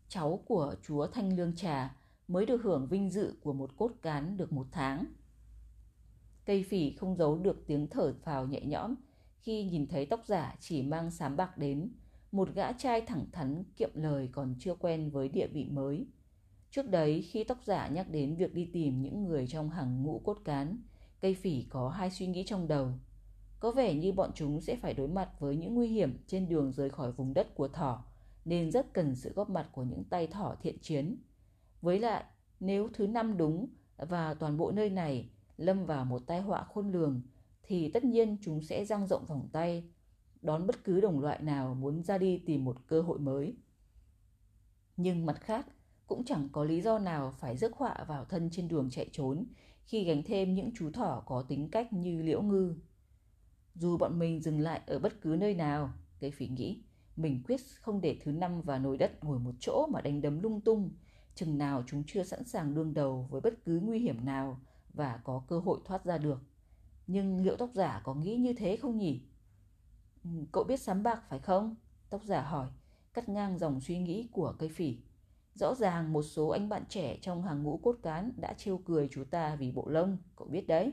cháu 0.07 0.43
của 0.45 0.75
chúa 0.87 1.07
Thanh 1.07 1.37
Lương 1.37 1.55
Trà, 1.55 1.95
mới 2.27 2.45
được 2.45 2.61
hưởng 2.63 2.87
vinh 2.87 3.09
dự 3.09 3.33
của 3.41 3.53
một 3.53 3.77
cốt 3.77 3.91
cán 4.01 4.37
được 4.37 4.53
một 4.53 4.67
tháng. 4.71 5.05
Cây 6.45 6.63
phỉ 6.69 6.91
không 6.91 7.15
giấu 7.15 7.39
được 7.39 7.63
tiếng 7.67 7.87
thở 7.87 8.13
phào 8.23 8.47
nhẹ 8.47 8.61
nhõm 8.65 8.95
khi 9.39 9.63
nhìn 9.63 9.87
thấy 9.87 10.05
tóc 10.05 10.21
giả 10.25 10.55
chỉ 10.59 10.81
mang 10.81 11.11
sám 11.11 11.37
bạc 11.37 11.57
đến, 11.57 11.89
một 12.31 12.49
gã 12.53 12.71
trai 12.71 13.01
thẳng 13.01 13.25
thắn 13.31 13.63
kiệm 13.77 13.89
lời 13.93 14.29
còn 14.31 14.55
chưa 14.59 14.75
quen 14.75 15.09
với 15.09 15.29
địa 15.29 15.47
vị 15.47 15.65
mới. 15.71 16.07
Trước 16.71 16.89
đấy 16.89 17.21
khi 17.31 17.43
tóc 17.43 17.57
giả 17.63 17.87
nhắc 17.87 18.09
đến 18.09 18.35
việc 18.35 18.53
đi 18.53 18.69
tìm 18.73 19.01
những 19.01 19.23
người 19.23 19.47
trong 19.47 19.69
hàng 19.69 20.03
ngũ 20.03 20.21
cốt 20.25 20.37
cán, 20.45 20.77
cây 21.21 21.35
phỉ 21.35 21.65
có 21.69 21.89
hai 21.89 22.11
suy 22.11 22.27
nghĩ 22.27 22.43
trong 22.45 22.67
đầu. 22.67 22.91
Có 23.59 23.71
vẻ 23.71 23.93
như 23.93 24.11
bọn 24.11 24.31
chúng 24.35 24.61
sẽ 24.61 24.75
phải 24.75 24.93
đối 24.93 25.07
mặt 25.07 25.29
với 25.39 25.55
những 25.55 25.75
nguy 25.75 25.87
hiểm 25.87 26.17
trên 26.27 26.49
đường 26.49 26.71
rời 26.71 26.89
khỏi 26.89 27.11
vùng 27.11 27.33
đất 27.33 27.55
của 27.55 27.67
thỏ, 27.67 28.03
nên 28.47 28.71
rất 28.71 28.93
cần 28.93 29.15
sự 29.15 29.33
góp 29.33 29.49
mặt 29.49 29.69
của 29.71 29.83
những 29.83 30.03
tay 30.03 30.27
thỏ 30.27 30.55
thiện 30.61 30.79
chiến. 30.79 31.17
Với 31.81 31.99
lại, 31.99 32.23
nếu 32.59 32.89
thứ 32.93 33.07
năm 33.07 33.37
đúng 33.37 33.67
và 33.97 34.33
toàn 34.33 34.57
bộ 34.57 34.71
nơi 34.71 34.89
này 34.89 35.29
lâm 35.57 35.85
vào 35.85 36.05
một 36.05 36.21
tai 36.27 36.41
họa 36.41 36.63
khôn 36.63 36.91
lường, 36.91 37.21
thì 37.63 37.91
tất 37.91 38.03
nhiên 38.03 38.37
chúng 38.41 38.61
sẽ 38.61 38.85
dang 38.85 39.07
rộng 39.07 39.25
vòng 39.25 39.49
tay, 39.51 39.83
đón 40.41 40.67
bất 40.67 40.83
cứ 40.83 41.01
đồng 41.01 41.19
loại 41.19 41.41
nào 41.41 41.75
muốn 41.75 42.03
ra 42.03 42.17
đi 42.17 42.37
tìm 42.45 42.65
một 42.65 42.77
cơ 42.87 43.01
hội 43.01 43.19
mới. 43.19 43.55
Nhưng 44.97 45.25
mặt 45.25 45.41
khác, 45.41 45.67
cũng 46.07 46.23
chẳng 46.25 46.49
có 46.51 46.63
lý 46.63 46.81
do 46.81 46.99
nào 46.99 47.33
phải 47.39 47.57
rước 47.57 47.73
họa 47.75 48.05
vào 48.07 48.25
thân 48.25 48.49
trên 48.49 48.67
đường 48.67 48.89
chạy 48.89 49.09
trốn 49.11 49.45
khi 49.85 50.03
gánh 50.03 50.23
thêm 50.23 50.55
những 50.55 50.71
chú 50.75 50.91
thỏ 50.91 51.23
có 51.25 51.41
tính 51.41 51.69
cách 51.69 51.93
như 51.93 52.21
liễu 52.21 52.41
ngư. 52.41 52.75
Dù 53.75 53.97
bọn 53.97 54.19
mình 54.19 54.39
dừng 54.39 54.59
lại 54.59 54.81
ở 54.85 54.99
bất 54.99 55.21
cứ 55.21 55.37
nơi 55.39 55.53
nào, 55.53 55.93
cây 56.19 56.31
phỉ 56.31 56.47
nghĩ, 56.47 56.83
mình 57.17 57.43
quyết 57.47 57.61
không 57.81 58.01
để 58.01 58.17
thứ 58.23 58.31
năm 58.31 58.61
và 58.61 58.77
nồi 58.77 58.97
đất 58.97 59.23
ngồi 59.23 59.39
một 59.39 59.55
chỗ 59.59 59.87
mà 59.91 60.01
đánh 60.01 60.21
đấm 60.21 60.39
lung 60.39 60.61
tung, 60.61 60.89
chừng 61.35 61.57
nào 61.57 61.83
chúng 61.87 62.03
chưa 62.07 62.23
sẵn 62.23 62.43
sàng 62.43 62.75
đương 62.75 62.93
đầu 62.93 63.27
với 63.29 63.41
bất 63.41 63.65
cứ 63.65 63.79
nguy 63.83 63.99
hiểm 63.99 64.25
nào 64.25 64.59
và 64.93 65.19
có 65.23 65.43
cơ 65.47 65.59
hội 65.59 65.79
thoát 65.85 66.05
ra 66.05 66.17
được. 66.17 66.41
Nhưng 67.07 67.43
liệu 67.43 67.55
tóc 67.55 67.69
giả 67.73 68.01
có 68.03 68.13
nghĩ 68.13 68.35
như 68.35 68.53
thế 68.53 68.77
không 68.77 68.97
nhỉ? 68.97 69.21
Ừ, 70.23 70.29
cậu 70.51 70.63
biết 70.63 70.79
sám 70.79 71.03
bạc 71.03 71.23
phải 71.29 71.39
không? 71.39 71.75
Tóc 72.09 72.23
giả 72.23 72.41
hỏi, 72.41 72.67
cắt 73.13 73.29
ngang 73.29 73.57
dòng 73.57 73.79
suy 73.79 73.99
nghĩ 73.99 74.27
của 74.31 74.55
cây 74.59 74.69
phỉ. 74.69 74.97
Rõ 75.53 75.75
ràng 75.75 76.13
một 76.13 76.23
số 76.23 76.47
anh 76.47 76.69
bạn 76.69 76.83
trẻ 76.89 77.17
trong 77.21 77.43
hàng 77.43 77.63
ngũ 77.63 77.77
cốt 77.77 77.95
cán 78.03 78.31
đã 78.37 78.53
trêu 78.53 78.77
cười 78.77 79.07
chú 79.11 79.23
ta 79.23 79.55
vì 79.55 79.71
bộ 79.71 79.87
lông, 79.87 80.17
cậu 80.35 80.47
biết 80.47 80.67
đấy. 80.67 80.91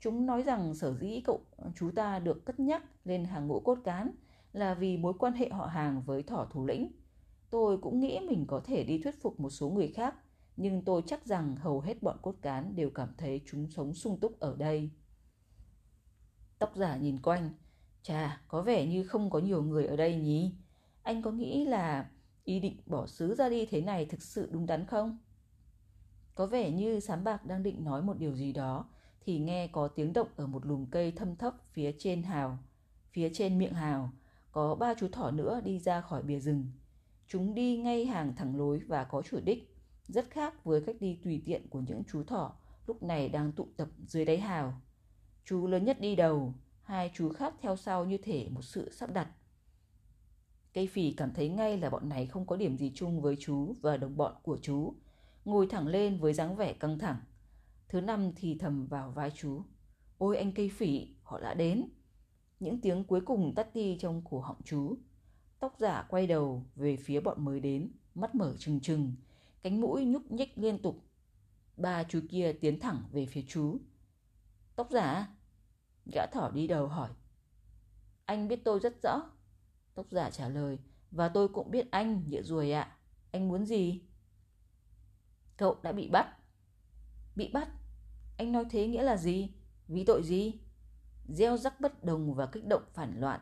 Chúng 0.00 0.26
nói 0.26 0.42
rằng 0.42 0.74
sở 0.74 0.94
dĩ 0.94 1.20
cậu 1.24 1.40
chú 1.76 1.90
ta 1.90 2.18
được 2.18 2.44
cất 2.44 2.60
nhắc 2.60 2.82
lên 3.04 3.24
hàng 3.24 3.46
ngũ 3.46 3.60
cốt 3.60 3.78
cán 3.84 4.10
là 4.56 4.74
vì 4.74 4.96
mối 4.96 5.12
quan 5.18 5.32
hệ 5.32 5.48
họ 5.48 5.66
hàng 5.66 6.02
với 6.02 6.22
thỏ 6.22 6.46
thủ 6.50 6.66
lĩnh. 6.66 6.92
Tôi 7.50 7.78
cũng 7.78 8.00
nghĩ 8.00 8.18
mình 8.28 8.44
có 8.48 8.60
thể 8.64 8.84
đi 8.84 9.02
thuyết 9.02 9.22
phục 9.22 9.40
một 9.40 9.50
số 9.50 9.68
người 9.70 9.88
khác, 9.88 10.14
nhưng 10.56 10.84
tôi 10.84 11.02
chắc 11.06 11.26
rằng 11.26 11.56
hầu 11.56 11.80
hết 11.80 12.02
bọn 12.02 12.16
cốt 12.22 12.34
cán 12.42 12.76
đều 12.76 12.90
cảm 12.90 13.14
thấy 13.18 13.40
chúng 13.46 13.68
sống 13.70 13.94
sung 13.94 14.20
túc 14.20 14.40
ở 14.40 14.56
đây. 14.56 14.90
Tóc 16.58 16.72
giả 16.76 16.96
nhìn 16.96 17.22
quanh, 17.22 17.50
chà, 18.02 18.42
có 18.48 18.62
vẻ 18.62 18.86
như 18.86 19.04
không 19.04 19.30
có 19.30 19.38
nhiều 19.38 19.62
người 19.62 19.86
ở 19.86 19.96
đây 19.96 20.16
nhỉ? 20.16 20.54
Anh 21.02 21.22
có 21.22 21.30
nghĩ 21.30 21.64
là 21.64 22.10
ý 22.44 22.60
định 22.60 22.76
bỏ 22.86 23.06
xứ 23.06 23.34
ra 23.34 23.48
đi 23.48 23.66
thế 23.66 23.80
này 23.80 24.06
thực 24.06 24.22
sự 24.22 24.48
đúng 24.52 24.66
đắn 24.66 24.86
không? 24.86 25.18
Có 26.34 26.46
vẻ 26.46 26.70
như 26.70 27.00
sám 27.00 27.24
bạc 27.24 27.46
đang 27.46 27.62
định 27.62 27.84
nói 27.84 28.02
một 28.02 28.18
điều 28.18 28.34
gì 28.34 28.52
đó 28.52 28.88
thì 29.20 29.38
nghe 29.38 29.66
có 29.66 29.88
tiếng 29.88 30.12
động 30.12 30.28
ở 30.36 30.46
một 30.46 30.66
lùm 30.66 30.86
cây 30.86 31.12
thâm 31.12 31.36
thấp 31.36 31.54
phía 31.72 31.92
trên 31.98 32.22
hào. 32.22 32.58
Phía 33.10 33.30
trên 33.34 33.58
miệng 33.58 33.72
hào 33.72 34.12
có 34.56 34.74
ba 34.74 34.94
chú 34.94 35.08
thỏ 35.08 35.30
nữa 35.30 35.60
đi 35.64 35.78
ra 35.78 36.00
khỏi 36.00 36.22
bìa 36.22 36.40
rừng. 36.40 36.66
Chúng 37.26 37.54
đi 37.54 37.76
ngay 37.76 38.06
hàng 38.06 38.36
thẳng 38.36 38.56
lối 38.56 38.78
và 38.78 39.04
có 39.04 39.22
chủ 39.22 39.40
đích, 39.44 39.76
rất 40.06 40.30
khác 40.30 40.64
với 40.64 40.80
cách 40.80 40.96
đi 41.00 41.18
tùy 41.24 41.42
tiện 41.46 41.68
của 41.68 41.80
những 41.80 42.02
chú 42.12 42.22
thỏ 42.24 42.56
lúc 42.86 43.02
này 43.02 43.28
đang 43.28 43.52
tụ 43.52 43.66
tập 43.76 43.88
dưới 44.06 44.24
đáy 44.24 44.38
hào. 44.38 44.80
Chú 45.44 45.66
lớn 45.66 45.84
nhất 45.84 46.00
đi 46.00 46.16
đầu, 46.16 46.54
hai 46.82 47.10
chú 47.14 47.28
khác 47.32 47.54
theo 47.60 47.76
sau 47.76 48.04
như 48.04 48.18
thể 48.18 48.48
một 48.50 48.62
sự 48.62 48.90
sắp 48.90 49.12
đặt. 49.12 49.28
Cây 50.74 50.86
phỉ 50.86 51.12
cảm 51.12 51.32
thấy 51.34 51.48
ngay 51.48 51.78
là 51.78 51.90
bọn 51.90 52.08
này 52.08 52.26
không 52.26 52.46
có 52.46 52.56
điểm 52.56 52.78
gì 52.78 52.92
chung 52.94 53.20
với 53.20 53.36
chú 53.40 53.74
và 53.80 53.96
đồng 53.96 54.16
bọn 54.16 54.34
của 54.42 54.58
chú. 54.62 54.94
Ngồi 55.44 55.66
thẳng 55.66 55.86
lên 55.86 56.18
với 56.18 56.32
dáng 56.32 56.56
vẻ 56.56 56.72
căng 56.72 56.98
thẳng. 56.98 57.20
Thứ 57.88 58.00
năm 58.00 58.32
thì 58.36 58.58
thầm 58.58 58.86
vào 58.86 59.10
vai 59.10 59.30
chú. 59.30 59.62
Ôi 60.18 60.36
anh 60.36 60.52
cây 60.52 60.68
phỉ, 60.68 61.08
họ 61.22 61.40
đã 61.40 61.54
đến. 61.54 61.88
Những 62.60 62.80
tiếng 62.80 63.04
cuối 63.04 63.20
cùng 63.20 63.54
tắt 63.54 63.74
đi 63.74 63.96
trong 64.00 64.22
cổ 64.30 64.40
họng 64.40 64.62
chú. 64.64 64.96
Tóc 65.58 65.74
giả 65.78 66.06
quay 66.08 66.26
đầu 66.26 66.62
về 66.76 66.96
phía 66.96 67.20
bọn 67.20 67.44
mới 67.44 67.60
đến, 67.60 67.92
mắt 68.14 68.34
mở 68.34 68.54
trừng 68.58 68.80
trừng, 68.80 69.12
cánh 69.62 69.80
mũi 69.80 70.04
nhúc 70.04 70.30
nhích 70.30 70.58
liên 70.58 70.82
tục. 70.82 71.04
Ba 71.76 72.04
chú 72.04 72.20
kia 72.30 72.52
tiến 72.60 72.80
thẳng 72.80 73.02
về 73.12 73.26
phía 73.26 73.42
chú. 73.48 73.78
Tóc 74.76 74.90
giả? 74.90 75.28
Gã 76.12 76.26
thỏ 76.26 76.50
đi 76.50 76.66
đầu 76.66 76.86
hỏi. 76.86 77.10
Anh 78.24 78.48
biết 78.48 78.64
tôi 78.64 78.80
rất 78.80 79.02
rõ. 79.02 79.20
Tóc 79.94 80.06
giả 80.10 80.30
trả 80.30 80.48
lời, 80.48 80.78
và 81.10 81.28
tôi 81.28 81.48
cũng 81.48 81.70
biết 81.70 81.90
anh, 81.90 82.22
nhựa 82.28 82.42
ruồi 82.42 82.72
ạ. 82.72 82.82
À. 82.82 82.96
Anh 83.32 83.48
muốn 83.48 83.66
gì? 83.66 84.02
Cậu 85.56 85.76
đã 85.82 85.92
bị 85.92 86.08
bắt. 86.08 86.36
Bị 87.36 87.50
bắt? 87.52 87.68
Anh 88.38 88.52
nói 88.52 88.64
thế 88.70 88.88
nghĩa 88.88 89.02
là 89.02 89.16
gì? 89.16 89.50
Vì 89.88 90.04
tội 90.04 90.22
gì? 90.22 90.60
Gieo 91.28 91.56
rắc 91.56 91.80
bất 91.80 92.04
đồng 92.04 92.34
và 92.34 92.46
kích 92.46 92.66
động 92.66 92.82
phản 92.94 93.20
loạn. 93.20 93.40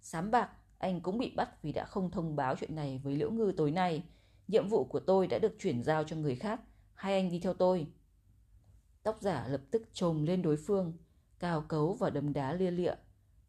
Sám 0.00 0.30
bạc, 0.30 0.50
anh 0.78 1.00
cũng 1.00 1.18
bị 1.18 1.32
bắt 1.36 1.62
vì 1.62 1.72
đã 1.72 1.84
không 1.84 2.10
thông 2.10 2.36
báo 2.36 2.56
chuyện 2.56 2.74
này 2.74 3.00
với 3.04 3.16
Liễu 3.16 3.30
Ngư 3.30 3.52
tối 3.56 3.70
nay. 3.70 4.04
Nhiệm 4.48 4.68
vụ 4.68 4.84
của 4.84 5.00
tôi 5.00 5.26
đã 5.26 5.38
được 5.38 5.56
chuyển 5.58 5.82
giao 5.82 6.04
cho 6.04 6.16
người 6.16 6.36
khác. 6.36 6.60
Hai 6.94 7.14
anh 7.14 7.30
đi 7.30 7.40
theo 7.40 7.54
tôi. 7.54 7.86
Tóc 9.02 9.18
giả 9.20 9.46
lập 9.48 9.60
tức 9.70 9.82
trồm 9.92 10.24
lên 10.24 10.42
đối 10.42 10.56
phương, 10.56 10.92
cao 11.38 11.64
cấu 11.68 11.94
và 11.94 12.10
đấm 12.10 12.32
đá 12.32 12.52
lia 12.52 12.70
lịa. 12.70 12.94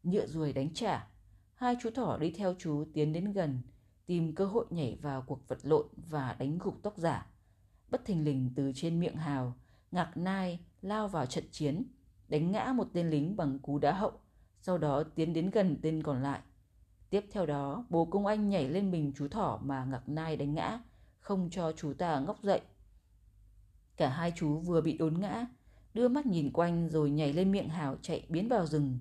Nhựa 0.02 0.26
ruồi 0.26 0.52
đánh 0.52 0.74
trả. 0.74 1.08
Hai 1.54 1.76
chú 1.82 1.90
thỏ 1.90 2.18
đi 2.20 2.30
theo 2.30 2.54
chú 2.58 2.84
tiến 2.94 3.12
đến 3.12 3.32
gần, 3.32 3.58
tìm 4.06 4.34
cơ 4.34 4.46
hội 4.46 4.66
nhảy 4.70 4.98
vào 5.02 5.22
cuộc 5.22 5.48
vật 5.48 5.58
lộn 5.62 5.86
và 6.10 6.36
đánh 6.38 6.58
gục 6.58 6.82
tóc 6.82 6.96
giả. 6.96 7.26
Bất 7.90 8.04
thình 8.04 8.24
lình 8.24 8.52
từ 8.56 8.72
trên 8.74 9.00
miệng 9.00 9.16
hào, 9.16 9.54
ngạc 9.90 10.16
nai 10.16 10.60
lao 10.82 11.08
vào 11.08 11.26
trận 11.26 11.44
chiến, 11.50 11.82
đánh 12.30 12.52
ngã 12.52 12.72
một 12.76 12.88
tên 12.92 13.10
lính 13.10 13.36
bằng 13.36 13.58
cú 13.58 13.78
đá 13.78 13.92
hậu, 13.92 14.12
sau 14.60 14.78
đó 14.78 15.02
tiến 15.02 15.32
đến 15.32 15.50
gần 15.50 15.76
tên 15.82 16.02
còn 16.02 16.22
lại. 16.22 16.40
Tiếp 17.10 17.24
theo 17.32 17.46
đó, 17.46 17.86
bố 17.90 18.04
công 18.04 18.26
anh 18.26 18.48
nhảy 18.48 18.68
lên 18.68 18.90
mình 18.90 19.12
chú 19.16 19.28
thỏ 19.28 19.60
mà 19.62 19.84
ngạc 19.84 20.08
nai 20.08 20.36
đánh 20.36 20.54
ngã, 20.54 20.80
không 21.20 21.48
cho 21.50 21.72
chú 21.72 21.94
ta 21.94 22.20
ngóc 22.20 22.42
dậy. 22.42 22.60
Cả 23.96 24.08
hai 24.08 24.32
chú 24.36 24.58
vừa 24.58 24.80
bị 24.80 24.98
đốn 24.98 25.20
ngã, 25.20 25.46
đưa 25.94 26.08
mắt 26.08 26.26
nhìn 26.26 26.52
quanh 26.52 26.88
rồi 26.88 27.10
nhảy 27.10 27.32
lên 27.32 27.52
miệng 27.52 27.68
hào 27.68 27.96
chạy 28.02 28.26
biến 28.28 28.48
vào 28.48 28.66
rừng. 28.66 28.98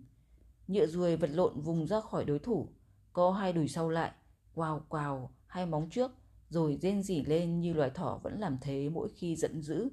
Nhựa 0.67 0.87
ruồi 0.87 1.15
vật 1.15 1.29
lộn 1.33 1.61
vùng 1.61 1.87
ra 1.87 2.01
khỏi 2.01 2.25
đối 2.25 2.39
thủ, 2.39 2.67
có 3.13 3.31
hai 3.31 3.53
đùi 3.53 3.67
sau 3.67 3.89
lại, 3.89 4.11
quào 4.53 4.85
quào 4.89 5.31
hai 5.47 5.65
móng 5.65 5.89
trước, 5.89 6.11
rồi 6.49 6.77
rên 6.81 7.03
rỉ 7.03 7.23
lên 7.23 7.59
như 7.59 7.73
loài 7.73 7.89
thỏ 7.89 8.19
vẫn 8.23 8.39
làm 8.39 8.57
thế 8.61 8.89
mỗi 8.89 9.09
khi 9.15 9.35
giận 9.35 9.61
dữ. 9.61 9.89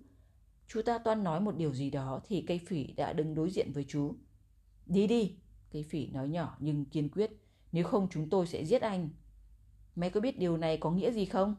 Chú 0.69 0.83
ta 0.83 0.99
toan 0.99 1.25
nói 1.25 1.41
một 1.41 1.57
điều 1.57 1.75
gì 1.75 1.91
đó 1.91 2.21
thì 2.25 2.45
cây 2.47 2.61
phỉ 2.67 2.93
đã 2.93 3.13
đứng 3.13 3.35
đối 3.35 3.51
diện 3.51 3.73
với 3.73 3.85
chú. 3.89 4.15
Đi 4.87 5.07
đi, 5.07 5.37
cây 5.71 5.83
phỉ 5.83 6.07
nói 6.07 6.29
nhỏ 6.29 6.57
nhưng 6.61 6.85
kiên 6.85 7.09
quyết, 7.09 7.31
nếu 7.73 7.85
không 7.85 8.09
chúng 8.11 8.31
tôi 8.31 8.47
sẽ 8.47 8.65
giết 8.65 8.83
anh. 8.83 9.09
Mày 9.97 10.11
có 10.11 10.21
biết 10.21 10.39
điều 10.39 10.57
này 10.57 10.77
có 10.77 10.91
nghĩa 10.91 11.13
gì 11.13 11.25
không? 11.25 11.55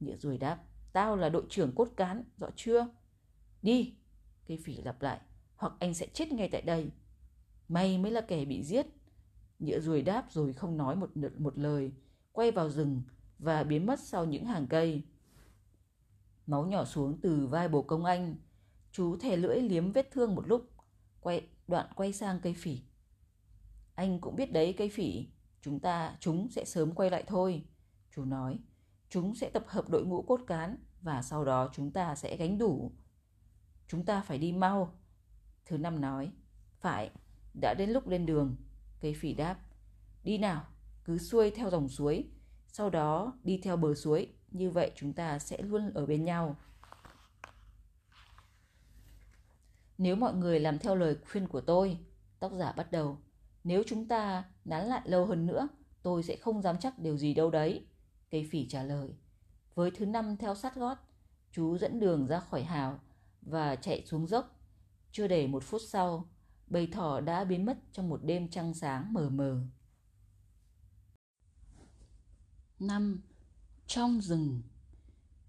Nhựa 0.00 0.16
ruồi 0.16 0.38
đáp, 0.38 0.64
tao 0.92 1.16
là 1.16 1.28
đội 1.28 1.44
trưởng 1.48 1.72
cốt 1.74 1.88
cán, 1.96 2.24
rõ 2.38 2.48
chưa? 2.56 2.88
Đi, 3.62 3.94
cây 4.48 4.58
phỉ 4.64 4.76
lặp 4.76 5.02
lại, 5.02 5.20
hoặc 5.56 5.72
anh 5.80 5.94
sẽ 5.94 6.06
chết 6.06 6.32
ngay 6.32 6.48
tại 6.48 6.62
đây. 6.62 6.90
Mày 7.68 7.98
mới 7.98 8.10
là 8.10 8.20
kẻ 8.20 8.44
bị 8.44 8.62
giết. 8.62 8.86
Nhựa 9.58 9.80
ruồi 9.80 10.02
đáp 10.02 10.26
rồi 10.30 10.52
không 10.52 10.76
nói 10.76 10.96
một, 10.96 11.10
một 11.38 11.58
lời, 11.58 11.92
quay 12.32 12.50
vào 12.50 12.70
rừng 12.70 13.02
và 13.38 13.64
biến 13.64 13.86
mất 13.86 14.00
sau 14.00 14.24
những 14.24 14.44
hàng 14.44 14.66
cây. 14.66 15.02
Máu 16.46 16.66
nhỏ 16.66 16.84
xuống 16.84 17.18
từ 17.22 17.46
vai 17.46 17.68
bồ 17.68 17.82
công 17.82 18.04
anh. 18.04 18.36
Chú 18.92 19.16
thè 19.16 19.36
lưỡi 19.36 19.60
liếm 19.60 19.92
vết 19.92 20.10
thương 20.10 20.34
một 20.34 20.48
lúc, 20.48 20.70
quay 21.20 21.48
đoạn 21.68 21.86
quay 21.96 22.12
sang 22.12 22.40
cây 22.42 22.54
phỉ. 22.54 22.80
Anh 23.94 24.20
cũng 24.20 24.36
biết 24.36 24.52
đấy 24.52 24.74
cây 24.78 24.88
phỉ, 24.88 25.28
chúng 25.60 25.80
ta, 25.80 26.16
chúng 26.20 26.48
sẽ 26.50 26.64
sớm 26.64 26.94
quay 26.94 27.10
lại 27.10 27.24
thôi. 27.26 27.64
Chú 28.10 28.24
nói, 28.24 28.58
chúng 29.08 29.34
sẽ 29.34 29.50
tập 29.50 29.64
hợp 29.66 29.90
đội 29.90 30.04
ngũ 30.04 30.22
cốt 30.22 30.40
cán 30.46 30.76
và 31.00 31.22
sau 31.22 31.44
đó 31.44 31.70
chúng 31.72 31.90
ta 31.90 32.14
sẽ 32.14 32.36
gánh 32.36 32.58
đủ. 32.58 32.92
Chúng 33.88 34.04
ta 34.04 34.20
phải 34.20 34.38
đi 34.38 34.52
mau. 34.52 34.98
Thứ 35.64 35.78
năm 35.78 36.00
nói, 36.00 36.32
phải, 36.80 37.10
đã 37.60 37.74
đến 37.78 37.90
lúc 37.90 38.08
lên 38.08 38.26
đường. 38.26 38.56
Cây 39.00 39.14
phỉ 39.14 39.34
đáp, 39.34 39.58
đi 40.24 40.38
nào, 40.38 40.64
cứ 41.04 41.18
xuôi 41.18 41.50
theo 41.50 41.70
dòng 41.70 41.88
suối, 41.88 42.30
sau 42.66 42.90
đó 42.90 43.38
đi 43.42 43.60
theo 43.62 43.76
bờ 43.76 43.94
suối, 43.94 44.35
như 44.56 44.70
vậy 44.70 44.92
chúng 44.94 45.12
ta 45.12 45.38
sẽ 45.38 45.62
luôn 45.62 45.90
ở 45.94 46.06
bên 46.06 46.24
nhau. 46.24 46.56
Nếu 49.98 50.16
mọi 50.16 50.34
người 50.34 50.60
làm 50.60 50.78
theo 50.78 50.96
lời 50.96 51.16
khuyên 51.30 51.48
của 51.48 51.60
tôi, 51.60 51.98
tóc 52.40 52.52
giả 52.58 52.72
bắt 52.72 52.92
đầu, 52.92 53.18
nếu 53.64 53.82
chúng 53.86 54.08
ta 54.08 54.44
nán 54.64 54.86
lại 54.86 55.02
lâu 55.04 55.26
hơn 55.26 55.46
nữa, 55.46 55.68
tôi 56.02 56.22
sẽ 56.22 56.36
không 56.36 56.62
dám 56.62 56.76
chắc 56.80 56.98
điều 56.98 57.16
gì 57.16 57.34
đâu 57.34 57.50
đấy. 57.50 57.86
Cây 58.30 58.48
phỉ 58.50 58.68
trả 58.68 58.82
lời. 58.82 59.14
Với 59.74 59.90
thứ 59.90 60.06
năm 60.06 60.36
theo 60.36 60.54
sát 60.54 60.74
gót, 60.74 60.98
chú 61.52 61.78
dẫn 61.78 62.00
đường 62.00 62.26
ra 62.26 62.40
khỏi 62.40 62.62
hào 62.62 63.00
và 63.42 63.76
chạy 63.76 64.06
xuống 64.06 64.26
dốc. 64.26 64.60
Chưa 65.12 65.28
đầy 65.28 65.46
một 65.46 65.62
phút 65.62 65.80
sau, 65.88 66.28
bầy 66.66 66.86
thỏ 66.86 67.20
đã 67.20 67.44
biến 67.44 67.66
mất 67.66 67.78
trong 67.92 68.08
một 68.08 68.20
đêm 68.24 68.48
trăng 68.48 68.74
sáng 68.74 69.12
mờ 69.12 69.28
mờ. 69.28 69.60
Năm 72.78 73.22
trong 73.86 74.20
rừng 74.20 74.62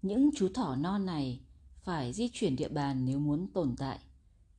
Những 0.02 0.30
chú 0.36 0.48
thỏ 0.54 0.76
non 0.76 1.06
này 1.06 1.40
phải 1.82 2.12
di 2.12 2.28
chuyển 2.32 2.56
địa 2.56 2.68
bàn 2.68 3.04
nếu 3.04 3.18
muốn 3.18 3.46
tồn 3.52 3.74
tại. 3.76 3.98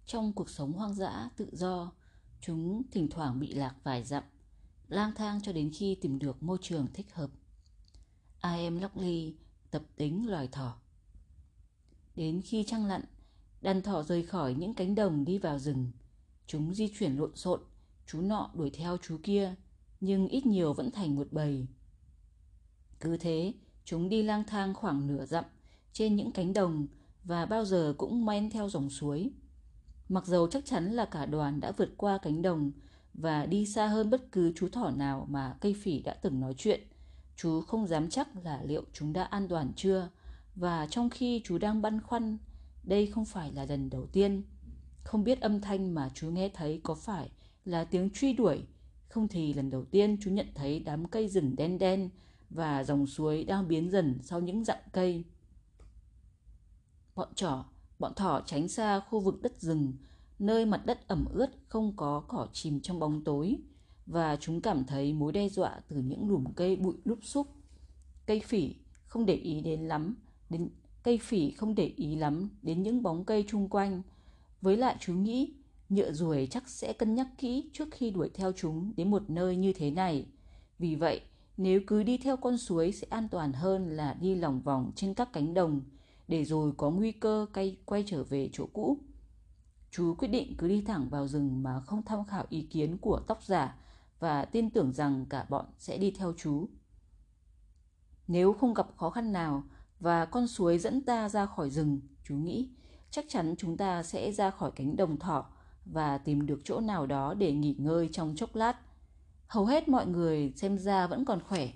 Trong 0.06 0.34
cuộc 0.34 0.50
sống 0.50 0.74
hoang 0.74 0.94
dã, 0.94 1.30
tự 1.38 1.50
do, 1.52 1.92
chúng 2.42 2.82
thỉnh 2.92 3.08
thoảng 3.12 3.40
bị 3.40 3.54
lạc 3.54 3.76
vài 3.84 4.04
dặm, 4.04 4.24
lang 4.88 5.12
thang 5.16 5.42
cho 5.42 5.52
đến 5.52 5.72
khi 5.74 5.96
tìm 5.96 6.20
được 6.20 6.44
môi 6.44 6.58
trường 6.62 6.88
thích 6.94 7.14
hợp. 7.14 7.30
I 8.44 8.70
Lockley 8.70 9.36
tập 9.72 9.84
tính 9.96 10.30
loài 10.30 10.48
thỏ. 10.48 10.78
Đến 12.16 12.42
khi 12.42 12.64
trăng 12.68 12.86
lặn, 12.86 13.02
đàn 13.62 13.82
thỏ 13.82 14.04
rời 14.04 14.24
khỏi 14.24 14.54
những 14.54 14.74
cánh 14.74 14.96
đồng 14.96 15.26
đi 15.26 15.38
vào 15.38 15.60
rừng. 15.60 15.92
Chúng 16.48 16.76
di 16.76 16.94
chuyển 17.00 17.16
lộn 17.16 17.36
xộn, 17.36 17.62
chú 18.08 18.22
nọ 18.22 18.52
đuổi 18.54 18.70
theo 18.70 18.98
chú 18.98 19.20
kia, 19.24 19.56
nhưng 20.00 20.28
ít 20.28 20.46
nhiều 20.46 20.74
vẫn 20.74 20.92
thành 20.92 21.16
một 21.16 21.28
bầy. 21.32 21.68
Cứ 23.00 23.18
thế, 23.18 23.54
chúng 23.90 24.10
đi 24.10 24.24
lang 24.24 24.44
thang 24.48 24.74
khoảng 24.74 25.08
nửa 25.08 25.26
dặm 25.26 25.44
trên 25.94 26.16
những 26.16 26.32
cánh 26.32 26.54
đồng 26.54 26.88
và 27.24 27.46
bao 27.46 27.66
giờ 27.66 27.94
cũng 27.98 28.26
men 28.26 28.50
theo 28.50 28.70
dòng 28.70 28.90
suối. 28.90 29.32
Mặc 30.10 30.26
dầu 30.26 30.48
chắc 30.48 30.66
chắn 30.66 30.92
là 30.92 31.06
cả 31.06 31.26
đoàn 31.26 31.60
đã 31.60 31.72
vượt 31.72 31.90
qua 31.98 32.18
cánh 32.18 32.42
đồng 32.42 32.72
và 33.14 33.46
đi 33.46 33.66
xa 33.66 33.88
hơn 33.88 34.10
bất 34.10 34.32
cứ 34.32 34.54
chú 34.56 34.70
thỏ 34.70 34.92
nào 34.92 35.28
mà 35.30 35.56
cây 35.62 35.76
phỉ 35.82 36.02
đã 36.02 36.14
từng 36.14 36.40
nói 36.40 36.54
chuyện, 36.58 36.80
chú 37.36 37.62
không 37.62 37.88
dám 37.88 38.10
chắc 38.10 38.28
là 38.44 38.62
liệu 38.64 38.84
chúng 38.94 39.14
đã 39.14 39.24
an 39.24 39.48
toàn 39.48 39.72
chưa. 39.76 40.10
Và 40.56 40.88
trong 40.90 41.10
khi 41.10 41.42
chú 41.46 41.58
đang 41.58 41.82
băn 41.82 42.02
khoăn, 42.02 42.38
đây 42.84 43.08
không 43.08 43.26
phải 43.26 43.52
là 43.52 43.66
lần 43.66 43.90
đầu 43.90 44.06
tiên. 44.06 44.44
Không 45.04 45.24
biết 45.24 45.42
âm 45.42 45.62
thanh 45.62 45.96
mà 45.96 46.10
chú 46.14 46.30
nghe 46.30 46.50
thấy 46.50 46.82
có 46.84 46.96
phải 46.96 47.30
là 47.66 47.84
tiếng 47.84 48.10
truy 48.10 48.34
đuổi, 48.34 48.62
không 49.08 49.28
thì 49.28 49.54
lần 49.54 49.70
đầu 49.70 49.86
tiên 49.86 50.18
chú 50.22 50.32
nhận 50.32 50.48
thấy 50.56 50.80
đám 50.80 51.08
cây 51.08 51.28
rừng 51.28 51.56
đen 51.56 51.78
đen 51.78 52.10
và 52.50 52.84
dòng 52.84 53.08
suối 53.08 53.44
đang 53.44 53.68
biến 53.68 53.90
dần 53.90 54.20
sau 54.24 54.40
những 54.40 54.64
dặm 54.64 54.78
cây. 54.92 55.24
Bọn 57.16 57.34
trỏ 57.36 57.66
Bọn 58.00 58.14
thỏ 58.14 58.42
tránh 58.46 58.68
xa 58.68 59.00
khu 59.00 59.20
vực 59.20 59.42
đất 59.42 59.62
rừng, 59.62 59.94
nơi 60.40 60.66
mặt 60.66 60.86
đất 60.86 61.08
ẩm 61.08 61.26
ướt 61.34 61.50
không 61.68 61.94
có 61.98 62.24
cỏ 62.28 62.48
chìm 62.54 62.80
trong 62.82 63.00
bóng 63.00 63.24
tối 63.24 63.58
và 64.06 64.36
chúng 64.36 64.62
cảm 64.62 64.84
thấy 64.86 65.14
mối 65.14 65.32
đe 65.32 65.50
dọa 65.50 65.80
từ 65.88 65.96
những 65.98 66.30
lùm 66.30 66.46
cây 66.56 66.76
bụi 66.76 66.96
lúp 67.04 67.20
xúp. 67.22 67.48
Cây 68.26 68.40
phỉ 68.40 68.76
không 69.06 69.26
để 69.26 69.34
ý 69.34 69.62
đến 69.62 69.82
lắm, 69.82 70.16
đến 70.50 70.70
cây 71.04 71.18
phỉ 71.18 71.52
không 71.52 71.76
để 71.76 71.94
ý 71.96 72.16
lắm 72.16 72.50
đến 72.62 72.84
những 72.84 73.04
bóng 73.04 73.26
cây 73.26 73.46
chung 73.48 73.70
quanh. 73.70 74.02
Với 74.62 74.78
lại 74.78 74.96
chú 75.00 75.14
nghĩ 75.14 75.54
nhựa 75.90 76.12
ruồi 76.12 76.48
chắc 76.52 76.70
sẽ 76.70 76.94
cân 76.94 77.16
nhắc 77.16 77.28
kỹ 77.38 77.70
trước 77.74 77.88
khi 77.92 78.12
đuổi 78.12 78.30
theo 78.34 78.52
chúng 78.52 78.94
đến 78.98 79.12
một 79.12 79.30
nơi 79.30 79.56
như 79.56 79.74
thế 79.74 79.92
này. 79.92 80.26
Vì 80.80 80.96
vậy, 80.96 81.22
nếu 81.62 81.82
cứ 81.88 82.04
đi 82.04 82.18
theo 82.18 82.38
con 82.38 82.58
suối 82.58 82.92
sẽ 82.92 83.08
an 83.10 83.28
toàn 83.32 83.54
hơn 83.54 83.90
là 83.90 84.14
đi 84.14 84.36
lòng 84.36 84.62
vòng 84.62 84.92
trên 84.96 85.14
các 85.14 85.34
cánh 85.34 85.54
đồng 85.54 85.82
để 86.28 86.46
rồi 86.46 86.74
có 86.78 86.90
nguy 86.90 87.12
cơ 87.12 87.46
cây 87.54 87.78
quay 87.86 88.04
trở 88.08 88.24
về 88.24 88.50
chỗ 88.54 88.66
cũ. 88.74 88.98
Chú 89.92 90.16
quyết 90.18 90.28
định 90.28 90.56
cứ 90.58 90.68
đi 90.68 90.82
thẳng 90.82 91.10
vào 91.10 91.28
rừng 91.28 91.64
mà 91.64 91.82
không 91.82 92.04
tham 92.04 92.26
khảo 92.26 92.46
ý 92.50 92.62
kiến 92.62 92.98
của 92.98 93.20
tóc 93.28 93.44
giả 93.44 93.76
và 94.20 94.46
tin 94.46 94.70
tưởng 94.70 94.94
rằng 94.94 95.26
cả 95.30 95.46
bọn 95.50 95.66
sẽ 95.80 95.98
đi 95.98 96.12
theo 96.12 96.34
chú. 96.38 96.70
Nếu 98.28 98.54
không 98.54 98.74
gặp 98.74 98.88
khó 98.98 99.10
khăn 99.10 99.34
nào 99.34 99.64
và 100.00 100.26
con 100.26 100.48
suối 100.48 100.78
dẫn 100.78 101.02
ta 101.02 101.30
ra 101.30 101.46
khỏi 101.46 101.70
rừng, 101.70 102.00
chú 102.24 102.36
nghĩ 102.36 102.70
chắc 103.12 103.26
chắn 103.28 103.56
chúng 103.58 103.78
ta 103.78 104.04
sẽ 104.04 104.32
ra 104.32 104.50
khỏi 104.50 104.72
cánh 104.76 104.96
đồng 104.96 105.20
thỏ 105.20 105.46
và 105.86 106.18
tìm 106.18 106.46
được 106.46 106.62
chỗ 106.64 106.80
nào 106.80 107.06
đó 107.06 107.34
để 107.34 107.52
nghỉ 107.52 107.76
ngơi 107.78 108.10
trong 108.12 108.34
chốc 108.36 108.56
lát. 108.56 108.89
Hầu 109.50 109.66
hết 109.66 109.88
mọi 109.88 110.08
người 110.08 110.54
xem 110.56 110.78
ra 110.78 111.08
vẫn 111.08 111.26
còn 111.26 111.40
khỏe, 111.42 111.70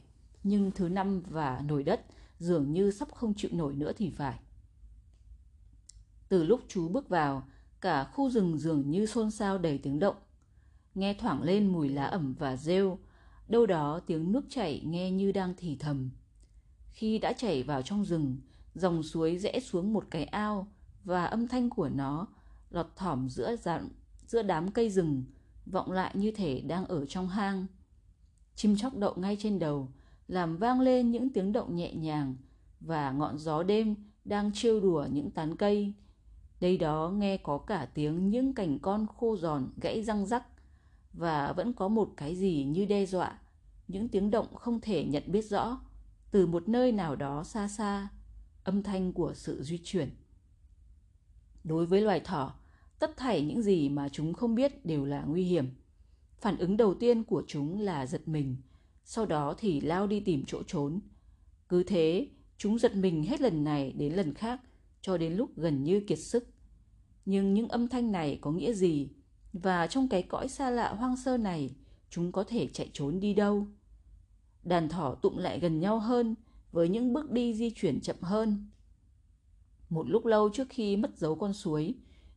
nhưng 0.44 0.72
thứ 0.72 0.90
năm 0.90 1.22
và 1.30 1.62
nổi 1.66 1.84
đất 1.84 2.06
dường 2.40 2.74
như 2.74 2.92
sắp 2.92 3.12
không 3.12 3.34
chịu 3.38 3.52
nổi 3.54 3.76
nữa 3.76 3.92
thì 3.98 4.10
phải. 4.10 4.40
Từ 6.30 6.44
lúc 6.44 6.62
chú 6.68 6.88
bước 6.88 7.10
vào, 7.10 7.48
cả 7.82 8.04
khu 8.04 8.30
rừng 8.30 8.58
dường 8.58 8.92
như 8.92 9.06
xôn 9.06 9.32
xao 9.32 9.58
đầy 9.58 9.78
tiếng 9.78 10.00
động. 10.00 10.16
Nghe 10.96 11.14
thoảng 11.14 11.44
lên 11.44 11.68
mùi 11.68 11.90
lá 11.90 12.06
ẩm 12.06 12.36
và 12.40 12.56
rêu, 12.56 13.00
đâu 13.48 13.66
đó 13.66 14.00
tiếng 14.00 14.32
nước 14.32 14.46
chảy 14.50 14.82
nghe 14.86 15.12
như 15.12 15.32
đang 15.32 15.54
thì 15.58 15.76
thầm. 15.76 16.10
Khi 16.92 17.20
đã 17.20 17.34
chảy 17.34 17.64
vào 17.64 17.82
trong 17.82 18.06
rừng, 18.06 18.38
dòng 18.76 19.04
suối 19.04 19.38
rẽ 19.38 19.60
xuống 19.60 19.94
một 19.94 20.06
cái 20.10 20.24
ao 20.24 20.68
và 21.04 21.26
âm 21.26 21.48
thanh 21.48 21.70
của 21.70 21.90
nó 21.90 22.28
lọt 22.70 22.88
thỏm 22.96 23.30
giữa 23.30 23.56
dặn 23.56 23.90
giữa 24.28 24.42
đám 24.42 24.72
cây 24.72 24.90
rừng, 24.90 25.24
vọng 25.66 25.92
lại 25.92 26.12
như 26.14 26.32
thể 26.32 26.62
đang 26.62 26.86
ở 26.86 27.06
trong 27.06 27.28
hang. 27.28 27.66
Chim 28.56 28.76
chóc 28.76 28.98
đậu 28.98 29.14
ngay 29.18 29.38
trên 29.40 29.60
đầu, 29.60 29.90
làm 30.28 30.58
vang 30.58 30.80
lên 30.80 31.12
những 31.12 31.30
tiếng 31.30 31.52
động 31.52 31.76
nhẹ 31.76 31.94
nhàng 31.94 32.36
và 32.80 33.12
ngọn 33.12 33.38
gió 33.38 33.64
đêm 33.64 33.96
đang 34.26 34.52
trêu 34.54 34.80
đùa 34.80 35.08
những 35.12 35.32
tán 35.32 35.56
cây. 35.56 35.94
Đây 36.60 36.78
đó 36.78 37.12
nghe 37.16 37.38
có 37.38 37.58
cả 37.58 37.88
tiếng 37.94 38.30
những 38.30 38.54
cành 38.54 38.80
con 38.80 39.08
khô 39.18 39.38
giòn 39.38 39.70
gãy 39.82 40.04
răng 40.04 40.26
rắc 40.26 40.44
và 41.14 41.54
vẫn 41.54 41.74
có 41.74 41.88
một 41.88 42.14
cái 42.18 42.36
gì 42.36 42.64
như 42.64 42.86
đe 42.86 43.06
dọa, 43.06 43.40
những 43.88 44.10
tiếng 44.10 44.32
động 44.32 44.56
không 44.56 44.80
thể 44.82 45.06
nhận 45.06 45.24
biết 45.28 45.42
rõ 45.42 45.80
từ 46.32 46.48
một 46.48 46.70
nơi 46.70 46.92
nào 46.92 47.16
đó 47.16 47.44
xa 47.44 47.68
xa, 47.68 48.08
âm 48.64 48.84
thanh 48.84 49.14
của 49.14 49.34
sự 49.34 49.64
di 49.64 49.80
chuyển. 49.84 50.10
Đối 51.64 51.86
với 51.86 52.02
loài 52.02 52.20
thỏ, 52.20 52.54
tất 53.04 53.18
thảy 53.18 53.42
những 53.42 53.62
gì 53.62 53.90
mà 53.90 54.10
chúng 54.10 54.34
không 54.34 54.56
biết 54.56 54.86
đều 54.86 55.06
là 55.06 55.24
nguy 55.28 55.44
hiểm. 55.44 55.70
Phản 56.42 56.58
ứng 56.58 56.78
đầu 56.78 56.94
tiên 56.94 57.24
của 57.24 57.44
chúng 57.48 57.80
là 57.80 58.06
giật 58.06 58.28
mình, 58.28 58.56
sau 59.04 59.26
đó 59.26 59.56
thì 59.58 59.82
lao 59.82 60.08
đi 60.08 60.20
tìm 60.20 60.44
chỗ 60.48 60.64
trốn. 60.64 61.00
Cứ 61.70 61.84
thế, 61.84 62.28
chúng 62.58 62.80
giật 62.80 62.96
mình 62.96 63.24
hết 63.24 63.42
lần 63.42 63.64
này 63.64 63.92
đến 63.92 64.14
lần 64.14 64.34
khác 64.34 64.62
cho 65.02 65.18
đến 65.18 65.34
lúc 65.34 65.50
gần 65.56 65.84
như 65.84 66.00
kiệt 66.00 66.20
sức. 66.20 66.48
Nhưng 67.26 67.54
những 67.54 67.68
âm 67.68 67.88
thanh 67.88 68.12
này 68.12 68.38
có 68.42 68.52
nghĩa 68.52 68.74
gì? 68.74 69.10
Và 69.54 69.88
trong 69.88 70.08
cái 70.08 70.24
cõi 70.24 70.48
xa 70.48 70.70
lạ 70.70 70.94
hoang 70.94 71.18
sơ 71.18 71.38
này, 71.38 71.76
chúng 72.10 72.32
có 72.32 72.44
thể 72.44 72.68
chạy 72.68 72.90
trốn 72.94 73.20
đi 73.20 73.34
đâu? 73.34 73.68
Đàn 74.64 74.90
thỏ 74.90 75.16
tụng 75.16 75.38
lại 75.38 75.60
gần 75.60 75.80
nhau 75.80 76.00
hơn 76.00 76.36
với 76.72 76.90
những 76.90 77.14
bước 77.14 77.32
đi 77.32 77.54
di 77.54 77.72
chuyển 77.76 78.02
chậm 78.02 78.18
hơn. 78.22 78.70
Một 79.90 80.10
lúc 80.10 80.26
lâu 80.26 80.50
trước 80.50 80.68
khi 80.70 80.98
mất 80.98 81.18
dấu 81.18 81.36
con 81.36 81.54
suối, 81.54 81.96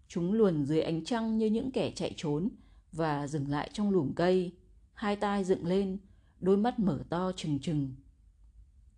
chúng 0.09 0.33
luồn 0.33 0.64
dưới 0.64 0.81
ánh 0.83 1.05
trăng 1.05 1.38
như 1.38 1.47
những 1.47 1.71
kẻ 1.71 1.92
chạy 1.95 2.14
trốn 2.16 2.49
và 2.92 3.27
dừng 3.27 3.49
lại 3.49 3.71
trong 3.73 3.90
lùm 3.90 4.12
cây, 4.12 4.53
hai 4.95 5.16
tai 5.16 5.45
dựng 5.45 5.66
lên, 5.66 5.99
đôi 6.40 6.57
mắt 6.57 6.79
mở 6.79 6.99
to 7.09 7.33
trừng 7.37 7.59
trừng. 7.59 7.95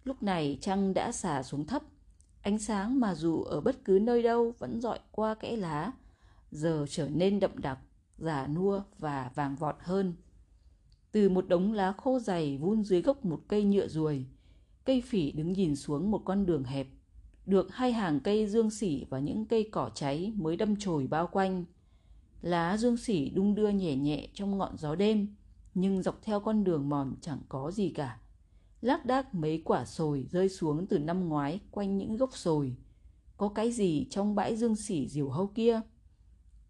Lúc 0.04 0.22
này 0.22 0.58
trăng 0.60 0.94
đã 0.94 1.12
xả 1.12 1.42
xuống 1.42 1.66
thấp, 1.66 1.82
ánh 2.42 2.58
sáng 2.58 3.00
mà 3.00 3.14
dù 3.14 3.42
ở 3.42 3.60
bất 3.60 3.84
cứ 3.84 3.98
nơi 4.02 4.22
đâu 4.22 4.52
vẫn 4.58 4.80
dọi 4.80 4.98
qua 5.10 5.34
kẽ 5.34 5.56
lá, 5.56 5.92
giờ 6.50 6.86
trở 6.88 7.08
nên 7.08 7.40
đậm 7.40 7.58
đặc, 7.58 7.78
giả 8.18 8.46
nua 8.46 8.82
và 8.98 9.30
vàng 9.34 9.56
vọt 9.56 9.76
hơn. 9.78 10.14
Từ 11.12 11.28
một 11.28 11.48
đống 11.48 11.72
lá 11.72 11.92
khô 11.92 12.18
dày 12.18 12.58
vun 12.58 12.84
dưới 12.84 13.02
gốc 13.02 13.24
một 13.24 13.40
cây 13.48 13.64
nhựa 13.64 13.88
ruồi, 13.88 14.26
Cây 14.88 15.00
phỉ 15.00 15.32
đứng 15.32 15.52
nhìn 15.52 15.76
xuống 15.76 16.10
một 16.10 16.22
con 16.24 16.46
đường 16.46 16.64
hẹp, 16.64 16.86
được 17.48 17.74
hai 17.74 17.92
hàng 17.92 18.20
cây 18.20 18.46
dương 18.46 18.70
sỉ 18.70 19.04
và 19.10 19.18
những 19.18 19.44
cây 19.44 19.68
cỏ 19.72 19.90
cháy 19.94 20.32
mới 20.36 20.56
đâm 20.56 20.76
chồi 20.76 21.06
bao 21.06 21.26
quanh. 21.26 21.64
Lá 22.42 22.76
dương 22.76 22.96
sỉ 22.96 23.30
đung 23.30 23.54
đưa 23.54 23.68
nhẹ 23.68 23.96
nhẹ 23.96 24.28
trong 24.34 24.58
ngọn 24.58 24.76
gió 24.78 24.94
đêm, 24.94 25.34
nhưng 25.74 26.02
dọc 26.02 26.22
theo 26.22 26.40
con 26.40 26.64
đường 26.64 26.88
mòn 26.88 27.14
chẳng 27.20 27.38
có 27.48 27.70
gì 27.70 27.88
cả. 27.88 28.18
Lác 28.80 29.06
đác 29.06 29.34
mấy 29.34 29.62
quả 29.64 29.84
sồi 29.84 30.26
rơi 30.30 30.48
xuống 30.48 30.86
từ 30.86 30.98
năm 30.98 31.28
ngoái 31.28 31.60
quanh 31.70 31.98
những 31.98 32.16
gốc 32.16 32.36
sồi. 32.36 32.76
Có 33.36 33.48
cái 33.48 33.72
gì 33.72 34.06
trong 34.10 34.34
bãi 34.34 34.56
dương 34.56 34.76
sỉ 34.76 35.08
diều 35.08 35.28
hâu 35.28 35.46
kia? 35.46 35.80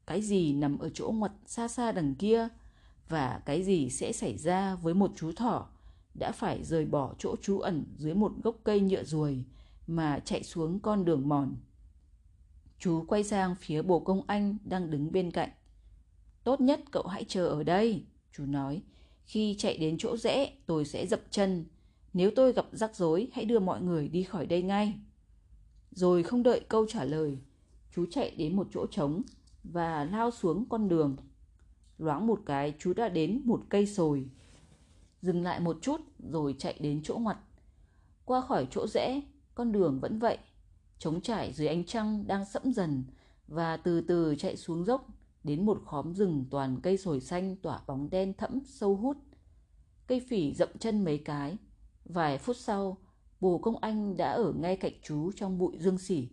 Cái 0.06 0.22
gì 0.22 0.52
nằm 0.52 0.78
ở 0.78 0.90
chỗ 0.94 1.12
ngoặt 1.14 1.32
xa 1.46 1.68
xa 1.68 1.92
đằng 1.92 2.14
kia? 2.14 2.48
Và 3.08 3.42
cái 3.46 3.62
gì 3.62 3.90
sẽ 3.90 4.12
xảy 4.12 4.38
ra 4.38 4.74
với 4.74 4.94
một 4.94 5.12
chú 5.16 5.32
thỏ 5.32 5.66
đã 6.14 6.32
phải 6.32 6.64
rời 6.64 6.84
bỏ 6.84 7.14
chỗ 7.18 7.36
trú 7.42 7.58
ẩn 7.58 7.84
dưới 7.98 8.14
một 8.14 8.32
gốc 8.42 8.56
cây 8.64 8.80
nhựa 8.80 9.04
ruồi 9.04 9.44
mà 9.88 10.20
chạy 10.24 10.42
xuống 10.42 10.80
con 10.80 11.04
đường 11.04 11.28
mòn. 11.28 11.56
Chú 12.78 13.04
quay 13.08 13.24
sang 13.24 13.54
phía 13.54 13.82
bồ 13.82 14.00
công 14.00 14.22
anh 14.26 14.56
đang 14.64 14.90
đứng 14.90 15.12
bên 15.12 15.30
cạnh. 15.30 15.50
Tốt 16.44 16.60
nhất 16.60 16.80
cậu 16.90 17.06
hãy 17.06 17.24
chờ 17.24 17.46
ở 17.46 17.62
đây, 17.62 18.04
chú 18.32 18.46
nói. 18.46 18.82
Khi 19.24 19.54
chạy 19.58 19.78
đến 19.78 19.96
chỗ 19.98 20.16
rẽ, 20.16 20.52
tôi 20.66 20.84
sẽ 20.84 21.06
dập 21.06 21.20
chân. 21.30 21.64
Nếu 22.12 22.30
tôi 22.36 22.52
gặp 22.52 22.66
rắc 22.72 22.96
rối, 22.96 23.28
hãy 23.32 23.44
đưa 23.44 23.58
mọi 23.58 23.82
người 23.82 24.08
đi 24.08 24.22
khỏi 24.22 24.46
đây 24.46 24.62
ngay. 24.62 24.94
Rồi 25.90 26.22
không 26.22 26.42
đợi 26.42 26.60
câu 26.68 26.86
trả 26.88 27.04
lời, 27.04 27.38
chú 27.94 28.06
chạy 28.10 28.30
đến 28.36 28.56
một 28.56 28.66
chỗ 28.74 28.86
trống 28.90 29.22
và 29.64 30.04
lao 30.04 30.30
xuống 30.30 30.64
con 30.68 30.88
đường. 30.88 31.16
Loáng 31.98 32.26
một 32.26 32.40
cái, 32.46 32.74
chú 32.78 32.92
đã 32.94 33.08
đến 33.08 33.40
một 33.44 33.62
cây 33.68 33.86
sồi. 33.86 34.28
Dừng 35.22 35.42
lại 35.42 35.60
một 35.60 35.78
chút 35.82 36.00
rồi 36.32 36.54
chạy 36.58 36.74
đến 36.80 37.00
chỗ 37.04 37.18
ngoặt. 37.18 37.38
Qua 38.24 38.40
khỏi 38.40 38.66
chỗ 38.70 38.86
rẽ, 38.86 39.20
con 39.58 39.72
đường 39.72 40.00
vẫn 40.00 40.18
vậy, 40.18 40.38
trống 40.98 41.20
trải 41.20 41.52
dưới 41.52 41.68
ánh 41.68 41.84
trăng 41.84 42.26
đang 42.26 42.44
sẫm 42.44 42.72
dần 42.72 43.04
và 43.46 43.76
từ 43.76 44.00
từ 44.00 44.34
chạy 44.38 44.56
xuống 44.56 44.84
dốc 44.84 45.06
đến 45.44 45.66
một 45.66 45.82
khóm 45.86 46.14
rừng 46.14 46.44
toàn 46.50 46.80
cây 46.82 46.96
sồi 46.98 47.20
xanh 47.20 47.56
tỏa 47.56 47.80
bóng 47.86 48.10
đen 48.10 48.34
thẫm 48.34 48.60
sâu 48.64 48.96
hút. 48.96 49.16
Cây 50.06 50.20
phỉ 50.28 50.54
dậm 50.54 50.68
chân 50.78 51.04
mấy 51.04 51.18
cái. 51.18 51.56
Vài 52.04 52.38
phút 52.38 52.56
sau, 52.56 52.96
bồ 53.40 53.58
công 53.58 53.78
anh 53.78 54.16
đã 54.16 54.30
ở 54.30 54.52
ngay 54.52 54.76
cạnh 54.76 54.92
chú 55.02 55.32
trong 55.32 55.58
bụi 55.58 55.76
dương 55.78 55.98
xỉ. 55.98 56.28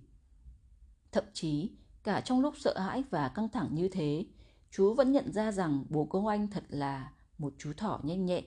Thậm 1.12 1.24
chí, 1.34 1.72
cả 2.04 2.22
trong 2.22 2.42
lúc 2.42 2.54
sợ 2.58 2.80
hãi 2.80 3.04
và 3.10 3.28
căng 3.28 3.50
thẳng 3.50 3.70
như 3.72 3.90
thế, 3.90 4.26
chú 4.72 4.94
vẫn 4.94 5.12
nhận 5.12 5.32
ra 5.32 5.52
rằng 5.52 5.86
bồ 5.90 6.06
công 6.06 6.28
anh 6.28 6.48
thật 6.48 6.64
là 6.70 7.12
một 7.38 7.54
chú 7.58 7.74
thỏ 7.78 8.00
nhanh 8.04 8.26
nhẹn. 8.26 8.46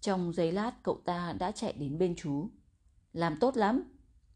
Trong 0.00 0.32
giây 0.32 0.52
lát 0.52 0.82
cậu 0.82 1.00
ta 1.04 1.32
đã 1.38 1.50
chạy 1.50 1.72
đến 1.72 1.98
bên 1.98 2.16
chú. 2.16 2.50
Làm 3.12 3.36
tốt 3.36 3.56
lắm, 3.56 3.82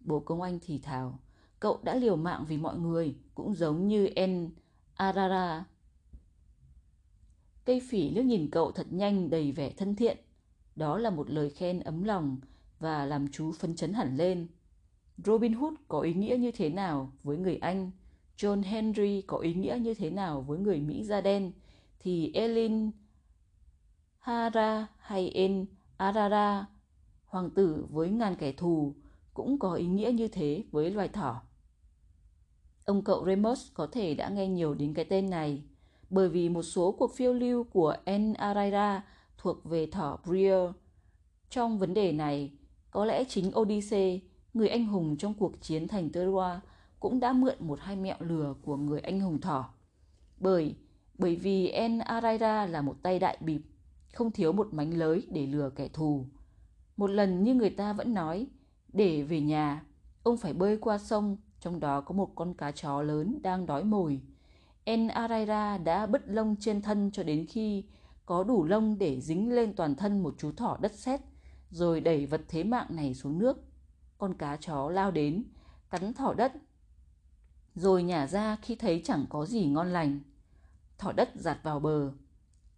bồ 0.00 0.20
công 0.20 0.42
anh 0.42 0.58
thì 0.62 0.78
thào. 0.78 1.18
Cậu 1.60 1.80
đã 1.82 1.94
liều 1.94 2.16
mạng 2.16 2.44
vì 2.48 2.56
mọi 2.56 2.78
người, 2.78 3.16
cũng 3.34 3.54
giống 3.54 3.88
như 3.88 4.06
En 4.06 4.50
Arara. 4.94 5.64
Cây 7.64 7.80
phỉ 7.88 8.10
liếc 8.10 8.24
nhìn 8.24 8.50
cậu 8.50 8.72
thật 8.72 8.86
nhanh 8.90 9.30
đầy 9.30 9.52
vẻ 9.52 9.70
thân 9.70 9.96
thiện. 9.96 10.18
Đó 10.76 10.98
là 10.98 11.10
một 11.10 11.30
lời 11.30 11.50
khen 11.50 11.80
ấm 11.80 12.04
lòng 12.04 12.36
và 12.78 13.06
làm 13.06 13.28
chú 13.28 13.52
phấn 13.52 13.76
chấn 13.76 13.92
hẳn 13.92 14.16
lên. 14.16 14.46
Robin 15.24 15.52
Hood 15.52 15.74
có 15.88 16.00
ý 16.00 16.14
nghĩa 16.14 16.36
như 16.36 16.50
thế 16.50 16.70
nào 16.70 17.12
với 17.22 17.36
người 17.36 17.56
Anh, 17.56 17.90
John 18.36 18.62
Henry 18.62 19.22
có 19.22 19.38
ý 19.38 19.54
nghĩa 19.54 19.78
như 19.80 19.94
thế 19.94 20.10
nào 20.10 20.40
với 20.42 20.58
người 20.58 20.80
Mỹ 20.80 21.04
da 21.04 21.20
đen, 21.20 21.52
thì 21.98 22.30
Elin 22.34 22.90
Hara 24.18 24.86
hay 24.98 25.30
En 25.30 25.66
Arara, 25.96 26.66
hoàng 27.36 27.50
tử 27.50 27.86
với 27.90 28.10
ngàn 28.10 28.36
kẻ 28.36 28.52
thù, 28.52 28.94
cũng 29.34 29.58
có 29.58 29.74
ý 29.74 29.86
nghĩa 29.86 30.12
như 30.14 30.28
thế 30.28 30.64
với 30.70 30.90
loài 30.90 31.08
thỏ. 31.08 31.42
Ông 32.84 33.04
cậu 33.04 33.26
Remus 33.26 33.72
có 33.74 33.86
thể 33.92 34.14
đã 34.14 34.28
nghe 34.28 34.48
nhiều 34.48 34.74
đến 34.74 34.94
cái 34.94 35.04
tên 35.04 35.30
này, 35.30 35.62
bởi 36.10 36.28
vì 36.28 36.48
một 36.48 36.62
số 36.62 36.92
cuộc 36.92 37.14
phiêu 37.14 37.32
lưu 37.32 37.64
của 37.64 37.96
En 38.04 38.34
Araira 38.34 39.04
thuộc 39.38 39.64
về 39.64 39.86
thỏ 39.86 40.18
Brier. 40.24 40.70
Trong 41.50 41.78
vấn 41.78 41.94
đề 41.94 42.12
này, 42.12 42.52
có 42.90 43.04
lẽ 43.04 43.24
chính 43.24 43.50
Odyssey, 43.58 44.22
người 44.54 44.68
anh 44.68 44.86
hùng 44.86 45.16
trong 45.16 45.34
cuộc 45.34 45.60
chiến 45.60 45.88
thành 45.88 46.10
Troa, 46.12 46.60
cũng 47.00 47.20
đã 47.20 47.32
mượn 47.32 47.56
một 47.60 47.78
hai 47.80 47.96
mẹo 47.96 48.16
lừa 48.20 48.54
của 48.62 48.76
người 48.76 49.00
anh 49.00 49.20
hùng 49.20 49.40
thỏ. 49.40 49.70
Bởi 50.38 50.74
bởi 51.18 51.36
vì 51.36 51.68
En 51.68 51.98
Araira 51.98 52.66
là 52.66 52.82
một 52.82 52.96
tay 53.02 53.18
đại 53.18 53.38
bịp, 53.40 53.60
không 54.12 54.30
thiếu 54.30 54.52
một 54.52 54.74
mánh 54.74 54.98
lới 54.98 55.26
để 55.30 55.46
lừa 55.46 55.70
kẻ 55.70 55.88
thù. 55.88 56.24
Một 56.96 57.10
lần 57.10 57.44
như 57.44 57.54
người 57.54 57.70
ta 57.70 57.92
vẫn 57.92 58.14
nói, 58.14 58.46
để 58.92 59.22
về 59.22 59.40
nhà, 59.40 59.84
ông 60.22 60.36
phải 60.36 60.52
bơi 60.52 60.76
qua 60.76 60.98
sông 60.98 61.36
trong 61.60 61.80
đó 61.80 62.00
có 62.00 62.14
một 62.14 62.30
con 62.34 62.54
cá 62.54 62.70
chó 62.70 63.02
lớn 63.02 63.38
đang 63.42 63.66
đói 63.66 63.84
mồi. 63.84 64.20
En 64.84 65.08
Araira 65.08 65.78
đã 65.78 66.06
bứt 66.06 66.22
lông 66.26 66.56
trên 66.60 66.82
thân 66.82 67.10
cho 67.12 67.22
đến 67.22 67.46
khi 67.46 67.84
có 68.26 68.44
đủ 68.44 68.64
lông 68.64 68.98
để 68.98 69.20
dính 69.20 69.52
lên 69.52 69.76
toàn 69.76 69.94
thân 69.94 70.22
một 70.22 70.34
chú 70.38 70.52
thỏ 70.52 70.78
đất 70.80 70.92
sét, 70.92 71.20
rồi 71.70 72.00
đẩy 72.00 72.26
vật 72.26 72.40
thế 72.48 72.64
mạng 72.64 72.86
này 72.90 73.14
xuống 73.14 73.38
nước. 73.38 73.64
Con 74.18 74.34
cá 74.34 74.56
chó 74.56 74.90
lao 74.90 75.10
đến, 75.10 75.44
cắn 75.90 76.14
thỏ 76.14 76.34
đất, 76.34 76.52
rồi 77.74 78.02
nhả 78.02 78.26
ra 78.26 78.56
khi 78.62 78.74
thấy 78.74 79.02
chẳng 79.04 79.24
có 79.28 79.46
gì 79.46 79.66
ngon 79.66 79.92
lành. 79.92 80.20
Thỏ 80.98 81.12
đất 81.12 81.30
giạt 81.34 81.58
vào 81.62 81.80
bờ. 81.80 82.12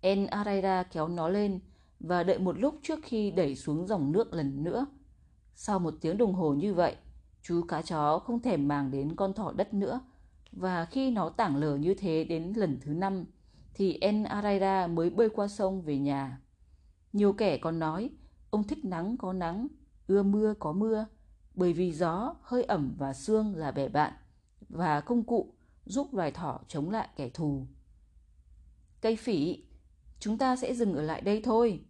En 0.01 0.27
Araira 0.27 0.83
kéo 0.83 1.09
nó 1.09 1.29
lên 1.29 1.61
và 2.01 2.25
đợi 2.25 2.39
một 2.39 2.59
lúc 2.59 2.75
trước 2.83 2.99
khi 3.03 3.31
đẩy 3.31 3.57
xuống 3.57 3.87
dòng 3.87 4.13
nước 4.13 4.33
lần 4.33 4.65
nữa. 4.65 4.87
Sau 5.55 5.79
một 5.79 5.95
tiếng 6.01 6.19
đồng 6.19 6.35
hồ 6.35 6.55
như 6.55 6.75
vậy, 6.75 6.97
Chú 7.43 7.63
cá 7.69 7.83
chó 7.83 8.19
không 8.19 8.41
thèm 8.41 8.69
màng 8.69 8.91
đến 8.91 9.17
con 9.17 9.33
thỏ 9.33 9.53
đất 9.53 9.75
nữa 9.75 10.01
và 10.53 10.85
khi 10.85 11.11
nó 11.11 11.29
tảng 11.29 11.57
lờ 11.57 11.77
như 11.77 11.95
thế 11.95 12.25
đến 12.25 12.53
lần 12.57 12.79
thứ 12.81 12.93
năm 12.93 13.25
thì 13.75 13.99
En 14.01 14.25
Araira 14.25 14.87
mới 14.87 15.11
bơi 15.11 15.29
qua 15.31 15.49
sông 15.49 15.83
về 15.83 15.99
nhà. 15.99 16.41
Nhiều 17.13 17.33
kẻ 17.33 17.59
còn 17.59 17.79
nói 17.79 18.11
ông 18.51 18.65
thích 18.65 18.85
nắng 18.85 19.17
có 19.17 19.33
nắng, 19.33 19.69
ưa 20.07 20.23
mưa 20.23 20.55
có 20.59 20.73
mưa 20.73 21.07
bởi 21.55 21.73
vì 21.73 21.93
gió, 21.93 22.35
hơi 22.43 22.65
ẩm 22.65 22.95
và 22.99 23.13
sương 23.13 23.57
là 23.57 23.71
bè 23.71 23.89
bạn 23.89 24.13
và 24.69 25.01
công 25.01 25.23
cụ 25.23 25.55
giúp 25.85 26.15
loài 26.15 26.33
thỏ 26.33 26.61
chống 26.69 26.91
lại 26.91 27.09
kẻ 27.17 27.29
thù. 27.29 27.67
Cây 29.01 29.17
phỉ, 29.17 29.65
chúng 30.21 30.39
ta 30.39 30.57
sẽ 30.57 30.75
dừng 30.75 30.95
ở 30.95 31.03
lại 31.03 31.21
đây 31.21 31.41
thôi. 31.45 31.81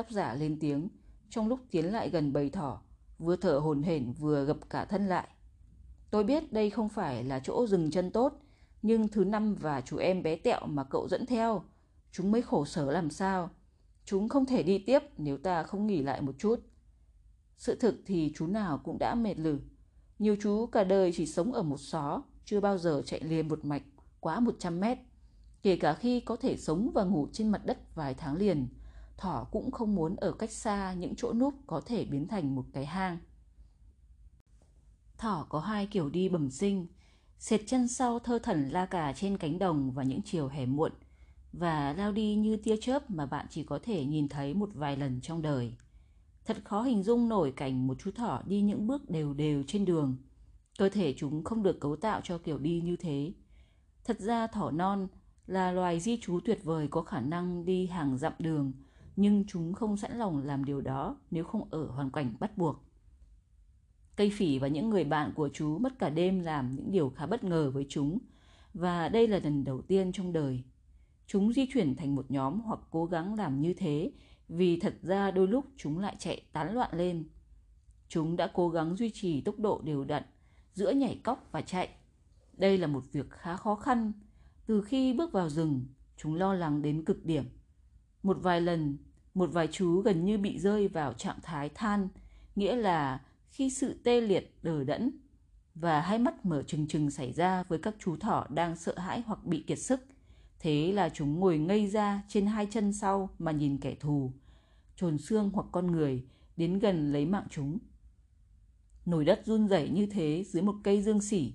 Tóc 0.00 0.10
giả 0.10 0.34
lên 0.34 0.58
tiếng 0.60 0.88
trong 1.30 1.48
lúc 1.48 1.60
tiến 1.70 1.84
lại 1.92 2.10
gần 2.10 2.32
bầy 2.32 2.50
thỏ 2.50 2.82
vừa 3.18 3.36
thở 3.36 3.58
hổn 3.58 3.82
hển 3.82 4.12
vừa 4.12 4.44
gập 4.44 4.70
cả 4.70 4.84
thân 4.84 5.06
lại. 5.06 5.28
Tôi 6.10 6.24
biết 6.24 6.52
đây 6.52 6.70
không 6.70 6.88
phải 6.88 7.24
là 7.24 7.40
chỗ 7.44 7.66
dừng 7.66 7.90
chân 7.90 8.10
tốt, 8.10 8.32
nhưng 8.82 9.08
thứ 9.08 9.24
năm 9.24 9.54
và 9.54 9.80
chú 9.80 9.96
em 9.96 10.22
bé 10.22 10.36
tẹo 10.36 10.66
mà 10.66 10.84
cậu 10.84 11.08
dẫn 11.08 11.26
theo, 11.26 11.62
chúng 12.12 12.30
mới 12.30 12.42
khổ 12.42 12.64
sở 12.64 12.92
làm 12.92 13.10
sao. 13.10 13.50
Chúng 14.04 14.28
không 14.28 14.46
thể 14.46 14.62
đi 14.62 14.78
tiếp 14.78 14.98
nếu 15.16 15.38
ta 15.38 15.62
không 15.62 15.86
nghỉ 15.86 16.02
lại 16.02 16.22
một 16.22 16.34
chút. 16.38 16.60
Sự 17.56 17.74
thực 17.74 17.94
thì 18.06 18.32
chú 18.36 18.46
nào 18.46 18.78
cũng 18.84 18.98
đã 18.98 19.14
mệt 19.14 19.38
lử. 19.38 19.60
Nhiều 20.18 20.36
chú 20.40 20.66
cả 20.66 20.84
đời 20.84 21.12
chỉ 21.14 21.26
sống 21.26 21.52
ở 21.52 21.62
một 21.62 21.80
xó, 21.80 22.22
chưa 22.44 22.60
bao 22.60 22.78
giờ 22.78 23.02
chạy 23.06 23.20
liền 23.20 23.48
một 23.48 23.64
mạch 23.64 23.82
quá 24.20 24.40
100 24.40 24.80
mét. 24.80 24.98
Kể 25.62 25.76
cả 25.76 25.94
khi 25.94 26.20
có 26.20 26.36
thể 26.36 26.56
sống 26.56 26.90
và 26.94 27.04
ngủ 27.04 27.28
trên 27.32 27.48
mặt 27.48 27.66
đất 27.66 27.94
vài 27.94 28.14
tháng 28.14 28.36
liền, 28.36 28.68
thỏ 29.20 29.46
cũng 29.50 29.70
không 29.70 29.94
muốn 29.94 30.16
ở 30.16 30.32
cách 30.32 30.50
xa 30.50 30.92
những 30.92 31.14
chỗ 31.16 31.32
núp 31.32 31.54
có 31.66 31.80
thể 31.86 32.04
biến 32.04 32.28
thành 32.28 32.54
một 32.54 32.64
cái 32.72 32.86
hang. 32.86 33.18
Thỏ 35.18 35.46
có 35.48 35.60
hai 35.60 35.86
kiểu 35.86 36.10
đi 36.10 36.28
bẩm 36.28 36.50
sinh, 36.50 36.86
xệt 37.38 37.60
chân 37.66 37.88
sau 37.88 38.18
thơ 38.18 38.38
thẩn 38.38 38.68
la 38.68 38.86
cà 38.86 39.12
trên 39.16 39.38
cánh 39.38 39.58
đồng 39.58 39.90
vào 39.90 40.04
những 40.04 40.20
chiều 40.24 40.48
hè 40.48 40.66
muộn 40.66 40.92
và 41.52 41.92
lao 41.92 42.12
đi 42.12 42.34
như 42.34 42.56
tia 42.56 42.76
chớp 42.80 43.10
mà 43.10 43.26
bạn 43.26 43.46
chỉ 43.50 43.64
có 43.64 43.78
thể 43.82 44.04
nhìn 44.04 44.28
thấy 44.28 44.54
một 44.54 44.70
vài 44.74 44.96
lần 44.96 45.20
trong 45.20 45.42
đời. 45.42 45.74
Thật 46.44 46.56
khó 46.64 46.82
hình 46.82 47.02
dung 47.02 47.28
nổi 47.28 47.52
cảnh 47.56 47.86
một 47.86 47.96
chú 47.98 48.10
thỏ 48.10 48.42
đi 48.46 48.60
những 48.60 48.86
bước 48.86 49.10
đều 49.10 49.34
đều 49.34 49.62
trên 49.66 49.84
đường. 49.84 50.16
Cơ 50.78 50.88
thể 50.88 51.14
chúng 51.16 51.44
không 51.44 51.62
được 51.62 51.80
cấu 51.80 51.96
tạo 51.96 52.20
cho 52.24 52.38
kiểu 52.38 52.58
đi 52.58 52.80
như 52.80 52.96
thế. 52.96 53.32
Thật 54.04 54.20
ra 54.20 54.46
thỏ 54.46 54.70
non 54.70 55.08
là 55.46 55.72
loài 55.72 56.00
di 56.00 56.18
trú 56.20 56.40
tuyệt 56.44 56.64
vời 56.64 56.88
có 56.90 57.02
khả 57.02 57.20
năng 57.20 57.64
đi 57.64 57.86
hàng 57.86 58.18
dặm 58.18 58.32
đường– 58.38 58.72
nhưng 59.20 59.44
chúng 59.46 59.72
không 59.72 59.96
sẵn 59.96 60.18
lòng 60.18 60.42
làm 60.44 60.64
điều 60.64 60.80
đó 60.80 61.16
nếu 61.30 61.44
không 61.44 61.68
ở 61.70 61.86
hoàn 61.86 62.10
cảnh 62.10 62.34
bắt 62.40 62.58
buộc. 62.58 62.76
Cây 64.16 64.30
phỉ 64.34 64.58
và 64.58 64.68
những 64.68 64.90
người 64.90 65.04
bạn 65.04 65.32
của 65.34 65.48
chú 65.52 65.78
mất 65.78 65.98
cả 65.98 66.10
đêm 66.10 66.40
làm 66.40 66.74
những 66.76 66.90
điều 66.92 67.10
khá 67.10 67.26
bất 67.26 67.44
ngờ 67.44 67.70
với 67.70 67.86
chúng, 67.88 68.18
và 68.74 69.08
đây 69.08 69.28
là 69.28 69.40
lần 69.44 69.64
đầu 69.64 69.82
tiên 69.82 70.12
trong 70.12 70.32
đời. 70.32 70.62
Chúng 71.26 71.52
di 71.52 71.66
chuyển 71.72 71.96
thành 71.96 72.14
một 72.14 72.30
nhóm 72.30 72.60
hoặc 72.60 72.80
cố 72.90 73.06
gắng 73.06 73.34
làm 73.34 73.60
như 73.60 73.74
thế 73.74 74.12
vì 74.48 74.80
thật 74.80 74.94
ra 75.02 75.30
đôi 75.30 75.48
lúc 75.48 75.64
chúng 75.76 75.98
lại 75.98 76.16
chạy 76.18 76.42
tán 76.52 76.74
loạn 76.74 76.90
lên. 76.92 77.28
Chúng 78.08 78.36
đã 78.36 78.50
cố 78.54 78.68
gắng 78.68 78.96
duy 78.96 79.10
trì 79.14 79.40
tốc 79.40 79.58
độ 79.58 79.80
đều 79.84 80.04
đặn 80.04 80.22
giữa 80.72 80.90
nhảy 80.90 81.20
cóc 81.24 81.48
và 81.52 81.60
chạy. 81.60 81.88
Đây 82.52 82.78
là 82.78 82.86
một 82.86 83.04
việc 83.12 83.30
khá 83.30 83.56
khó 83.56 83.74
khăn. 83.74 84.12
Từ 84.66 84.82
khi 84.82 85.12
bước 85.12 85.32
vào 85.32 85.48
rừng, 85.48 85.86
chúng 86.16 86.34
lo 86.34 86.54
lắng 86.54 86.82
đến 86.82 87.04
cực 87.04 87.24
điểm. 87.24 87.44
Một 88.22 88.36
vài 88.42 88.60
lần 88.60 88.96
một 89.34 89.50
vài 89.52 89.68
chú 89.72 90.00
gần 90.00 90.24
như 90.24 90.38
bị 90.38 90.58
rơi 90.58 90.88
vào 90.88 91.12
trạng 91.12 91.38
thái 91.42 91.68
than 91.68 92.08
nghĩa 92.56 92.76
là 92.76 93.20
khi 93.50 93.70
sự 93.70 94.00
tê 94.04 94.20
liệt 94.20 94.58
đờ 94.62 94.84
đẫn 94.84 95.10
và 95.74 96.00
hai 96.00 96.18
mắt 96.18 96.46
mở 96.46 96.62
trừng 96.62 96.86
trừng 96.86 97.10
xảy 97.10 97.32
ra 97.32 97.62
với 97.62 97.78
các 97.78 97.94
chú 97.98 98.16
thỏ 98.16 98.46
đang 98.50 98.76
sợ 98.76 98.98
hãi 98.98 99.22
hoặc 99.26 99.44
bị 99.44 99.64
kiệt 99.66 99.78
sức. 99.78 100.00
Thế 100.58 100.92
là 100.92 101.08
chúng 101.08 101.40
ngồi 101.40 101.58
ngây 101.58 101.86
ra 101.86 102.22
trên 102.28 102.46
hai 102.46 102.66
chân 102.70 102.92
sau 102.92 103.30
mà 103.38 103.52
nhìn 103.52 103.78
kẻ 103.78 103.94
thù, 104.00 104.32
trồn 104.96 105.18
xương 105.18 105.50
hoặc 105.54 105.66
con 105.72 105.92
người 105.92 106.24
đến 106.56 106.78
gần 106.78 107.12
lấy 107.12 107.26
mạng 107.26 107.46
chúng. 107.50 107.78
Nồi 109.06 109.24
đất 109.24 109.42
run 109.44 109.68
rẩy 109.68 109.88
như 109.88 110.06
thế 110.06 110.44
dưới 110.46 110.62
một 110.62 110.74
cây 110.82 111.02
dương 111.02 111.20
xỉ, 111.20 111.52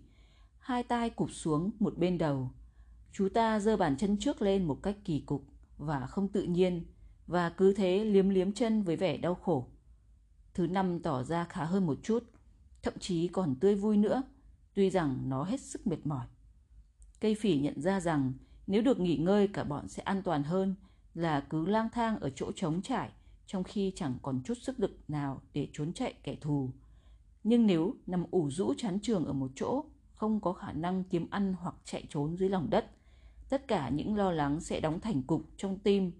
hai 0.59 0.83
tai 0.83 1.09
cụp 1.09 1.31
xuống 1.31 1.71
một 1.79 1.97
bên 1.97 2.17
đầu. 2.17 2.51
Chú 3.11 3.29
ta 3.29 3.59
giơ 3.59 3.77
bàn 3.77 3.97
chân 3.97 4.17
trước 4.17 4.41
lên 4.41 4.63
một 4.63 4.83
cách 4.83 4.95
kỳ 5.03 5.19
cục 5.19 5.43
và 5.77 6.07
không 6.07 6.27
tự 6.27 6.43
nhiên 6.43 6.85
và 7.27 7.49
cứ 7.49 7.73
thế 7.73 8.03
liếm 8.03 8.29
liếm 8.29 8.51
chân 8.51 8.83
với 8.83 8.95
vẻ 8.95 9.17
đau 9.17 9.35
khổ. 9.35 9.67
Thứ 10.53 10.67
năm 10.67 10.99
tỏ 10.99 11.23
ra 11.23 11.43
khá 11.43 11.65
hơn 11.65 11.85
một 11.85 11.97
chút, 12.03 12.23
thậm 12.83 12.93
chí 12.99 13.27
còn 13.27 13.55
tươi 13.55 13.75
vui 13.75 13.97
nữa, 13.97 14.23
tuy 14.73 14.89
rằng 14.89 15.29
nó 15.29 15.43
hết 15.43 15.59
sức 15.59 15.87
mệt 15.87 16.05
mỏi. 16.05 16.25
Cây 17.19 17.35
phỉ 17.35 17.59
nhận 17.59 17.81
ra 17.81 17.99
rằng 17.99 18.33
nếu 18.67 18.81
được 18.81 18.99
nghỉ 18.99 19.17
ngơi 19.17 19.47
cả 19.47 19.63
bọn 19.63 19.87
sẽ 19.87 20.03
an 20.03 20.21
toàn 20.23 20.43
hơn 20.43 20.75
là 21.13 21.39
cứ 21.39 21.65
lang 21.65 21.89
thang 21.91 22.19
ở 22.19 22.29
chỗ 22.29 22.51
trống 22.55 22.81
trải 22.81 23.11
trong 23.47 23.63
khi 23.63 23.91
chẳng 23.95 24.17
còn 24.21 24.41
chút 24.43 24.57
sức 24.61 24.79
lực 24.79 24.99
nào 25.07 25.41
để 25.53 25.67
trốn 25.73 25.93
chạy 25.93 26.13
kẻ 26.23 26.35
thù. 26.41 26.69
Nhưng 27.43 27.65
nếu 27.65 27.95
nằm 28.07 28.25
ủ 28.31 28.49
rũ 28.51 28.73
chán 28.77 28.99
trường 29.01 29.25
ở 29.25 29.33
một 29.33 29.51
chỗ, 29.55 29.83
không 30.15 30.41
có 30.41 30.53
khả 30.53 30.71
năng 30.71 31.03
kiếm 31.03 31.27
ăn 31.29 31.55
hoặc 31.59 31.75
chạy 31.83 32.03
trốn 32.09 32.37
dưới 32.37 32.49
lòng 32.49 32.69
đất, 32.69 32.91
tất 33.49 33.67
cả 33.67 33.89
những 33.89 34.15
lo 34.15 34.31
lắng 34.31 34.59
sẽ 34.59 34.79
đóng 34.79 34.99
thành 34.99 35.23
cục 35.23 35.41
trong 35.57 35.79
tim, 35.79 36.11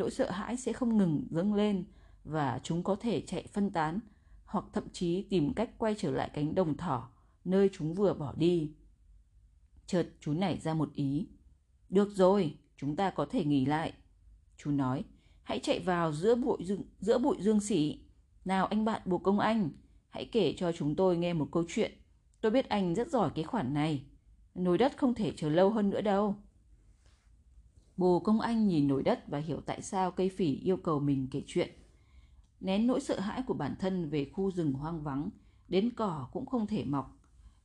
nỗi 0.00 0.10
sợ 0.10 0.30
hãi 0.30 0.56
sẽ 0.56 0.72
không 0.72 0.96
ngừng 0.96 1.26
dâng 1.30 1.54
lên 1.54 1.84
và 2.24 2.60
chúng 2.62 2.82
có 2.82 2.96
thể 3.00 3.20
chạy 3.26 3.46
phân 3.52 3.70
tán 3.70 4.00
hoặc 4.44 4.64
thậm 4.72 4.84
chí 4.92 5.22
tìm 5.22 5.54
cách 5.54 5.70
quay 5.78 5.94
trở 5.98 6.10
lại 6.10 6.30
cánh 6.34 6.54
đồng 6.54 6.76
thỏ 6.76 7.10
nơi 7.44 7.70
chúng 7.72 7.94
vừa 7.94 8.14
bỏ 8.14 8.34
đi. 8.36 8.72
Chợt 9.86 10.06
chú 10.20 10.32
nảy 10.32 10.58
ra 10.58 10.74
một 10.74 10.94
ý. 10.94 11.28
Được 11.88 12.08
rồi, 12.14 12.54
chúng 12.76 12.96
ta 12.96 13.10
có 13.10 13.26
thể 13.30 13.44
nghỉ 13.44 13.66
lại. 13.66 13.92
Chú 14.56 14.70
nói, 14.70 15.04
hãy 15.42 15.58
chạy 15.58 15.78
vào 15.80 16.12
giữa 16.12 16.34
bụi 16.34 16.58
dương, 16.64 16.82
giữa 17.00 17.18
bụi 17.18 17.36
dương 17.40 17.60
xỉ. 17.60 18.00
Nào 18.44 18.66
anh 18.66 18.84
bạn 18.84 19.02
bồ 19.04 19.18
công 19.18 19.38
anh, 19.38 19.70
hãy 20.10 20.28
kể 20.32 20.54
cho 20.56 20.72
chúng 20.72 20.96
tôi 20.96 21.16
nghe 21.16 21.32
một 21.32 21.48
câu 21.52 21.64
chuyện. 21.68 21.92
Tôi 22.40 22.52
biết 22.52 22.68
anh 22.68 22.94
rất 22.94 23.10
giỏi 23.10 23.30
cái 23.34 23.44
khoản 23.44 23.74
này. 23.74 24.04
Nồi 24.54 24.78
đất 24.78 24.96
không 24.96 25.14
thể 25.14 25.32
chờ 25.36 25.48
lâu 25.48 25.70
hơn 25.70 25.90
nữa 25.90 26.00
đâu. 26.00 26.36
Bồ 28.00 28.20
công 28.20 28.40
anh 28.40 28.68
nhìn 28.68 28.88
nổi 28.88 29.02
đất 29.02 29.28
và 29.28 29.38
hiểu 29.38 29.60
tại 29.66 29.82
sao 29.82 30.10
cây 30.10 30.28
phỉ 30.28 30.54
yêu 30.54 30.76
cầu 30.76 31.00
mình 31.00 31.28
kể 31.30 31.42
chuyện. 31.46 31.70
Nén 32.60 32.86
nỗi 32.86 33.00
sợ 33.00 33.20
hãi 33.20 33.42
của 33.46 33.54
bản 33.54 33.74
thân 33.78 34.10
về 34.10 34.30
khu 34.32 34.50
rừng 34.50 34.72
hoang 34.72 35.02
vắng, 35.02 35.30
đến 35.68 35.90
cỏ 35.96 36.28
cũng 36.32 36.46
không 36.46 36.66
thể 36.66 36.84
mọc. 36.84 37.18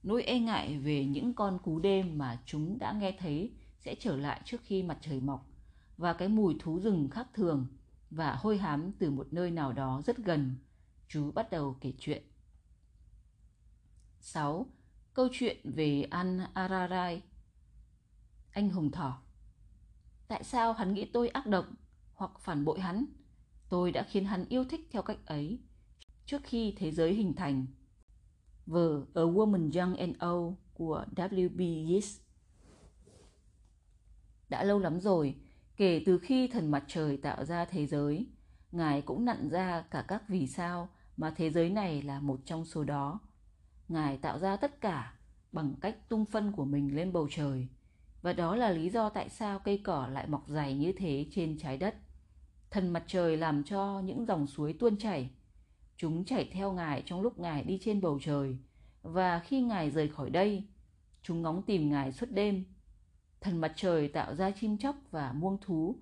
Nỗi 0.04 0.24
e 0.24 0.40
ngại 0.40 0.78
về 0.80 1.06
những 1.06 1.34
con 1.34 1.60
cú 1.64 1.80
đêm 1.80 2.18
mà 2.18 2.42
chúng 2.46 2.80
đã 2.80 2.94
nghe 2.94 3.12
thấy 3.20 3.52
sẽ 3.80 3.96
trở 4.00 4.18
lại 4.18 4.42
trước 4.46 4.62
khi 4.64 4.84
mặt 4.84 4.98
trời 5.02 5.20
mọc. 5.22 5.48
Và 5.98 6.14
cái 6.14 6.28
mùi 6.28 6.56
thú 6.60 6.80
rừng 6.80 7.10
khác 7.10 7.28
thường 7.34 7.68
và 8.12 8.36
hôi 8.36 8.58
hám 8.58 8.92
từ 9.00 9.12
một 9.12 9.28
nơi 9.32 9.52
nào 9.52 9.74
đó 9.74 10.02
rất 10.06 10.18
gần. 10.18 10.56
Chú 11.08 11.32
bắt 11.32 11.52
đầu 11.52 11.76
kể 11.82 11.94
chuyện. 12.00 12.24
6. 14.20 14.66
Câu 15.14 15.28
chuyện 15.32 15.58
về 15.64 16.02
An 16.02 16.40
Ararai 16.54 17.22
Anh 18.52 18.70
Hùng 18.70 18.92
Thỏ 18.92 19.25
Tại 20.28 20.44
sao 20.44 20.74
hắn 20.74 20.94
nghĩ 20.94 21.06
tôi 21.06 21.30
ác 21.30 21.48
độc 21.48 21.66
hoặc 22.14 22.32
phản 22.40 22.66
bội 22.66 22.80
hắn? 22.80 23.06
Tôi 23.70 23.92
đã 23.92 24.04
khiến 24.04 24.26
hắn 24.26 24.46
yêu 24.50 24.66
thích 24.66 24.88
theo 24.92 25.02
cách 25.02 25.26
ấy 25.26 25.60
trước 26.26 26.42
khi 26.44 26.76
thế 26.78 26.92
giới 26.92 27.14
hình 27.14 27.34
thành. 27.34 27.66
Vở 28.66 29.06
A 29.16 29.22
Woman 29.22 29.80
Young 29.80 29.96
and 29.96 30.16
Old 30.26 30.56
của 30.74 31.06
W.B. 31.16 31.92
Yeats 31.92 32.20
Đã 34.50 34.64
lâu 34.64 34.80
lắm 34.80 35.00
rồi, 35.00 35.36
kể 35.78 36.04
từ 36.06 36.18
khi 36.18 36.48
thần 36.48 36.72
mặt 36.72 36.84
trời 36.88 37.18
tạo 37.18 37.46
ra 37.46 37.66
thế 37.66 37.88
giới, 37.88 38.28
Ngài 38.76 39.02
cũng 39.02 39.26
nặn 39.26 39.50
ra 39.50 39.82
cả 39.92 40.06
các 40.08 40.24
vì 40.28 40.48
sao 40.48 40.90
mà 41.18 41.34
thế 41.36 41.50
giới 41.50 41.70
này 41.70 42.02
là 42.02 42.20
một 42.20 42.40
trong 42.46 42.66
số 42.66 42.84
đó. 42.84 43.20
Ngài 43.88 44.18
tạo 44.18 44.40
ra 44.40 44.58
tất 44.58 44.82
cả 44.82 45.14
bằng 45.52 45.74
cách 45.82 46.10
tung 46.10 46.26
phân 46.26 46.52
của 46.52 46.66
mình 46.66 46.96
lên 46.96 47.14
bầu 47.14 47.28
trời. 47.32 47.68
Và 48.26 48.34
đó 48.34 48.56
là 48.56 48.72
lý 48.72 48.90
do 48.90 49.10
tại 49.10 49.30
sao 49.30 49.60
cây 49.60 49.82
cỏ 49.84 50.08
lại 50.12 50.28
mọc 50.28 50.48
dày 50.48 50.74
như 50.74 50.92
thế 50.98 51.26
trên 51.32 51.58
trái 51.58 51.78
đất. 51.78 51.96
Thần 52.72 52.94
mặt 52.94 53.04
trời 53.08 53.38
làm 53.38 53.64
cho 53.64 54.00
những 54.00 54.26
dòng 54.26 54.48
suối 54.48 54.74
tuôn 54.74 54.98
chảy. 54.98 55.30
Chúng 55.98 56.26
chảy 56.26 56.50
theo 56.54 56.74
Ngài 56.74 57.04
trong 57.06 57.22
lúc 57.22 57.40
Ngài 57.40 57.64
đi 57.64 57.80
trên 57.82 58.02
bầu 58.02 58.20
trời. 58.22 58.58
Và 59.02 59.40
khi 59.40 59.62
Ngài 59.62 59.92
rời 59.92 60.10
khỏi 60.10 60.30
đây, 60.30 60.64
chúng 61.22 61.42
ngóng 61.42 61.62
tìm 61.62 61.90
Ngài 61.90 62.12
suốt 62.12 62.32
đêm. 62.32 62.66
Thần 63.42 63.62
mặt 63.62 63.74
trời 63.76 64.08
tạo 64.08 64.36
ra 64.36 64.52
chim 64.52 64.78
chóc 64.78 64.96
và 65.12 65.34
muông 65.34 65.58
thú, 65.62 65.96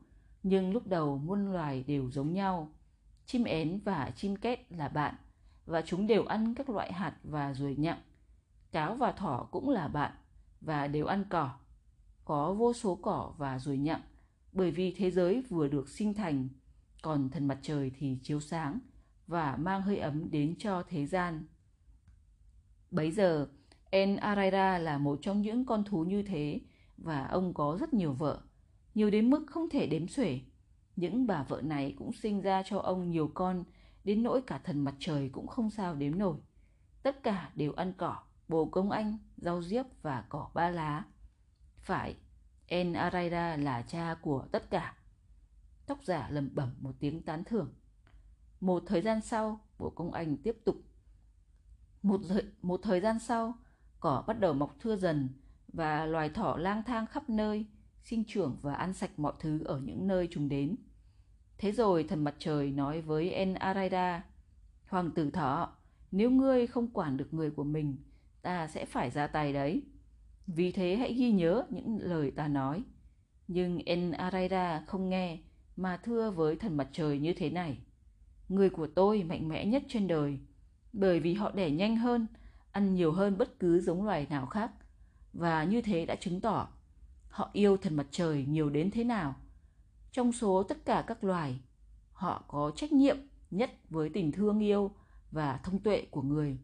nhưng 0.44 0.72
lúc 0.74 0.88
đầu 0.88 1.18
muôn 1.18 1.54
loài 1.54 1.84
đều 1.88 2.12
giống 2.12 2.34
nhau. 2.34 2.70
Chim 3.26 3.44
én 3.44 3.80
và 3.86 4.12
chim 4.16 4.36
két 4.36 4.72
là 4.72 4.88
bạn, 4.88 5.16
và 5.66 5.82
chúng 5.82 6.08
đều 6.08 6.26
ăn 6.26 6.56
các 6.56 6.70
loại 6.70 6.94
hạt 6.94 7.14
và 7.24 7.54
ruồi 7.54 7.76
nhặng. 7.76 8.02
Cáo 8.72 8.96
và 8.96 9.12
thỏ 9.12 9.48
cũng 9.52 9.70
là 9.70 9.88
bạn, 9.88 10.12
và 10.62 10.88
đều 10.88 11.06
ăn 11.06 11.26
cỏ 11.30 11.50
có 12.26 12.54
vô 12.54 12.74
số 12.74 12.96
cỏ 12.96 13.34
và 13.38 13.60
ruồi 13.60 13.78
nhặng, 13.78 14.02
bởi 14.52 14.72
vì 14.72 14.94
thế 14.98 15.12
giới 15.12 15.42
vừa 15.42 15.68
được 15.68 15.90
sinh 15.90 16.14
thành, 16.14 16.50
còn 17.02 17.30
thần 17.30 17.48
mặt 17.48 17.60
trời 17.62 17.92
thì 17.98 18.18
chiếu 18.24 18.40
sáng 18.40 18.80
và 19.28 19.56
mang 19.56 19.82
hơi 19.82 19.98
ấm 19.98 20.32
đến 20.32 20.56
cho 20.60 20.84
thế 20.90 21.06
gian. 21.06 21.46
Bấy 22.92 23.12
giờ, 23.12 23.48
En 23.90 24.16
Araira 24.16 24.78
là 24.78 24.98
một 24.98 25.20
trong 25.22 25.42
những 25.42 25.66
con 25.66 25.84
thú 25.84 26.04
như 26.04 26.24
thế 26.24 26.62
và 26.98 27.26
ông 27.26 27.54
có 27.54 27.78
rất 27.80 27.94
nhiều 27.94 28.14
vợ, 28.14 28.42
nhiều 28.96 29.10
đến 29.10 29.30
mức 29.30 29.46
không 29.48 29.70
thể 29.70 29.88
đếm 29.88 30.08
xuể. 30.08 30.40
Những 30.96 31.28
bà 31.28 31.44
vợ 31.44 31.62
này 31.62 31.96
cũng 31.98 32.14
sinh 32.14 32.42
ra 32.42 32.64
cho 32.66 32.80
ông 32.80 33.12
nhiều 33.12 33.32
con, 33.34 33.64
đến 34.04 34.24
nỗi 34.24 34.42
cả 34.42 34.62
thần 34.64 34.80
mặt 34.80 34.96
trời 35.00 35.30
cũng 35.30 35.48
không 35.48 35.70
sao 35.70 35.96
đếm 35.96 36.18
nổi. 36.18 36.38
Tất 37.04 37.24
cả 37.24 37.52
đều 37.56 37.74
ăn 37.74 37.94
cỏ, 37.98 38.18
bồ 38.48 38.66
công 38.66 38.92
anh, 38.92 39.18
rau 39.38 39.62
diếp 39.62 39.86
và 40.02 40.26
cỏ 40.30 40.50
ba 40.54 40.70
lá. 40.70 41.04
Phải, 41.84 42.16
En 42.68 42.94
Araira 42.94 43.58
là 43.58 43.82
cha 43.82 44.16
của 44.22 44.46
tất 44.52 44.70
cả. 44.70 44.96
Tóc 45.86 46.00
giả 46.04 46.30
lầm 46.30 46.50
bẩm 46.56 46.76
một 46.80 46.92
tiếng 47.00 47.22
tán 47.22 47.44
thưởng. 47.44 47.74
Một 48.60 48.84
thời 48.86 49.02
gian 49.02 49.22
sau, 49.22 49.60
bộ 49.78 49.90
công 49.90 50.14
anh 50.14 50.38
tiếp 50.38 50.58
tục. 50.66 50.76
Một, 52.04 52.22
thời, 52.30 52.44
một 52.62 52.80
thời 52.84 53.02
gian 53.02 53.20
sau, 53.20 53.54
cỏ 54.00 54.24
bắt 54.28 54.40
đầu 54.40 54.54
mọc 54.54 54.76
thưa 54.80 54.96
dần 54.96 55.30
và 55.68 56.06
loài 56.06 56.30
thỏ 56.30 56.58
lang 56.60 56.84
thang 56.84 57.06
khắp 57.06 57.30
nơi, 57.30 57.66
sinh 58.04 58.24
trưởng 58.28 58.58
và 58.62 58.74
ăn 58.74 58.94
sạch 58.94 59.20
mọi 59.20 59.34
thứ 59.40 59.64
ở 59.64 59.80
những 59.80 60.08
nơi 60.08 60.28
chúng 60.32 60.50
đến. 60.50 60.76
Thế 61.58 61.72
rồi 61.72 62.04
thần 62.04 62.24
mặt 62.24 62.36
trời 62.40 62.72
nói 62.72 63.02
với 63.02 63.32
En 63.32 63.54
Araida, 63.54 64.24
Hoàng 64.88 65.12
tử 65.12 65.32
thỏ, 65.32 65.76
nếu 66.12 66.32
ngươi 66.32 66.68
không 66.68 66.88
quản 66.88 67.18
được 67.18 67.34
người 67.34 67.52
của 67.52 67.64
mình, 67.64 67.98
ta 68.42 68.68
sẽ 68.68 68.86
phải 68.86 69.12
ra 69.12 69.28
tay 69.28 69.54
đấy. 69.54 69.84
Vì 70.48 70.72
thế 70.72 70.96
hãy 70.96 71.14
ghi 71.14 71.32
nhớ 71.32 71.64
những 71.70 72.00
lời 72.02 72.32
ta 72.32 72.48
nói. 72.48 72.84
Nhưng 73.48 73.80
En 73.86 74.12
Araida 74.12 74.84
không 74.88 75.10
nghe 75.10 75.38
mà 75.76 75.98
thưa 75.98 76.32
với 76.32 76.56
thần 76.56 76.78
mặt 76.78 76.90
trời 76.92 77.20
như 77.20 77.34
thế 77.34 77.50
này. 77.50 77.78
Người 78.50 78.70
của 78.70 78.88
tôi 78.88 79.24
mạnh 79.24 79.50
mẽ 79.50 79.66
nhất 79.66 79.84
trên 79.88 80.08
đời, 80.08 80.40
bởi 80.94 81.20
vì 81.20 81.34
họ 81.34 81.52
đẻ 81.52 81.70
nhanh 81.70 81.98
hơn, 81.98 82.28
ăn 82.72 82.96
nhiều 82.96 83.12
hơn 83.12 83.38
bất 83.38 83.60
cứ 83.60 83.80
giống 83.80 84.06
loài 84.06 84.28
nào 84.30 84.46
khác. 84.46 84.72
Và 85.34 85.64
như 85.64 85.82
thế 85.82 86.06
đã 86.06 86.16
chứng 86.16 86.42
tỏ 86.42 86.70
họ 87.30 87.50
yêu 87.54 87.78
thần 87.78 87.96
mặt 87.96 88.08
trời 88.12 88.46
nhiều 88.46 88.70
đến 88.70 88.92
thế 88.92 89.04
nào. 89.04 89.36
Trong 90.12 90.32
số 90.32 90.64
tất 90.64 90.86
cả 90.86 91.04
các 91.08 91.24
loài, 91.24 91.60
họ 92.12 92.44
có 92.48 92.72
trách 92.76 92.92
nhiệm 92.92 93.18
nhất 93.52 93.72
với 93.90 94.10
tình 94.10 94.32
thương 94.32 94.60
yêu 94.60 94.92
và 95.32 95.60
thông 95.64 95.80
tuệ 95.80 96.08
của 96.12 96.22
người. 96.22 96.58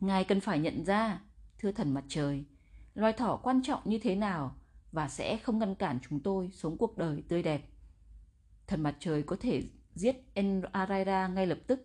Ngài 0.00 0.24
cần 0.24 0.40
phải 0.40 0.58
nhận 0.58 0.84
ra, 0.84 1.20
thưa 1.58 1.72
thần 1.72 1.94
mặt 1.94 2.04
trời, 2.08 2.44
loài 2.94 3.12
thỏ 3.12 3.36
quan 3.36 3.62
trọng 3.62 3.80
như 3.84 3.98
thế 3.98 4.14
nào 4.14 4.54
và 4.92 5.08
sẽ 5.08 5.36
không 5.36 5.58
ngăn 5.58 5.74
cản 5.74 5.98
chúng 6.08 6.20
tôi 6.20 6.50
sống 6.52 6.76
cuộc 6.76 6.98
đời 6.98 7.22
tươi 7.28 7.42
đẹp. 7.42 7.68
Thần 8.66 8.82
mặt 8.82 8.96
trời 9.00 9.22
có 9.22 9.36
thể 9.40 9.62
giết 9.94 10.16
En 10.34 10.62
Araira 10.72 11.28
ngay 11.28 11.46
lập 11.46 11.58
tức, 11.66 11.84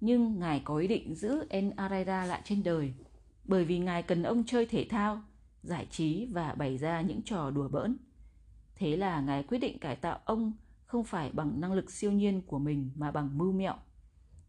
nhưng 0.00 0.38
ngài 0.38 0.62
có 0.64 0.76
ý 0.76 0.88
định 0.88 1.14
giữ 1.14 1.46
En 1.50 1.70
Araira 1.76 2.24
lại 2.24 2.40
trên 2.44 2.62
đời, 2.62 2.94
bởi 3.44 3.64
vì 3.64 3.78
ngài 3.78 4.02
cần 4.02 4.22
ông 4.22 4.44
chơi 4.46 4.66
thể 4.66 4.86
thao, 4.90 5.22
giải 5.62 5.86
trí 5.90 6.26
và 6.26 6.54
bày 6.54 6.78
ra 6.78 7.00
những 7.00 7.22
trò 7.22 7.50
đùa 7.50 7.68
bỡn. 7.68 7.96
Thế 8.74 8.96
là 8.96 9.20
ngài 9.20 9.42
quyết 9.42 9.58
định 9.58 9.78
cải 9.78 9.96
tạo 9.96 10.18
ông 10.24 10.52
không 10.86 11.04
phải 11.04 11.30
bằng 11.32 11.60
năng 11.60 11.72
lực 11.72 11.90
siêu 11.90 12.12
nhiên 12.12 12.42
của 12.46 12.58
mình 12.58 12.90
mà 12.94 13.10
bằng 13.10 13.38
mưu 13.38 13.52
mẹo. 13.52 13.74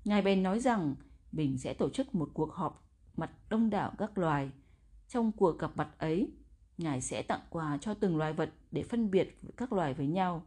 Ngài 0.06 0.22
bèn 0.22 0.44
nói 0.44 0.60
rằng 0.60 0.96
mình 1.32 1.58
sẽ 1.58 1.74
tổ 1.74 1.90
chức 1.90 2.16
một 2.16 2.30
cuộc 2.34 2.54
họp 2.54 2.88
mặt 3.18 3.32
đông 3.50 3.70
đảo 3.70 3.92
các 3.98 4.18
loài– 4.18 4.52
trong 5.08 5.32
cuộc 5.32 5.60
gặp 5.60 5.72
mặt 5.76 5.90
ấy, 5.98 6.32
Ngài 6.78 7.02
sẽ 7.02 7.22
tặng 7.22 7.42
quà 7.50 7.78
cho 7.82 7.94
từng 7.94 8.18
loài 8.18 8.34
vật 8.34 8.54
để 8.72 8.84
phân 8.84 9.12
biệt 9.12 9.38
các 9.58 9.74
loài 9.74 9.94
với 9.94 10.08
nhau. 10.08 10.44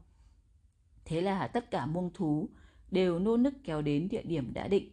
Thế 1.05 1.21
là 1.21 1.47
tất 1.47 1.71
cả 1.71 1.87
muông 1.87 2.11
thú 2.15 2.49
đều 2.91 3.19
nô 3.19 3.37
nức 3.37 3.55
kéo 3.65 3.83
đến 3.83 4.09
địa 4.09 4.23
điểm 4.23 4.53
đã 4.55 4.69
định. 4.69 4.91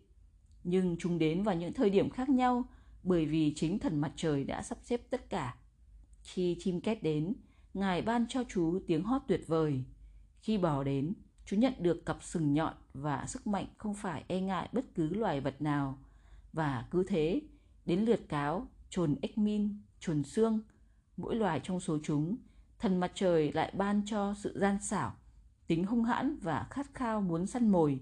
nhưng 0.63 0.95
chúng 0.99 1.20
đến 1.20 1.43
vào 1.43 1.55
những 1.55 1.74
thời 1.74 1.89
điểm 1.89 2.09
khác 2.09 2.30
nhau 2.30 2.63
bởi 3.03 3.26
vì 3.26 3.53
chính 3.55 3.80
thần 3.80 4.01
mặt 4.01 4.11
trời 4.16 4.43
đã 4.43 4.61
sắp 4.61 4.78
xếp 4.84 5.01
tất 5.09 5.30
cả. 5.30 5.55
Khi 6.24 6.57
chim 6.59 6.82
két 6.82 7.03
đến, 7.03 7.34
Ngài 7.74 8.01
ban 8.01 8.26
cho 8.30 8.43
chú 8.49 8.80
tiếng 8.88 9.03
hót 9.03 9.22
tuyệt 9.28 9.47
vời. 9.47 9.84
Khi 10.41 10.57
bò 10.57 10.84
đến, 10.84 11.13
chú 11.45 11.57
nhận 11.57 11.74
được 11.80 12.05
cặp 12.05 12.24
sừng 12.24 12.53
nhọn 12.53 12.74
và 12.93 13.26
sức 13.28 13.47
mạnh 13.47 13.66
không 13.78 13.93
phải 13.93 14.24
e 14.28 14.41
ngại 14.41 14.70
bất 14.72 14.86
cứ 14.95 15.09
loài 15.09 15.41
vật 15.41 15.61
nào. 15.61 15.97
Và 16.53 16.88
cứ 16.91 17.03
thế, 17.03 17.41
đến 17.86 17.99
lượt 17.99 18.30
cáo, 18.30 18.68
trồn 18.96 19.16
ếch 19.22 19.38
min, 19.38 19.82
trồn 20.00 20.24
xương, 20.24 20.60
mỗi 21.18 21.36
loài 21.36 21.60
trong 21.64 21.80
số 21.80 21.98
chúng, 22.04 22.38
thần 22.80 23.00
mặt 23.00 23.12
trời 23.16 23.52
lại 23.52 23.72
ban 23.78 24.02
cho 24.06 24.34
sự 24.34 24.60
gian 24.60 24.78
xảo, 24.82 25.16
tính 25.68 25.86
hung 25.86 26.04
hãn 26.04 26.38
và 26.41 26.68
khát 26.70 26.93
khao 26.93 27.22
muốn 27.22 27.48
săn 27.48 27.70
mồi, 27.70 28.00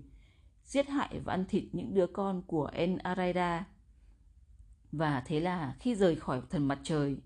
giết 0.65 0.89
hại 0.89 1.19
và 1.25 1.33
ăn 1.33 1.45
thịt 1.45 1.63
những 1.71 1.93
đứa 1.93 2.07
con 2.07 2.41
của 2.47 2.65
En 2.73 2.97
Araida. 2.97 3.67
Và 4.91 5.23
thế 5.25 5.39
là 5.39 5.75
khi 5.79 5.95
rời 5.95 6.15
khỏi 6.15 6.41
thần 6.49 6.67
mặt 6.67 6.79
trời, 6.83 7.17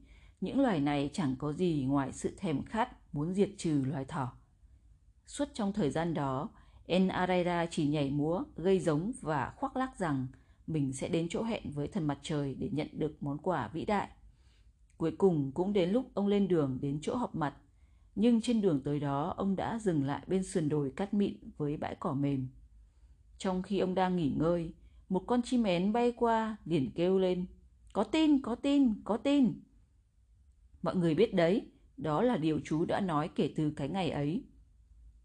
những 0.41 0.61
loài 0.61 0.79
này 0.79 1.09
chẳng 1.13 1.35
có 1.39 1.53
gì 1.53 1.85
ngoài 1.87 2.13
sự 2.13 2.35
thèm 2.37 2.63
khát 2.63 3.13
muốn 3.13 3.33
diệt 3.33 3.49
trừ 3.57 3.83
loài 3.85 4.05
thỏ. 4.05 4.33
Suốt 5.25 5.49
trong 5.53 5.73
thời 5.73 5.89
gian 5.89 6.13
đó, 6.13 6.49
En 6.85 7.07
Araida 7.07 7.65
chỉ 7.65 7.87
nhảy 7.87 8.11
múa, 8.11 8.43
gây 8.55 8.79
giống 8.79 9.11
và 9.21 9.53
khoác 9.55 9.77
lác 9.77 9.97
rằng 9.97 10.27
mình 10.67 10.93
sẽ 10.93 11.07
đến 11.07 11.27
chỗ 11.29 11.43
hẹn 11.43 11.71
với 11.71 11.87
thần 11.87 12.07
mặt 12.07 12.19
trời 12.21 12.55
để 12.59 12.69
nhận 12.71 12.87
được 12.91 13.23
món 13.23 13.37
quà 13.37 13.69
vĩ 13.73 13.85
đại. 13.85 14.09
Cuối 14.97 15.11
cùng 15.17 15.51
cũng 15.51 15.73
đến 15.73 15.89
lúc 15.89 16.11
ông 16.13 16.27
lên 16.27 16.47
đường 16.47 16.77
đến 16.81 16.99
chỗ 17.01 17.15
họp 17.15 17.35
mặt, 17.35 17.55
nhưng 18.15 18.41
trên 18.41 18.61
đường 18.61 18.81
tới 18.83 18.99
đó 18.99 19.33
ông 19.37 19.55
đã 19.55 19.79
dừng 19.79 20.05
lại 20.05 20.21
bên 20.27 20.43
sườn 20.43 20.69
đồi 20.69 20.91
cắt 20.95 21.13
mịn 21.13 21.35
với 21.57 21.77
bãi 21.77 21.95
cỏ 21.99 22.13
mềm. 22.13 22.47
Trong 23.37 23.63
khi 23.63 23.79
ông 23.79 23.95
đang 23.95 24.15
nghỉ 24.15 24.33
ngơi, 24.37 24.73
một 25.09 25.23
con 25.27 25.41
chim 25.41 25.63
én 25.63 25.93
bay 25.93 26.11
qua 26.11 26.57
liền 26.65 26.91
kêu 26.95 27.19
lên, 27.19 27.45
có 27.93 28.03
tin, 28.03 28.41
có 28.41 28.55
tin, 28.55 28.93
có 29.03 29.17
tin. 29.17 29.53
Mọi 30.81 30.95
người 30.95 31.15
biết 31.15 31.33
đấy, 31.33 31.71
đó 31.97 32.21
là 32.21 32.37
điều 32.37 32.59
chú 32.65 32.85
đã 32.85 32.99
nói 32.99 33.29
kể 33.35 33.53
từ 33.55 33.71
cái 33.71 33.89
ngày 33.89 34.09
ấy. 34.09 34.43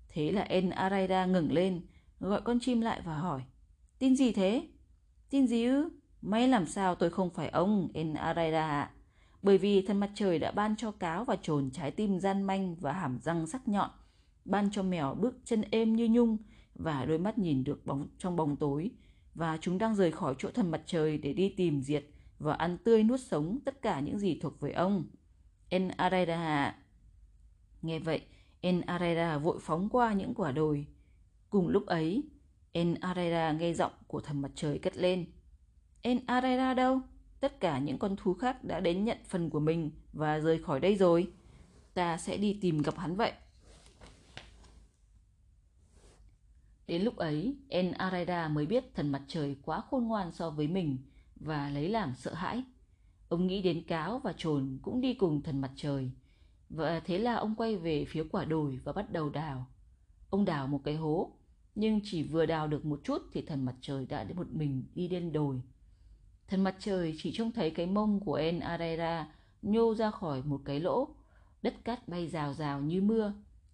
Thế 0.09 0.33
là 0.33 0.43
En 0.43 0.71
Araida 0.71 1.27
ngẩng 1.27 1.53
lên, 1.53 1.81
gọi 2.21 2.41
con 2.45 2.61
chim 2.61 2.81
lại 2.81 3.01
và 3.05 3.19
hỏi, 3.19 3.43
tin 3.99 4.17
gì 4.17 4.33
thế? 4.33 4.69
Tin 5.33 5.47
gì 5.47 5.65
ư? 5.65 5.89
May 6.23 6.49
làm 6.49 6.67
sao 6.67 6.95
tôi 6.95 7.11
không 7.11 7.31
phải 7.31 7.49
ông, 7.49 7.89
En 7.95 8.15
Araida 8.15 8.69
ạ. 8.69 8.91
Bởi 9.43 9.59
vì 9.59 9.87
thần 9.87 10.01
mặt 10.01 10.11
trời 10.15 10.39
đã 10.39 10.51
ban 10.51 10.77
cho 10.77 10.91
cáo 10.91 11.25
và 11.25 11.37
trồn 11.43 11.71
trái 11.71 11.91
tim 11.91 12.21
gian 12.21 12.43
manh 12.43 12.75
và 12.75 12.93
hàm 12.93 13.19
răng 13.23 13.47
sắc 13.47 13.69
nhọn, 13.69 13.91
ban 14.45 14.71
cho 14.71 14.83
mèo 14.83 15.15
bước 15.15 15.35
chân 15.45 15.63
êm 15.71 15.97
như 15.97 16.09
nhung 16.11 16.39
và 16.75 17.05
đôi 17.05 17.19
mắt 17.19 17.39
nhìn 17.39 17.65
được 17.65 17.87
bóng 17.87 18.09
trong 18.19 18.37
bóng 18.37 18.57
tối, 18.57 18.91
và 19.35 19.59
chúng 19.61 19.79
đang 19.79 19.95
rời 19.95 20.13
khỏi 20.13 20.35
chỗ 20.39 20.51
thần 20.51 20.71
mặt 20.71 20.83
trời 20.87 21.19
để 21.19 21.33
đi 21.33 21.49
tìm 21.49 21.83
diệt 21.83 22.05
và 22.39 22.55
ăn 22.55 22.79
tươi 22.79 23.03
nuốt 23.03 23.21
sống 23.21 23.59
tất 23.65 23.83
cả 23.83 24.01
những 24.01 24.19
gì 24.19 24.39
thuộc 24.43 24.61
về 24.61 24.73
ông. 24.73 25.05
En 25.69 25.89
Araida 25.89 26.75
Nghe 27.83 27.99
vậy, 27.99 28.21
En 28.61 28.81
Araida 28.81 29.39
vội 29.39 29.59
phóng 29.61 29.89
qua 29.89 30.13
những 30.13 30.35
quả 30.35 30.53
đồi. 30.53 30.87
Cùng 31.51 31.69
lúc 31.69 31.87
ấy, 31.87 32.23
En 32.73 32.95
Arera 33.01 33.53
nghe 33.53 33.73
giọng 33.73 33.93
của 34.07 34.21
thần 34.21 34.43
mặt 34.43 34.51
trời 34.55 34.79
cất 34.79 34.97
lên. 34.97 35.27
En 36.03 36.27
Arera 36.27 36.75
đâu? 36.75 37.01
Tất 37.41 37.61
cả 37.61 37.79
những 37.79 37.99
con 37.99 38.17
thú 38.17 38.35
khác 38.35 38.65
đã 38.65 38.81
đến 38.81 39.05
nhận 39.05 39.19
phần 39.25 39.51
của 39.51 39.61
mình 39.61 39.91
và 40.13 40.39
rời 40.39 40.63
khỏi 40.63 40.81
đây 40.81 40.97
rồi. 40.97 41.33
Ta 41.95 42.17
sẽ 42.17 42.37
đi 42.37 42.59
tìm 42.61 42.83
gặp 42.83 42.99
hắn 42.99 43.17
vậy. 43.17 43.33
Đến 46.87 47.03
lúc 47.03 47.17
ấy, 47.17 47.57
En 47.69 47.93
Araida 47.93 48.49
mới 48.49 48.67
biết 48.67 48.95
thần 48.95 49.13
mặt 49.13 49.23
trời 49.29 49.57
quá 49.63 49.83
khôn 49.91 50.05
ngoan 50.05 50.33
so 50.33 50.51
với 50.51 50.69
mình 50.69 50.99
và 51.37 51.71
lấy 51.71 51.89
làm 51.89 52.15
sợ 52.15 52.35
hãi. 52.35 52.63
Ông 53.29 53.47
nghĩ 53.47 53.63
đến 53.63 53.83
cáo 53.87 54.19
và 54.19 54.33
trồn 54.37 54.79
cũng 54.83 55.01
đi 55.01 55.15
cùng 55.15 55.43
thần 55.43 55.61
mặt 55.61 55.71
trời. 55.77 56.11
Và 56.69 57.01
thế 57.01 57.19
là 57.19 57.35
ông 57.35 57.55
quay 57.55 57.77
về 57.77 58.05
phía 58.05 58.25
quả 58.33 58.45
đồi 58.45 58.81
và 58.85 58.93
bắt 58.93 59.13
đầu 59.13 59.31
đào. 59.31 59.67
Ông 60.31 60.45
đào 60.45 60.67
một 60.67 60.81
cái 60.85 60.97
hố, 60.97 61.33
nhưng 61.75 62.01
chỉ 62.05 62.23
vừa 62.23 62.47
đào 62.47 62.69
được 62.69 62.85
một 62.85 63.01
chút 63.05 63.23
thì 63.33 63.43
thần 63.43 63.65
mặt 63.65 63.75
trời 63.81 64.07
đã 64.07 64.27
một 64.35 64.47
mình 64.51 64.85
đi 64.95 65.09
lên 65.09 65.33
đồi. 65.33 65.63
Thần 66.49 66.65
mặt 66.65 66.77
trời 66.79 67.15
chỉ 67.19 67.33
trông 67.33 67.53
thấy 67.53 67.71
cái 67.71 67.87
mông 67.87 68.21
của 68.21 68.35
En 68.35 68.61
Arera 68.61 69.27
nhô 69.63 69.95
ra 69.95 70.11
khỏi 70.11 70.43
một 70.43 70.61
cái 70.65 70.81
lỗ, 70.81 71.09
đất 71.63 71.85
cát 71.85 72.09
bay 72.09 72.29
rào 72.29 72.55
rào 72.55 72.81
như 72.81 73.03
mưa, 73.03 73.33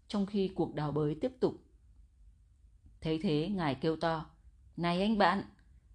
trong 0.09 0.27
khi 0.27 0.49
cuộc 0.49 0.75
đào 0.75 0.93
bới 0.93 1.15
tiếp 1.15 1.33
tục. 1.41 1.55
Thấy 3.01 3.19
thế, 3.23 3.49
ngài 3.49 3.75
kêu 3.75 3.97
to, 3.97 4.27
Này 4.77 5.03
anh 5.03 5.19
bạn, 5.19 5.43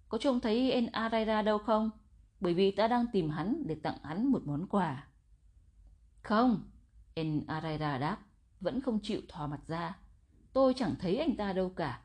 có 0.08 0.18
trông 0.18 0.40
thấy 0.40 0.72
En 0.72 0.86
Arera 0.86 1.42
đâu 1.42 1.58
không? 1.58 1.90
Bởi 2.40 2.54
vì 2.54 2.70
ta 2.70 2.88
đang 2.88 3.06
tìm 3.12 3.30
hắn 3.30 3.62
để 3.66 3.74
tặng 3.74 3.98
hắn 4.02 4.26
một 4.26 4.42
món 4.44 4.66
quà. 4.66 5.08
Không, 6.22 6.62
En 7.14 7.46
Arera 7.46 7.98
đáp, 7.98 8.18
vẫn 8.60 8.80
không 8.80 8.98
chịu 9.02 9.20
thò 9.28 9.46
mặt 9.46 9.60
ra. 9.66 9.96
Tôi 10.54 10.74
chẳng 10.74 10.94
thấy 10.98 11.18
anh 11.18 11.36
ta 11.36 11.52
đâu 11.52 11.68
cả. 11.68 12.00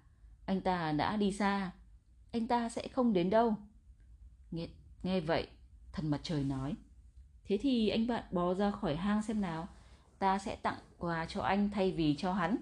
Anh 0.46 0.62
ta 0.62 0.92
đã 0.92 1.18
đi 1.18 1.32
xa. 1.32 1.72
Anh 2.32 2.48
ta 2.48 2.70
sẽ 2.70 2.88
không 2.88 3.14
đến 3.14 3.30
đâu. 3.30 3.56
Nghe, 4.52 4.68
nghe 5.04 5.20
vậy, 5.20 5.48
thần 5.94 6.10
mặt 6.10 6.20
trời 6.24 6.44
nói. 6.44 6.76
Thế 7.46 7.58
thì 7.62 7.90
anh 7.90 8.08
bạn 8.08 8.24
bò 8.32 8.54
ra 8.54 8.72
khỏi 8.72 8.96
hang 8.96 9.22
xem 9.22 9.42
nào. 9.42 9.68
Ta 10.20 10.40
sẽ 10.40 10.56
tặng 10.56 10.78
quà 10.98 11.26
cho 11.26 11.42
anh 11.42 11.70
thay 11.70 11.92
vì 11.92 12.16
cho 12.16 12.34
hắn. 12.34 12.58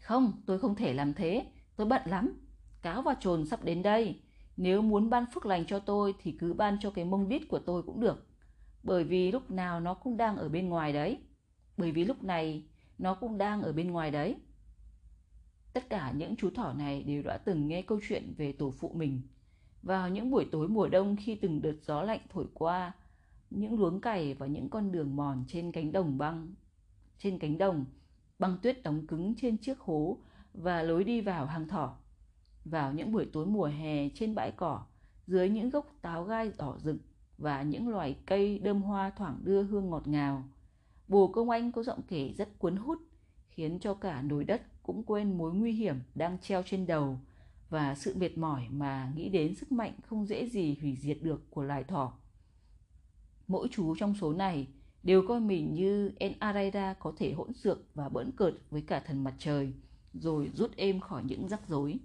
Không, 0.00 0.32
tôi 0.46 0.58
không 0.58 0.74
thể 0.74 0.94
làm 0.94 1.14
thế. 1.14 1.46
Tôi 1.76 1.86
bận 1.86 2.02
lắm. 2.04 2.32
Cáo 2.82 3.02
và 3.02 3.14
trồn 3.20 3.46
sắp 3.46 3.64
đến 3.64 3.82
đây. 3.82 4.20
Nếu 4.56 4.82
muốn 4.82 5.10
ban 5.10 5.24
phước 5.34 5.46
lành 5.46 5.66
cho 5.66 5.78
tôi 5.78 6.14
thì 6.22 6.32
cứ 6.32 6.52
ban 6.52 6.78
cho 6.80 6.90
cái 6.90 7.04
mông 7.04 7.28
đít 7.28 7.42
của 7.48 7.58
tôi 7.58 7.82
cũng 7.82 8.00
được. 8.00 8.26
Bởi 8.82 9.04
vì 9.04 9.32
lúc 9.32 9.50
nào 9.50 9.80
nó 9.80 9.94
cũng 9.94 10.16
đang 10.16 10.36
ở 10.36 10.48
bên 10.48 10.68
ngoài 10.68 10.92
đấy. 10.92 11.18
Bởi 11.76 11.92
vì 11.92 12.04
lúc 12.04 12.22
này 12.22 12.62
nó 12.98 13.14
cũng 13.14 13.38
đang 13.38 13.62
ở 13.62 13.72
bên 13.72 13.90
ngoài 13.90 14.10
đấy. 14.10 14.36
Tất 15.74 15.90
cả 15.90 16.12
những 16.16 16.36
chú 16.36 16.50
thỏ 16.50 16.72
này 16.72 17.02
đều 17.02 17.22
đã 17.22 17.38
từng 17.38 17.68
nghe 17.68 17.82
câu 17.82 18.00
chuyện 18.08 18.34
về 18.36 18.52
tổ 18.52 18.70
phụ 18.70 18.92
mình. 18.94 19.20
Vào 19.82 20.08
những 20.08 20.30
buổi 20.30 20.46
tối 20.52 20.68
mùa 20.68 20.88
đông 20.88 21.16
khi 21.16 21.34
từng 21.34 21.62
đợt 21.62 21.74
gió 21.82 22.02
lạnh 22.02 22.20
thổi 22.32 22.46
qua, 22.54 22.92
những 23.50 23.80
luống 23.80 24.00
cày 24.00 24.34
và 24.34 24.46
những 24.46 24.68
con 24.68 24.92
đường 24.92 25.16
mòn 25.16 25.44
trên 25.48 25.72
cánh 25.72 25.92
đồng 25.92 26.18
băng, 26.18 26.54
trên 27.18 27.38
cánh 27.38 27.58
đồng, 27.58 27.84
băng 28.38 28.58
tuyết 28.62 28.82
đóng 28.82 29.06
cứng 29.06 29.34
trên 29.34 29.56
chiếc 29.56 29.78
hố 29.78 30.18
và 30.54 30.82
lối 30.82 31.04
đi 31.04 31.20
vào 31.20 31.46
hang 31.46 31.68
thỏ. 31.68 31.96
Vào 32.64 32.92
những 32.92 33.12
buổi 33.12 33.26
tối 33.32 33.46
mùa 33.46 33.66
hè 33.66 34.08
trên 34.08 34.34
bãi 34.34 34.50
cỏ, 34.50 34.84
dưới 35.26 35.48
những 35.48 35.70
gốc 35.70 35.96
táo 36.02 36.24
gai 36.24 36.52
đỏ 36.58 36.76
rực 36.78 36.96
và 37.38 37.62
những 37.62 37.88
loài 37.88 38.16
cây 38.26 38.58
đơm 38.58 38.82
hoa 38.82 39.10
thoảng 39.10 39.38
đưa 39.44 39.62
hương 39.62 39.90
ngọt 39.90 40.08
ngào. 40.08 40.44
Bồ 41.08 41.28
công 41.28 41.50
anh 41.50 41.72
có 41.72 41.82
giọng 41.82 42.00
kể 42.08 42.32
rất 42.38 42.58
cuốn 42.58 42.76
hút, 42.76 42.98
khiến 43.48 43.78
cho 43.78 43.94
cả 43.94 44.22
nồi 44.22 44.44
đất 44.44 44.62
cũng 44.84 45.02
quên 45.02 45.38
mối 45.38 45.54
nguy 45.54 45.72
hiểm 45.72 45.96
đang 46.14 46.38
treo 46.38 46.62
trên 46.62 46.86
đầu 46.86 47.18
và 47.70 47.94
sự 47.94 48.14
mệt 48.16 48.38
mỏi 48.38 48.66
mà 48.70 49.12
nghĩ 49.16 49.28
đến 49.28 49.54
sức 49.54 49.72
mạnh 49.72 49.92
không 50.06 50.26
dễ 50.26 50.48
gì 50.48 50.76
hủy 50.80 50.96
diệt 51.00 51.18
được 51.22 51.50
của 51.50 51.62
loài 51.62 51.84
thỏ. 51.84 52.12
Mỗi 53.46 53.68
chú 53.70 53.94
trong 53.96 54.14
số 54.14 54.32
này 54.32 54.68
đều 55.02 55.22
coi 55.28 55.40
mình 55.40 55.74
như 55.74 56.12
En 56.18 56.32
Araida 56.38 56.94
có 56.94 57.12
thể 57.16 57.32
hỗn 57.32 57.52
xược 57.52 57.94
và 57.94 58.08
bỡn 58.08 58.30
cợt 58.36 58.54
với 58.70 58.82
cả 58.82 59.00
thần 59.00 59.24
mặt 59.24 59.34
trời, 59.38 59.72
rồi 60.12 60.50
rút 60.54 60.76
êm 60.76 61.00
khỏi 61.00 61.22
những 61.24 61.48
rắc 61.48 61.68
rối. 61.68 61.98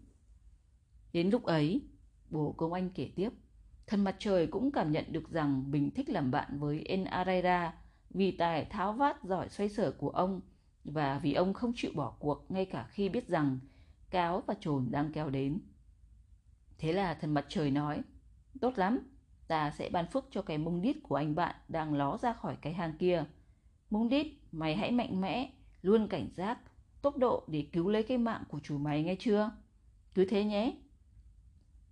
Đến 1.13 1.29
lúc 1.29 1.43
ấy, 1.43 1.81
bồ 2.29 2.51
công 2.51 2.73
anh 2.73 2.89
kể 2.89 3.09
tiếp, 3.15 3.29
thần 3.87 4.03
mặt 4.03 4.15
trời 4.19 4.47
cũng 4.47 4.71
cảm 4.71 4.91
nhận 4.91 5.05
được 5.11 5.31
rằng 5.31 5.71
mình 5.71 5.91
thích 5.91 6.09
làm 6.09 6.31
bạn 6.31 6.59
với 6.59 6.83
En 6.85 7.03
Araida 7.03 7.73
vì 8.09 8.31
tài 8.31 8.65
tháo 8.65 8.93
vát 8.93 9.23
giỏi 9.23 9.49
xoay 9.49 9.69
sở 9.69 9.91
của 9.91 10.09
ông 10.09 10.41
và 10.83 11.19
vì 11.19 11.33
ông 11.33 11.53
không 11.53 11.71
chịu 11.75 11.91
bỏ 11.95 12.15
cuộc 12.19 12.51
ngay 12.51 12.65
cả 12.65 12.87
khi 12.89 13.09
biết 13.09 13.27
rằng 13.27 13.59
cáo 14.09 14.43
và 14.47 14.53
trồn 14.59 14.87
đang 14.91 15.11
kéo 15.11 15.29
đến. 15.29 15.59
Thế 16.77 16.93
là 16.93 17.13
thần 17.13 17.33
mặt 17.33 17.45
trời 17.49 17.71
nói, 17.71 18.01
tốt 18.61 18.73
lắm, 18.77 18.99
ta 19.47 19.71
sẽ 19.71 19.89
ban 19.89 20.07
phước 20.07 20.25
cho 20.31 20.41
cái 20.41 20.57
mông 20.57 20.81
đít 20.81 20.97
của 21.03 21.15
anh 21.15 21.35
bạn 21.35 21.55
đang 21.67 21.93
ló 21.93 22.17
ra 22.17 22.33
khỏi 22.33 22.57
cái 22.61 22.73
hang 22.73 22.97
kia. 22.97 23.25
Mông 23.89 24.09
đít, 24.09 24.27
mày 24.51 24.75
hãy 24.75 24.91
mạnh 24.91 25.21
mẽ, 25.21 25.51
luôn 25.81 26.07
cảnh 26.07 26.27
giác, 26.35 26.59
tốc 27.01 27.17
độ 27.17 27.43
để 27.47 27.67
cứu 27.71 27.89
lấy 27.89 28.03
cái 28.03 28.17
mạng 28.17 28.43
của 28.49 28.59
chủ 28.59 28.77
mày 28.77 29.03
nghe 29.03 29.15
chưa? 29.19 29.51
Cứ 30.13 30.25
thế 30.25 30.43
nhé. 30.43 30.77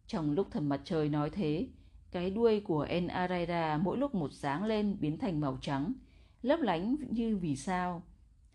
Trong 0.07 0.31
lúc 0.31 0.47
thần 0.51 0.69
mặt 0.69 0.81
trời 0.83 1.09
nói 1.09 1.29
thế, 1.29 1.67
cái 2.11 2.29
đuôi 2.29 2.59
của 2.59 2.81
En 2.81 3.07
Araira 3.07 3.77
mỗi 3.77 3.97
lúc 3.97 4.15
một 4.15 4.33
sáng 4.33 4.63
lên 4.63 4.97
biến 4.99 5.17
thành 5.17 5.39
màu 5.39 5.57
trắng, 5.61 5.93
lấp 6.41 6.59
lánh 6.59 6.95
như 7.09 7.37
vì 7.37 7.55
sao. 7.55 8.03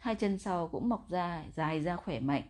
Hai 0.02 0.14
chân 0.14 0.38
sau 0.38 0.68
cũng 0.68 0.88
mọc 0.88 1.10
ra, 1.10 1.44
dài 1.54 1.80
ra 1.80 1.96
khỏe 1.96 2.20
mạnh. 2.20 2.42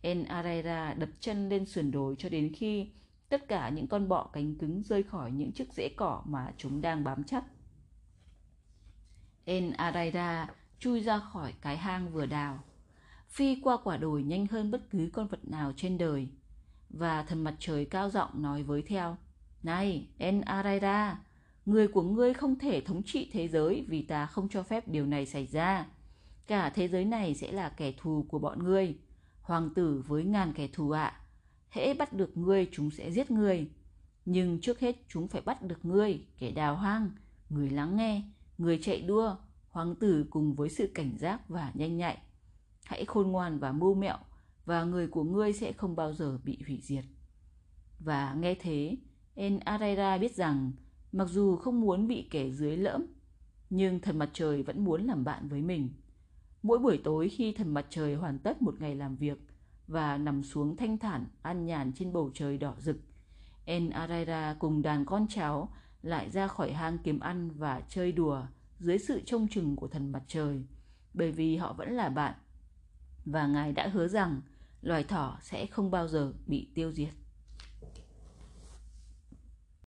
En 0.00 0.24
Araida 0.24 0.94
đập 0.94 1.08
chân 1.20 1.48
lên 1.48 1.66
sườn 1.66 1.90
đồi 1.90 2.14
cho 2.18 2.28
đến 2.28 2.52
khi 2.54 2.88
tất 3.28 3.48
cả 3.48 3.68
những 3.68 3.86
con 3.86 4.08
bọ 4.08 4.30
cánh 4.32 4.54
cứng 4.54 4.82
rơi 4.82 5.02
khỏi 5.02 5.32
những 5.32 5.52
chiếc 5.52 5.72
rễ 5.72 5.88
cỏ 5.96 6.22
mà 6.24 6.52
chúng 6.56 6.80
đang 6.80 7.04
bám 7.04 7.24
chắc. 7.24 7.44
En 9.44 9.70
Araida 9.70 10.48
chui 10.78 11.00
ra 11.00 11.18
khỏi 11.18 11.52
cái 11.60 11.76
hang 11.76 12.12
vừa 12.12 12.26
đào, 12.26 12.58
phi 13.28 13.60
qua 13.62 13.76
quả 13.84 13.96
đồi 13.96 14.22
nhanh 14.22 14.46
hơn 14.46 14.70
bất 14.70 14.90
cứ 14.90 15.10
con 15.12 15.26
vật 15.26 15.48
nào 15.48 15.72
trên 15.76 15.98
đời. 15.98 16.28
và 16.90 17.22
thần 17.22 17.44
mặt 17.44 17.54
trời 17.58 17.84
cao 17.84 18.10
giọng 18.10 18.42
nói 18.42 18.62
với 18.62 18.82
theo. 18.82 19.16
Này, 19.62 20.08
En 20.18 20.40
Araira, 20.40 21.18
người 21.66 21.88
của 21.88 22.02
ngươi 22.02 22.34
không 22.34 22.58
thể 22.58 22.80
thống 22.80 23.02
trị 23.02 23.30
thế 23.32 23.48
giới 23.48 23.84
vì 23.88 24.02
ta 24.02 24.26
không 24.26 24.48
cho 24.48 24.62
phép 24.62 24.88
điều 24.88 25.06
này 25.06 25.26
xảy 25.26 25.46
ra. 25.46 25.86
Cả 26.46 26.70
thế 26.70 26.88
giới 26.88 27.04
này 27.04 27.34
sẽ 27.34 27.52
là 27.52 27.68
kẻ 27.68 27.92
thù 27.96 28.26
của 28.28 28.38
bọn 28.38 28.64
ngươi. 28.64 28.96
Hoàng 29.42 29.70
tử 29.74 30.02
với 30.06 30.24
ngàn 30.24 30.52
kẻ 30.52 30.68
thù 30.72 30.90
ạ. 30.90 31.04
À. 31.04 31.20
Hễ 31.70 31.94
bắt 31.94 32.12
được 32.12 32.36
ngươi 32.36 32.68
chúng 32.72 32.90
sẽ 32.90 33.10
giết 33.10 33.30
ngươi. 33.30 33.70
Nhưng 34.24 34.60
trước 34.60 34.80
hết 34.80 34.96
chúng 35.08 35.28
phải 35.28 35.40
bắt 35.40 35.62
được 35.62 35.84
ngươi, 35.84 36.26
kẻ 36.38 36.50
đào 36.50 36.76
hoang, 36.76 37.10
người 37.50 37.70
lắng 37.70 37.96
nghe, 37.96 38.22
người 38.58 38.78
chạy 38.82 39.02
đua, 39.02 39.36
hoàng 39.70 39.94
tử 39.94 40.26
cùng 40.30 40.54
với 40.54 40.68
sự 40.68 40.90
cảnh 40.94 41.18
giác 41.18 41.48
và 41.48 41.72
nhanh 41.74 41.96
nhạy. 41.96 42.18
Hãy 42.84 43.04
khôn 43.04 43.28
ngoan 43.28 43.58
và 43.58 43.72
mưu 43.72 43.94
mẹo, 43.94 44.16
và 44.64 44.84
người 44.84 45.06
của 45.06 45.24
ngươi 45.24 45.52
sẽ 45.52 45.72
không 45.72 45.96
bao 45.96 46.12
giờ 46.12 46.38
bị 46.44 46.58
hủy 46.66 46.80
diệt. 46.82 47.04
Và 47.98 48.34
nghe 48.34 48.54
thế, 48.54 48.96
En 49.34 49.58
Araira 49.58 50.18
biết 50.18 50.34
rằng 50.34 50.72
mặc 51.12 51.28
dù 51.28 51.56
không 51.56 51.80
muốn 51.80 52.08
bị 52.08 52.28
kẻ 52.30 52.50
dưới 52.50 52.76
lỡm, 52.76 53.06
nhưng 53.70 54.00
thần 54.00 54.18
mặt 54.18 54.30
trời 54.32 54.62
vẫn 54.62 54.84
muốn 54.84 55.04
làm 55.06 55.24
bạn 55.24 55.48
với 55.48 55.62
mình. 55.62 55.88
Mỗi 56.64 56.78
buổi 56.78 57.00
tối 57.04 57.28
khi 57.28 57.52
thần 57.52 57.74
mặt 57.74 57.86
trời 57.90 58.14
hoàn 58.14 58.38
tất 58.38 58.62
một 58.62 58.80
ngày 58.80 58.94
làm 58.94 59.16
việc 59.16 59.38
và 59.86 60.18
nằm 60.18 60.42
xuống 60.42 60.76
thanh 60.76 60.98
thản 60.98 61.26
an 61.42 61.66
nhàn 61.66 61.92
trên 61.92 62.12
bầu 62.12 62.30
trời 62.34 62.58
đỏ 62.58 62.74
rực, 62.78 62.96
En 63.64 63.90
Araira 63.90 64.56
cùng 64.58 64.82
đàn 64.82 65.04
con 65.04 65.26
cháu 65.28 65.68
lại 66.02 66.30
ra 66.30 66.46
khỏi 66.46 66.72
hang 66.72 66.98
kiếm 66.98 67.20
ăn 67.20 67.50
và 67.50 67.82
chơi 67.88 68.12
đùa 68.12 68.42
dưới 68.78 68.98
sự 68.98 69.20
trông 69.26 69.48
chừng 69.48 69.76
của 69.76 69.88
thần 69.88 70.12
mặt 70.12 70.22
trời, 70.26 70.62
bởi 71.14 71.32
vì 71.32 71.56
họ 71.56 71.72
vẫn 71.72 71.92
là 71.92 72.08
bạn. 72.08 72.34
Và 73.24 73.46
Ngài 73.46 73.72
đã 73.72 73.88
hứa 73.88 74.08
rằng 74.08 74.40
loài 74.82 75.04
thỏ 75.04 75.38
sẽ 75.42 75.66
không 75.66 75.90
bao 75.90 76.08
giờ 76.08 76.32
bị 76.46 76.68
tiêu 76.74 76.92
diệt. 76.92 77.14